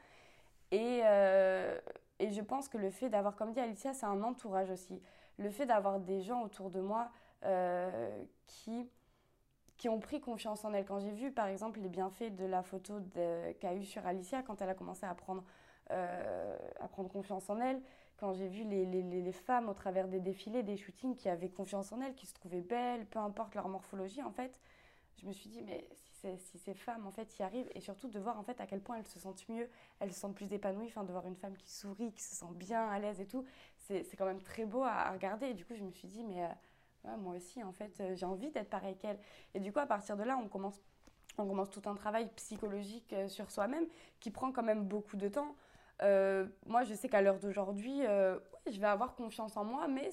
Et, 0.72 1.02
euh, 1.04 1.78
et 2.18 2.32
je 2.32 2.40
pense 2.40 2.68
que 2.68 2.76
le 2.76 2.90
fait 2.90 3.08
d'avoir, 3.08 3.36
comme 3.36 3.52
dit 3.52 3.60
Alicia, 3.60 3.94
c'est 3.94 4.06
un 4.06 4.22
entourage 4.24 4.70
aussi. 4.70 5.00
Le 5.38 5.50
fait 5.50 5.66
d'avoir 5.66 6.00
des 6.00 6.22
gens 6.22 6.42
autour 6.42 6.70
de 6.70 6.80
moi 6.80 7.08
euh, 7.44 8.24
qui, 8.46 8.90
qui 9.76 9.88
ont 9.88 9.98
pris 9.98 10.20
confiance 10.20 10.64
en 10.64 10.72
elle. 10.72 10.84
Quand 10.84 11.00
j'ai 11.00 11.10
vu, 11.10 11.32
par 11.32 11.46
exemple, 11.46 11.80
les 11.80 11.88
bienfaits 11.88 12.34
de 12.34 12.44
la 12.44 12.62
photo 12.62 13.00
qu'a 13.60 13.74
eu 13.74 13.84
sur 13.84 14.06
Alicia 14.06 14.42
quand 14.42 14.62
elle 14.62 14.68
a 14.68 14.74
commencé 14.74 15.04
à 15.04 15.14
prendre, 15.14 15.44
euh, 15.90 16.56
à 16.80 16.88
prendre 16.88 17.08
confiance 17.10 17.50
en 17.50 17.60
elle, 17.60 17.80
quand 18.16 18.32
j'ai 18.32 18.46
vu 18.46 18.62
les, 18.64 18.86
les, 18.86 19.02
les, 19.02 19.32
femmes 19.32 19.68
au 19.68 19.74
travers 19.74 20.06
des 20.06 20.20
défilés, 20.20 20.62
des 20.62 20.76
shootings 20.76 21.16
qui 21.16 21.28
avaient 21.28 21.48
confiance 21.48 21.92
en 21.92 22.00
elles, 22.00 22.14
qui 22.14 22.26
se 22.26 22.34
trouvaient 22.34 22.60
belles, 22.60 23.06
peu 23.06 23.18
importe 23.18 23.54
leur 23.56 23.68
morphologie, 23.68 24.22
en 24.22 24.30
fait, 24.30 24.60
je 25.20 25.26
me 25.26 25.32
suis 25.32 25.50
dit, 25.50 25.62
mais 25.62 25.88
si, 26.38 26.58
ces 26.58 26.74
femmes, 26.74 27.06
en 27.06 27.10
fait, 27.10 27.38
y 27.38 27.42
arrivent, 27.42 27.68
et 27.74 27.80
surtout 27.80 28.08
de 28.08 28.18
voir, 28.18 28.38
en 28.38 28.42
fait, 28.42 28.60
à 28.60 28.66
quel 28.66 28.80
point 28.80 28.96
elles 28.96 29.06
se 29.06 29.18
sentent 29.18 29.48
mieux, 29.48 29.68
elles 30.00 30.12
se 30.12 30.20
sentent 30.20 30.34
plus 30.34 30.52
épanouies, 30.52 30.86
enfin, 30.86 31.04
de 31.04 31.12
voir 31.12 31.26
une 31.26 31.36
femme 31.36 31.56
qui 31.56 31.70
sourit, 31.70 32.12
qui 32.12 32.22
se 32.22 32.34
sent 32.34 32.52
bien, 32.54 32.88
à 32.88 32.98
l'aise 32.98 33.20
et 33.20 33.26
tout, 33.26 33.44
c'est 33.76 34.16
quand 34.16 34.24
même 34.24 34.40
très 34.40 34.64
beau 34.64 34.82
à, 34.82 35.10
regarder. 35.12 35.46
Et 35.46 35.54
du 35.54 35.64
coup, 35.64 35.74
je 35.74 35.82
me 35.82 35.90
suis 35.90 36.08
dit, 36.08 36.24
mais 36.24 36.44
euh, 36.44 36.48
moi 37.18 37.36
aussi, 37.36 37.62
en 37.62 37.72
fait, 37.72 37.92
euh, 38.00 38.14
j'ai 38.14 38.26
envie 38.26 38.50
d'être 38.50 38.70
pareil 38.70 38.96
qu'elle. 38.96 39.18
Et 39.54 39.60
du 39.60 39.72
coup, 39.72 39.78
à 39.78 39.86
partir 39.86 40.16
de 40.16 40.22
là, 40.22 40.38
on 40.42 40.48
commence, 40.48 40.80
on 41.38 41.46
commence 41.46 41.70
tout 41.70 41.82
un 41.86 41.94
travail 41.94 42.28
psychologique 42.36 43.12
euh, 43.12 43.28
sur 43.28 43.50
soi-même 43.50 43.86
qui 44.20 44.30
prend 44.30 44.52
quand 44.52 44.62
même 44.62 44.84
beaucoup 44.84 45.16
de 45.16 45.28
temps. 45.28 45.54
moi, 46.66 46.84
je 46.84 46.94
sais 46.94 47.08
qu'à 47.08 47.22
l'heure 47.22 47.38
d'aujourd'hui, 47.38 48.02
je 48.02 48.80
vais 48.80 48.86
avoir 48.86 49.14
confiance 49.14 49.56
en 49.56 49.64
moi, 49.64 49.86
mais 49.88 50.10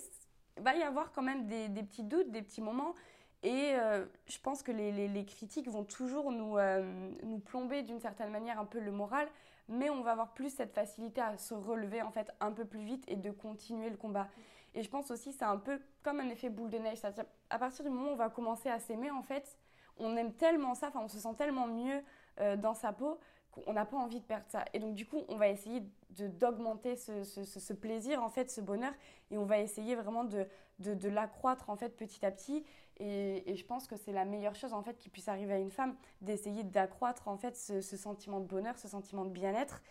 il 0.57 0.63
va 0.63 0.75
y 0.75 0.83
avoir 0.83 1.11
quand 1.11 1.21
même 1.21 1.47
des, 1.47 1.83
petits 1.83 2.03
doutes, 2.03 2.31
des 2.31 2.41
petits 2.41 2.61
moments. 2.61 2.95
Et 3.43 3.73
euh, 3.73 4.05
je 4.27 4.37
pense 4.39 4.61
que 4.61 4.71
les, 4.71 5.25
critiques 5.25 5.67
vont 5.67 5.83
toujours 5.83 6.31
nous, 6.31 6.57
euh, 6.57 7.11
nous 7.23 7.39
plomber 7.39 7.81
d'une 7.81 7.99
certaine 7.99 8.29
manière 8.29 8.59
un 8.59 8.65
peu 8.65 8.79
le 8.79 8.91
moral, 8.91 9.27
mais 9.67 9.89
on 9.89 10.01
va 10.01 10.11
avoir 10.11 10.33
plus 10.33 10.53
cette 10.53 10.73
facilité 10.73 11.21
à 11.21 11.37
se 11.37 11.53
relever 11.53 12.01
en 12.01 12.11
fait 12.11 12.31
un 12.39 12.51
peu 12.51 12.65
plus 12.65 12.83
vite 12.83 13.03
et 13.07 13.15
de 13.15 13.31
continuer 13.31 13.89
le 13.89 13.97
combat. 13.97 14.27
Et 14.73 14.83
je 14.83 14.89
pense 14.89 15.11
aussi 15.11 15.33
c'est 15.33 15.45
un 15.45 15.57
peu 15.57 15.79
comme 16.03 16.19
un 16.19 16.29
effet 16.29 16.49
boule 16.49 16.69
de 16.69 16.77
neige, 16.77 16.97
c'est-à-dire 16.99 17.25
à 17.49 17.59
partir 17.59 17.83
du 17.83 17.91
moment 17.91 18.09
où 18.09 18.13
on 18.13 18.17
va 18.17 18.29
commencer 18.29 18.69
à 18.69 18.79
s'aimer 18.79 19.11
en 19.11 19.23
fait, 19.23 19.57
on 19.97 20.15
aime 20.15 20.33
tellement 20.33 20.73
ça, 20.75 20.87
enfin 20.87 21.01
on 21.03 21.07
se 21.07 21.19
sent 21.19 21.35
tellement 21.37 21.67
mieux 21.67 22.01
euh, 22.39 22.55
dans 22.55 22.73
sa 22.73 22.93
peau 22.93 23.19
qu'on 23.51 23.73
n'a 23.73 23.85
pas 23.85 23.97
envie 23.97 24.19
de 24.19 24.25
perdre 24.25 24.45
ça. 24.47 24.65
Et 24.73 24.79
donc 24.79 24.95
du 24.95 25.05
coup, 25.05 25.23
on 25.27 25.35
va 25.35 25.49
essayer 25.49 25.83
d'augmenter 26.09 26.95
ce, 26.95 27.23
ce, 27.23 27.73
plaisir, 27.73 28.23
en 28.23 28.29
fait, 28.29 28.49
ce 28.49 28.61
bonheur, 28.61 28.93
et 29.29 29.37
on 29.37 29.45
va 29.45 29.59
essayer 29.59 29.95
vraiment 29.95 30.23
de, 30.23 30.47
de, 30.79 31.09
l'accroître 31.09 31.69
en 31.69 31.75
fait 31.75 31.89
petit 31.89 32.25
à 32.25 32.31
petit. 32.31 32.63
Et, 32.97 33.55
je 33.55 33.65
pense 33.65 33.87
que 33.87 33.95
c'est 33.95 34.11
la 34.11 34.25
meilleure 34.25 34.55
chose 34.55 34.73
en 34.73 34.83
fait 34.83 34.97
qui 34.97 35.09
puisse 35.09 35.27
arriver 35.27 35.53
à 35.53 35.59
une 35.59 35.71
femme, 35.71 35.95
d'essayer 36.21 36.63
d'accroître 36.63 37.27
en 37.27 37.37
fait 37.37 37.55
ce, 37.57 37.81
sentiment 37.81 38.39
de 38.39 38.45
bonheur, 38.45 38.77
ce 38.77 38.87
sentiment 38.87 39.25
de 39.25 39.31
bien-être. 39.31 39.81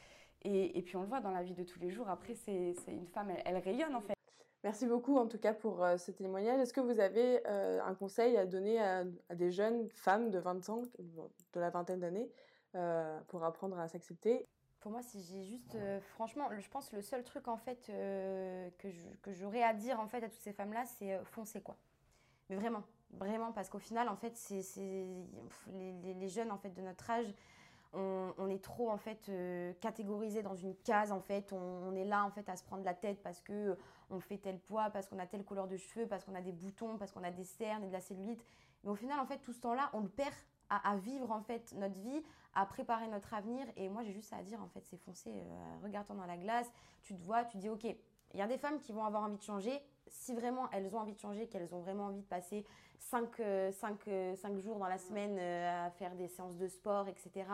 Et, 0.43 0.79
et, 0.79 0.83
puis 0.83 0.97
on 0.97 1.03
le 1.03 1.09
voit 1.09 1.21
dans 1.21 1.31
la 1.31 1.43
vie 1.43 1.55
de 1.55 1.65
tous 1.65 1.79
les 1.81 1.91
jours. 1.91 2.09
Après, 2.09 2.35
c'est 2.35 2.75
une 2.89 3.09
femme, 3.09 3.31
elle, 3.45 3.59
rayonne 3.59 3.95
en 3.95 4.01
fait. 4.01 4.15
Merci 4.63 4.87
beaucoup 4.87 5.17
en 5.17 5.27
tout 5.27 5.39
cas 5.39 5.55
pour 5.55 5.83
euh, 5.83 5.97
ce 5.97 6.11
témoignage. 6.11 6.61
Est-ce 6.61 6.75
que 6.75 6.81
vous 6.81 7.01
avez 7.01 7.41
euh, 7.47 7.81
un 7.83 7.95
conseil 7.95 8.37
à 8.37 8.45
donner 8.45 8.79
à, 8.79 9.05
des 9.35 9.51
jeunes 9.51 9.89
femmes 9.89 10.31
de 10.31 10.39
20 10.39 10.69
ans, 10.69 10.83
de 10.99 11.61
la 11.61 11.71
vingtaine 11.71 12.01
d'années, 12.01 12.31
euh, 12.75 13.19
pour 13.29 13.43
apprendre 13.45 13.79
à 13.79 13.89
s'accepter? 13.89 14.47
Pour 14.81 14.93
moi, 14.93 15.03
si 15.03 15.23
j'ai 15.23 15.45
juste, 15.45 15.77
franchement, 16.15 16.49
je 16.59 16.69
pense 16.69 16.93
le 16.93 17.03
seul 17.03 17.23
truc 17.23 17.49
en 17.49 17.59
fait 17.59 17.87
que 17.87 19.33
j'aurais 19.33 19.63
à 19.63 19.75
dire 19.75 20.01
en 20.01 20.09
fait 20.09 20.23
à 20.25 20.29
toutes 20.29 20.41
ces 20.41 20.55
femmes-là, 20.55 20.85
c'est 20.87 21.23
foncez 21.25 21.61
quoi. 21.61 21.77
Mais 22.49 22.57
vraiment, 22.57 22.83
vraiment, 23.11 23.53
parce 23.53 23.69
qu'au 23.69 23.79
final, 23.79 24.09
en 24.09 24.17
fait, 24.17 24.37
c'est 24.39 24.63
les, 25.69 26.15
les, 26.15 26.29
jeunes 26.29 26.51
en 26.51 26.57
fait 26.57 26.71
de 26.71 26.81
notre 26.81 27.11
âge, 27.11 27.27
on, 27.93 28.49
est 28.49 28.63
trop 28.63 28.91
en 28.91 28.97
fait 28.97 29.31
catégorisé 29.81 30.43
dans 30.43 30.55
une 30.55 30.75
case 30.77 31.13
en 31.13 31.21
fait. 31.21 31.53
On, 31.53 31.95
est 31.95 32.05
là 32.05 32.25
en 32.25 32.31
fait 32.31 32.49
à 32.49 32.57
se 32.57 32.65
prendre 32.65 32.85
la 32.85 32.95
tête 32.95 33.23
parce 33.23 33.41
que 33.41 33.77
on 34.11 34.21
fait 34.21 34.39
tel 34.39 34.59
poids, 34.59 34.91
parce 34.91 35.09
qu'on 35.09 35.19
a 35.19 35.27
telle 35.27 35.45
couleur 35.45 35.69
de 35.69 35.77
cheveux, 35.77 36.07
parce 36.07 36.25
qu'on 36.25 36.35
a 36.35 36.41
des 36.41 36.53
boutons, 36.53 36.99
parce 36.99 37.13
qu'on 37.13 37.25
a 37.25 37.31
des 37.31 37.45
cernes 37.45 37.85
et 37.85 37.89
de 37.89 37.93
la 37.93 38.01
cellulite. 38.01 38.45
Mais 38.85 38.91
au 38.91 38.95
final, 38.95 39.19
en 39.21 39.27
fait, 39.27 39.39
tout 39.39 39.53
ce 39.53 39.61
temps-là, 39.61 39.91
on 39.93 40.01
le 40.01 40.09
perd 40.09 40.35
à, 40.69 40.97
vivre 40.97 41.33
en 41.33 41.41
fait 41.41 41.73
notre 41.77 41.99
vie, 42.01 42.23
à 42.55 42.65
préparer 42.65 43.09
notre 43.09 43.35
avenir. 43.35 43.67
Et 43.77 43.89
moi, 43.89 44.03
j'ai 44.03 44.13
juste 44.13 44.33
à 44.33 44.43
dire 44.43 44.63
en 44.63 44.69
fait, 44.69 44.83
c'est 44.87 44.97
foncer. 44.97 45.33
Euh, 45.33 45.77
regarde-toi 45.83 46.17
dans 46.17 46.27
la 46.27 46.37
glace, 46.37 46.71
tu 47.03 47.15
te 47.15 47.23
vois, 47.23 47.45
tu 47.45 47.59
dis 47.59 47.69
ok. 47.69 47.85
Il 47.85 48.39
y 48.39 48.43
a 48.43 48.47
des 48.47 48.59
femmes 48.59 48.79
qui 48.79 48.93
vont 48.93 49.05
avoir 49.05 49.25
envie 49.25 49.37
de 49.37 49.43
changer. 49.43 49.81
Si 50.11 50.35
vraiment 50.35 50.69
elles 50.73 50.95
ont 50.95 50.99
envie 50.99 51.15
de 51.15 51.19
changer, 51.19 51.47
qu'elles 51.47 51.75
ont 51.75 51.81
vraiment 51.81 52.07
envie 52.07 52.21
de 52.21 52.27
passer 52.27 52.65
5, 52.99 53.41
euh, 53.41 53.73
euh, 54.09 54.61
jours 54.61 54.79
dans 54.79 54.87
la 54.87 54.99
semaine 54.99 55.39
à 55.39 55.91
faire 55.91 56.15
des 56.15 56.29
séances 56.29 56.57
de 56.57 56.69
sport, 56.69 57.09
etc., 57.09 57.47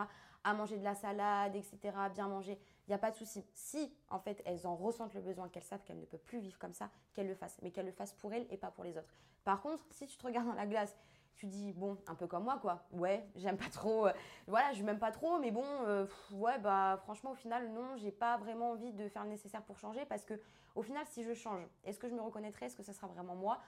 à 0.43 0.53
manger 0.53 0.77
de 0.77 0.83
la 0.83 0.95
salade, 0.95 1.55
etc., 1.55 1.77
bien 2.13 2.27
manger, 2.27 2.59
il 2.87 2.91
n'y 2.91 2.93
a 2.93 2.97
pas 2.97 3.11
de 3.11 3.15
souci. 3.15 3.45
Si, 3.53 3.93
en 4.09 4.19
fait, 4.19 4.41
elles 4.45 4.65
en 4.65 4.75
ressentent 4.75 5.13
le 5.13 5.21
besoin, 5.21 5.49
qu'elles 5.49 5.63
savent 5.63 5.83
qu'elles 5.83 5.99
ne 5.99 6.05
peuvent 6.05 6.23
plus 6.23 6.39
vivre 6.39 6.57
comme 6.57 6.73
ça, 6.73 6.89
qu'elles 7.13 7.27
le 7.27 7.35
fassent, 7.35 7.57
mais 7.61 7.71
qu'elles 7.71 7.85
le 7.85 7.91
fassent 7.91 8.13
pour 8.13 8.33
elles 8.33 8.47
et 8.49 8.57
pas 8.57 8.71
pour 8.71 8.83
les 8.83 8.97
autres. 8.97 9.09
Par 9.43 9.61
contre, 9.61 9.85
si 9.91 10.07
tu 10.07 10.17
te 10.17 10.25
regardes 10.25 10.47
dans 10.47 10.53
la 10.53 10.65
glace 10.67 10.95
tu 11.37 11.45
dis 11.45 11.71
bon 11.73 11.97
un 12.07 12.15
peu 12.15 12.25
comme 12.27 12.43
moi 12.43 12.57
quoi 12.59 12.83
ouais 12.91 13.25
j'aime 13.35 13.57
pas 13.57 13.69
trop 13.71 14.07
euh, 14.07 14.13
voilà 14.47 14.73
je 14.73 14.83
m'aime 14.83 14.97
pas 14.97 15.11
trop 15.11 15.37
mais 15.39 15.51
bon 15.51 15.65
euh, 15.85 16.05
ouais 16.33 16.57
bah 16.57 16.99
franchement 17.03 17.31
au 17.31 17.35
final 17.35 17.71
non 17.73 17.95
j'ai 17.97 18.11
pas 18.11 18.37
vraiment 18.37 18.71
envie 18.71 18.91
de 18.91 19.07
faire 19.07 19.23
le 19.23 19.29
nécessaire 19.29 19.61
pour 19.61 19.77
changer 19.77 20.03
parce 20.05 20.25
que 20.25 20.33
au 20.77 20.81
final 20.81 21.05
si 21.07 21.23
je 21.23 21.33
change 21.33 21.67
est-ce 21.83 21.99
que 21.99 22.07
je 22.07 22.13
me 22.13 22.21
reconnaîtrai? 22.21 22.67
Est-ce 22.67 22.75
que 22.75 22.83
ça 22.83 22.93
sera 22.93 23.07
vraiment 23.07 23.35
moi? 23.35 23.59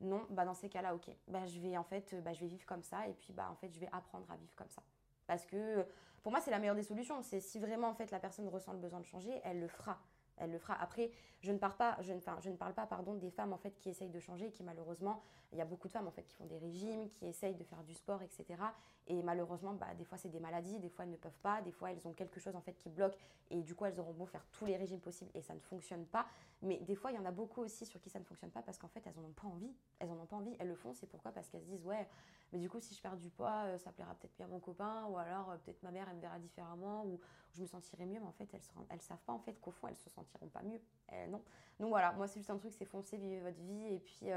Non. 0.00 0.26
Bah 0.30 0.44
dans 0.44 0.54
ces 0.54 0.68
cas-là 0.68 0.94
ok. 0.94 1.08
Bah 1.28 1.46
je 1.46 1.58
vais 1.60 1.76
en 1.76 1.84
fait 1.84 2.14
bah 2.22 2.32
je 2.32 2.40
vais 2.40 2.46
vivre 2.46 2.66
comme 2.66 2.82
ça 2.82 3.08
et 3.08 3.14
puis 3.14 3.32
bah 3.32 3.48
en 3.50 3.54
fait 3.54 3.72
je 3.72 3.80
vais 3.80 3.88
apprendre 3.92 4.30
à 4.30 4.36
vivre 4.36 4.54
comme 4.56 4.68
ça. 4.68 4.82
Parce 5.26 5.46
que 5.46 5.86
pour 6.22 6.32
moi 6.32 6.40
c'est 6.40 6.50
la 6.50 6.58
meilleure 6.58 6.74
des 6.74 6.82
solutions. 6.82 7.22
C'est 7.22 7.40
si 7.40 7.58
vraiment 7.58 7.88
en 7.88 7.94
fait 7.94 8.10
la 8.10 8.18
personne 8.20 8.48
ressent 8.48 8.72
le 8.72 8.78
besoin 8.78 9.00
de 9.00 9.06
changer 9.06 9.40
elle 9.44 9.60
le 9.60 9.68
fera. 9.68 9.98
Elle 10.38 10.52
le 10.52 10.58
fera. 10.58 10.74
Après, 10.74 11.10
je 11.40 11.50
ne 11.50 11.56
parle 11.56 11.76
pas, 11.76 11.96
je 12.00 12.12
ne, 12.12 12.20
je 12.40 12.50
ne 12.50 12.56
parle 12.56 12.74
pas 12.74 12.86
pardon, 12.86 13.14
des 13.14 13.30
femmes 13.30 13.56
qui 13.78 13.88
essayent 13.88 14.10
de 14.10 14.20
changer, 14.20 14.50
qui 14.50 14.62
malheureusement, 14.62 15.22
il 15.52 15.56
y 15.58 15.62
a 15.62 15.64
beaucoup 15.64 15.88
de 15.88 15.92
femmes 15.92 16.10
qui 16.12 16.34
font 16.34 16.44
des 16.44 16.58
régimes, 16.58 17.08
qui 17.08 17.26
essayent 17.26 17.54
de 17.54 17.64
faire 17.64 17.82
du 17.82 17.94
sport, 17.94 18.22
etc. 18.22 18.62
Et 19.08 19.22
malheureusement, 19.22 19.72
bah, 19.74 19.94
des 19.96 20.04
fois 20.04 20.18
c'est 20.18 20.28
des 20.28 20.40
maladies, 20.40 20.78
des 20.80 20.88
fois 20.88 21.04
elles 21.04 21.10
ne 21.10 21.16
peuvent 21.16 21.38
pas, 21.42 21.62
des 21.62 21.70
fois 21.70 21.92
elles 21.92 22.06
ont 22.08 22.12
quelque 22.12 22.40
chose 22.40 22.56
en 22.56 22.60
fait 22.60 22.72
qui 22.72 22.88
bloque 22.88 23.16
et 23.50 23.62
du 23.62 23.74
coup 23.74 23.84
elles 23.84 24.00
auront 24.00 24.12
beau 24.12 24.26
faire 24.26 24.44
tous 24.50 24.66
les 24.66 24.76
régimes 24.76 25.00
possibles 25.00 25.30
et 25.34 25.42
ça 25.42 25.54
ne 25.54 25.60
fonctionne 25.60 26.04
pas. 26.06 26.26
Mais 26.62 26.78
des 26.78 26.96
fois 26.96 27.12
il 27.12 27.14
y 27.14 27.18
en 27.18 27.24
a 27.24 27.30
beaucoup 27.30 27.60
aussi 27.60 27.86
sur 27.86 28.00
qui 28.00 28.10
ça 28.10 28.18
ne 28.18 28.24
fonctionne 28.24 28.50
pas 28.50 28.62
parce 28.62 28.78
qu'en 28.78 28.88
fait 28.88 29.02
elles 29.06 29.14
n'en 29.14 29.28
ont 29.28 29.32
pas 29.32 29.46
envie. 29.46 29.72
Elles 30.00 30.10
en 30.10 30.18
ont 30.18 30.26
pas 30.26 30.36
envie, 30.36 30.56
elles 30.58 30.68
le 30.68 30.74
font, 30.74 30.92
c'est 30.92 31.06
pourquoi? 31.06 31.30
Parce 31.30 31.48
qu'elles 31.48 31.62
se 31.62 31.68
disent 31.68 31.84
ouais, 31.84 32.08
mais 32.52 32.58
du 32.58 32.68
coup 32.68 32.80
si 32.80 32.94
je 32.94 33.00
perds 33.00 33.16
du 33.16 33.30
poids, 33.30 33.64
euh, 33.66 33.78
ça 33.78 33.92
plaira 33.92 34.14
peut-être 34.14 34.34
bien 34.36 34.46
à 34.46 34.48
mon 34.48 34.58
copain 34.58 35.04
ou 35.06 35.18
alors 35.18 35.50
euh, 35.50 35.56
peut-être 35.58 35.82
ma 35.84 35.92
mère 35.92 36.08
elle 36.08 36.16
me 36.16 36.20
verra 36.20 36.38
différemment 36.40 37.04
ou 37.06 37.20
je 37.54 37.62
me 37.62 37.66
sentirai 37.66 38.06
mieux. 38.06 38.18
Mais 38.18 38.26
en 38.26 38.32
fait 38.32 38.48
elles 38.52 38.96
ne 38.96 39.00
savent 39.00 39.22
pas 39.24 39.32
en 39.32 39.38
fait 39.38 39.60
qu'au 39.60 39.70
fond 39.70 39.86
elles 39.86 39.96
se 39.96 40.10
sentiront 40.10 40.48
pas 40.48 40.62
mieux. 40.62 40.80
Euh, 41.12 41.26
non. 41.28 41.42
Donc 41.78 41.90
voilà, 41.90 42.10
moi 42.12 42.26
c'est 42.26 42.40
juste 42.40 42.50
un 42.50 42.58
truc, 42.58 42.72
c'est 42.74 42.86
foncer, 42.86 43.18
vivre 43.18 43.44
votre 43.44 43.60
vie 43.60 43.94
et 43.94 44.00
puis 44.00 44.30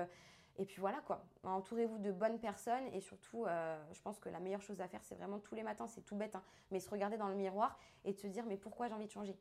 et 0.60 0.66
puis 0.66 0.80
voilà 0.80 1.00
quoi. 1.08 1.24
Entourez-vous 1.44 1.98
de 1.98 2.12
bonnes 2.12 2.38
personnes 2.38 2.86
et 2.94 3.00
surtout, 3.00 3.46
euh, 3.46 3.82
je 3.94 4.02
pense 4.02 4.20
que 4.20 4.30
la 4.30 4.40
meilleure 4.40 4.62
chose 4.62 4.82
à 4.82 4.88
faire, 4.88 5.04
c'est 5.04 5.16
vraiment 5.16 5.40
tous 5.40 5.56
les 5.56 5.64
matins, 5.64 5.88
c'est 5.88 6.02
tout 6.02 6.16
bête, 6.16 6.36
hein, 6.36 6.44
mais 6.70 6.80
se 6.80 6.90
regarder 6.90 7.18
dans 7.18 7.30
le 7.30 7.36
miroir 7.36 7.80
et 8.04 8.14
de 8.14 8.20
se 8.20 8.28
dire 8.28 8.46
mais 8.46 8.58
pourquoi 8.58 8.88
j'ai 8.88 8.94
envie 8.94 9.08
de 9.08 9.12
changer? 9.12 9.38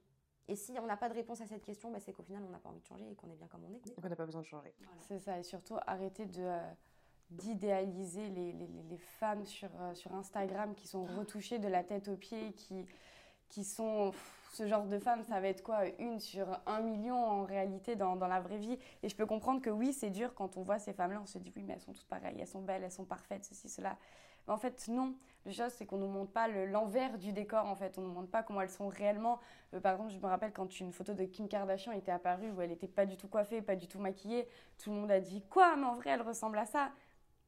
Et 0.46 0.56
si 0.56 0.72
on 0.80 0.86
n'a 0.86 0.96
pas 0.96 1.10
de 1.10 1.14
réponse 1.14 1.42
à 1.42 1.46
cette 1.46 1.64
question, 1.64 1.90
bah, 1.90 2.00
c'est 2.00 2.12
qu'au 2.12 2.22
final, 2.22 2.42
on 2.46 2.48
n'a 2.48 2.58
pas 2.58 2.70
envie 2.70 2.80
de 2.80 2.86
changer 2.86 3.04
et 3.10 3.14
qu'on 3.14 3.30
est 3.30 3.36
bien 3.36 3.48
comme 3.48 3.64
on 3.64 3.74
est. 3.74 3.94
on 4.02 4.08
n'a 4.08 4.16
pas 4.16 4.24
besoin 4.24 4.40
de 4.40 4.46
changer. 4.46 4.72
C'est 5.00 5.18
ça, 5.18 5.38
et 5.38 5.42
surtout 5.42 5.76
arrêter 5.86 6.24
de, 6.24 6.40
euh, 6.40 6.72
d'idéaliser 7.30 8.30
les, 8.30 8.52
les, 8.52 8.66
les, 8.88 8.96
femmes 8.96 9.44
sur, 9.44 9.68
euh, 9.78 9.94
sur 9.94 10.14
Instagram 10.14 10.74
qui 10.74 10.88
sont 10.88 11.04
retouchées 11.04 11.58
de 11.58 11.68
la 11.68 11.84
tête 11.84 12.08
aux 12.08 12.16
pieds, 12.16 12.52
qui, 12.54 12.86
qui 13.50 13.62
sont 13.62 14.12
ce 14.52 14.66
genre 14.66 14.84
de 14.84 14.98
femmes, 14.98 15.22
ça 15.24 15.40
va 15.40 15.48
être 15.48 15.62
quoi 15.62 15.80
Une 15.98 16.20
sur 16.20 16.46
un 16.66 16.80
million 16.80 17.16
en 17.16 17.44
réalité 17.44 17.96
dans, 17.96 18.14
la 18.16 18.40
vraie 18.40 18.58
vie? 18.58 18.78
Et 19.02 19.08
je 19.08 19.16
peux 19.16 19.26
comprendre 19.26 19.60
que 19.60 19.70
oui, 19.70 19.92
c'est 19.92 20.10
dur 20.10 20.34
quand 20.34 20.56
on 20.56 20.62
voit 20.62 20.78
ces 20.78 20.92
femmes-là, 20.92 21.20
on 21.22 21.26
se 21.26 21.38
dit 21.38 21.52
oui, 21.56 21.62
mais 21.62 21.74
elles 21.74 21.80
sont 21.80 21.92
toutes 21.92 22.08
pareilles, 22.08 22.36
elles 22.40 22.46
sont 22.46 22.62
belles, 22.62 22.82
elles 22.84 22.92
sont 22.92 23.04
parfaites, 23.04 23.44
ceci, 23.44 23.68
cela. 23.68 23.96
Mais 24.46 24.54
en 24.54 24.58
fait, 24.58 24.88
non. 24.88 25.14
La 25.44 25.52
chose, 25.52 25.72
c'est 25.72 25.86
qu'on 25.86 25.96
ne 25.96 26.02
nous 26.02 26.12
montre 26.12 26.32
pas 26.32 26.48
l'envers 26.48 27.18
du 27.18 27.32
décor, 27.32 27.66
en 27.66 27.74
fait. 27.74 27.96
On 27.98 28.02
ne 28.02 28.06
nous 28.08 28.12
montre 28.12 28.30
pas 28.30 28.42
comment 28.42 28.60
elles 28.60 28.70
sont 28.70 28.88
réellement. 28.88 29.38
Euh, 29.74 29.80
par 29.80 29.92
exemple, 29.92 30.12
je 30.12 30.18
me 30.18 30.26
rappelle 30.26 30.52
quand 30.52 30.80
une 30.80 30.92
photo 30.92 31.14
de 31.14 31.24
Kim 31.24 31.48
Kardashian 31.48 31.92
était 31.92 32.12
apparue 32.12 32.50
où 32.50 32.60
elle 32.60 32.70
n'était 32.70 32.88
pas 32.88 33.06
du 33.06 33.16
tout 33.16 33.28
coiffée, 33.28 33.62
pas 33.62 33.76
du 33.76 33.86
tout 33.88 33.98
maquillée, 33.98 34.48
tout 34.78 34.90
le 34.90 34.96
monde 34.96 35.10
a 35.10 35.20
dit 35.20 35.42
Quoi? 35.48 35.76
Mais 35.76 35.86
en 35.86 35.94
vrai, 35.94 36.10
elle 36.10 36.22
ressemble 36.22 36.58
à 36.58 36.66
ça. 36.66 36.90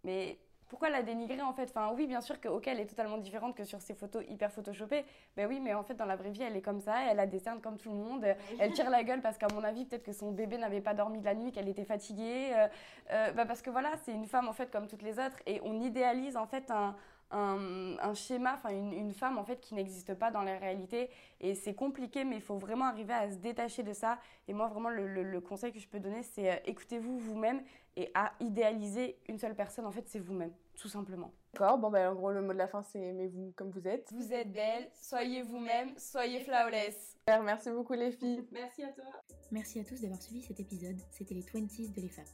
Mais 0.05 0.39
pourquoi 0.71 0.89
la 0.89 1.03
dénigrer 1.03 1.43
en 1.43 1.53
fait? 1.53 1.69
Enfin 1.75 1.93
oui, 1.95 2.07
bien 2.07 2.21
sûr 2.21 2.41
qu'elle 2.41 2.79
est 2.79 2.87
totalement 2.87 3.19
différente 3.19 3.57
que 3.57 3.65
sur 3.65 3.81
ces 3.81 3.93
photos 3.93 4.25
hyper 4.29 4.53
photoshopées. 4.53 5.05
Ben 5.37 5.49
oui, 5.49 5.59
mais 5.61 5.75
en 5.75 5.83
fait 5.83 5.95
dans 5.95 6.07
la 6.07 6.15
vraie 6.15 6.31
vie, 6.31 6.43
elle 6.43 6.57
est 6.57 6.63
comme 6.63 6.81
ça, 6.81 7.11
elle 7.11 7.19
a 7.19 7.27
des 7.27 7.41
cernes 7.41 7.61
comme 7.61 7.77
tout 7.77 7.91
le 7.91 7.97
monde. 7.97 8.25
Elle 8.61 8.73
tire 8.73 8.89
la 8.89 9.03
gueule 9.03 9.21
parce 9.21 9.37
qu'à 9.37 9.49
mon 9.53 9.65
avis, 9.65 9.85
peut-être 9.85 10.05
que 10.05 10.13
son 10.13 10.31
bébé 10.31 10.59
n'avait 10.59 10.81
pas 10.81 10.95
dormi 10.95 11.19
de 11.19 11.25
la 11.25 11.35
nuit, 11.35 11.51
qu'elle 11.51 11.69
était 11.69 11.85
fatiguée. 11.85 12.53
Euh, 12.55 12.69
euh, 13.11 13.33
ben 13.33 13.47
parce 13.47 13.63
que 13.63 13.71
voilà, 13.71 13.91
c'est 14.05 14.13
une 14.13 14.27
femme 14.27 14.49
en 14.49 14.53
fait 14.53 14.71
comme 14.71 14.87
toutes 14.87 15.03
les 15.03 15.19
autres 15.19 15.39
et 15.47 15.61
on 15.65 15.81
idéalise 15.81 16.37
en 16.37 16.47
fait 16.47 16.71
un, 16.71 16.95
un, 17.31 18.15
schéma, 18.15 18.55
enfin 18.55 18.71
une, 18.71 18.93
une, 18.93 19.13
femme 19.13 19.39
en 19.39 19.45
fait 19.45 19.61
qui 19.61 19.75
n'existe 19.75 20.15
pas 20.15 20.31
dans 20.31 20.43
la 20.43 20.59
réalité. 20.59 21.11
Et 21.41 21.55
c'est 21.55 21.75
compliqué, 21.75 22.25
mais 22.25 22.37
il 22.37 22.43
faut 22.43 22.59
vraiment 22.59 22.87
arriver 22.87 23.15
à 23.15 23.31
se 23.31 23.37
détacher 23.37 23.83
de 23.83 23.93
ça. 23.93 24.19
Et 24.49 24.53
moi, 24.53 24.69
vraiment, 24.69 24.91
le, 24.91 25.23
le, 25.23 25.41
conseil 25.41 25.73
que 25.73 25.79
je 25.79 25.89
peux 25.89 26.01
donner, 26.01 26.23
c'est 26.23 26.51
euh, 26.51 26.57
écoutez-vous 26.65 27.19
vous-même 27.19 27.63
et 27.97 28.11
à 28.15 28.33
idéaliser 28.41 29.19
une 29.29 29.39
seule 29.39 29.55
personne. 29.55 29.87
En 29.87 29.93
fait, 29.93 30.05
c'est 30.09 30.19
vous-même, 30.19 30.53
tout 30.77 30.89
simplement. 30.89 31.33
D'accord, 31.53 31.79
bon, 31.79 31.91
ben, 31.91 32.11
en 32.11 32.15
gros, 32.15 32.31
le 32.31 32.43
mot 32.43 32.53
de 32.53 32.59
la 32.59 32.69
fin, 32.69 32.83
c'est 32.83 33.01
aimez-vous 33.01 33.53
comme 33.57 33.71
vous 33.71 33.87
êtes. 33.87 34.13
Vous 34.13 34.33
êtes 34.33 34.53
belle, 34.53 34.89
soyez 34.95 35.43
vous-même, 35.43 35.91
soyez 35.97 36.41
flawless. 36.41 37.17
Merci 37.27 37.71
beaucoup, 37.71 37.95
les 37.95 38.13
filles. 38.13 38.47
Merci 38.53 38.83
à 38.83 38.89
toi. 38.93 39.05
Merci 39.51 39.81
à 39.81 39.85
tous 39.85 40.01
d'avoir 40.01 40.23
suivi 40.23 40.43
cet 40.43 40.61
épisode. 40.61 40.97
C'était 41.11 41.35
les 41.35 41.43
20s 41.43 41.93
de 41.93 42.01
l'EFAP. 42.01 42.27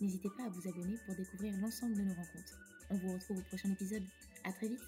N'hésitez 0.00 0.30
pas 0.36 0.44
à 0.44 0.48
vous 0.48 0.68
abonner 0.68 0.96
pour 1.06 1.14
découvrir 1.14 1.52
l'ensemble 1.60 1.94
de 1.94 2.02
nos 2.02 2.14
rencontres. 2.14 2.69
On 2.90 2.96
vous 2.96 3.12
retrouve 3.12 3.38
au 3.38 3.42
prochain 3.42 3.70
épisode. 3.70 4.02
À 4.44 4.52
très 4.52 4.68
vite 4.68 4.80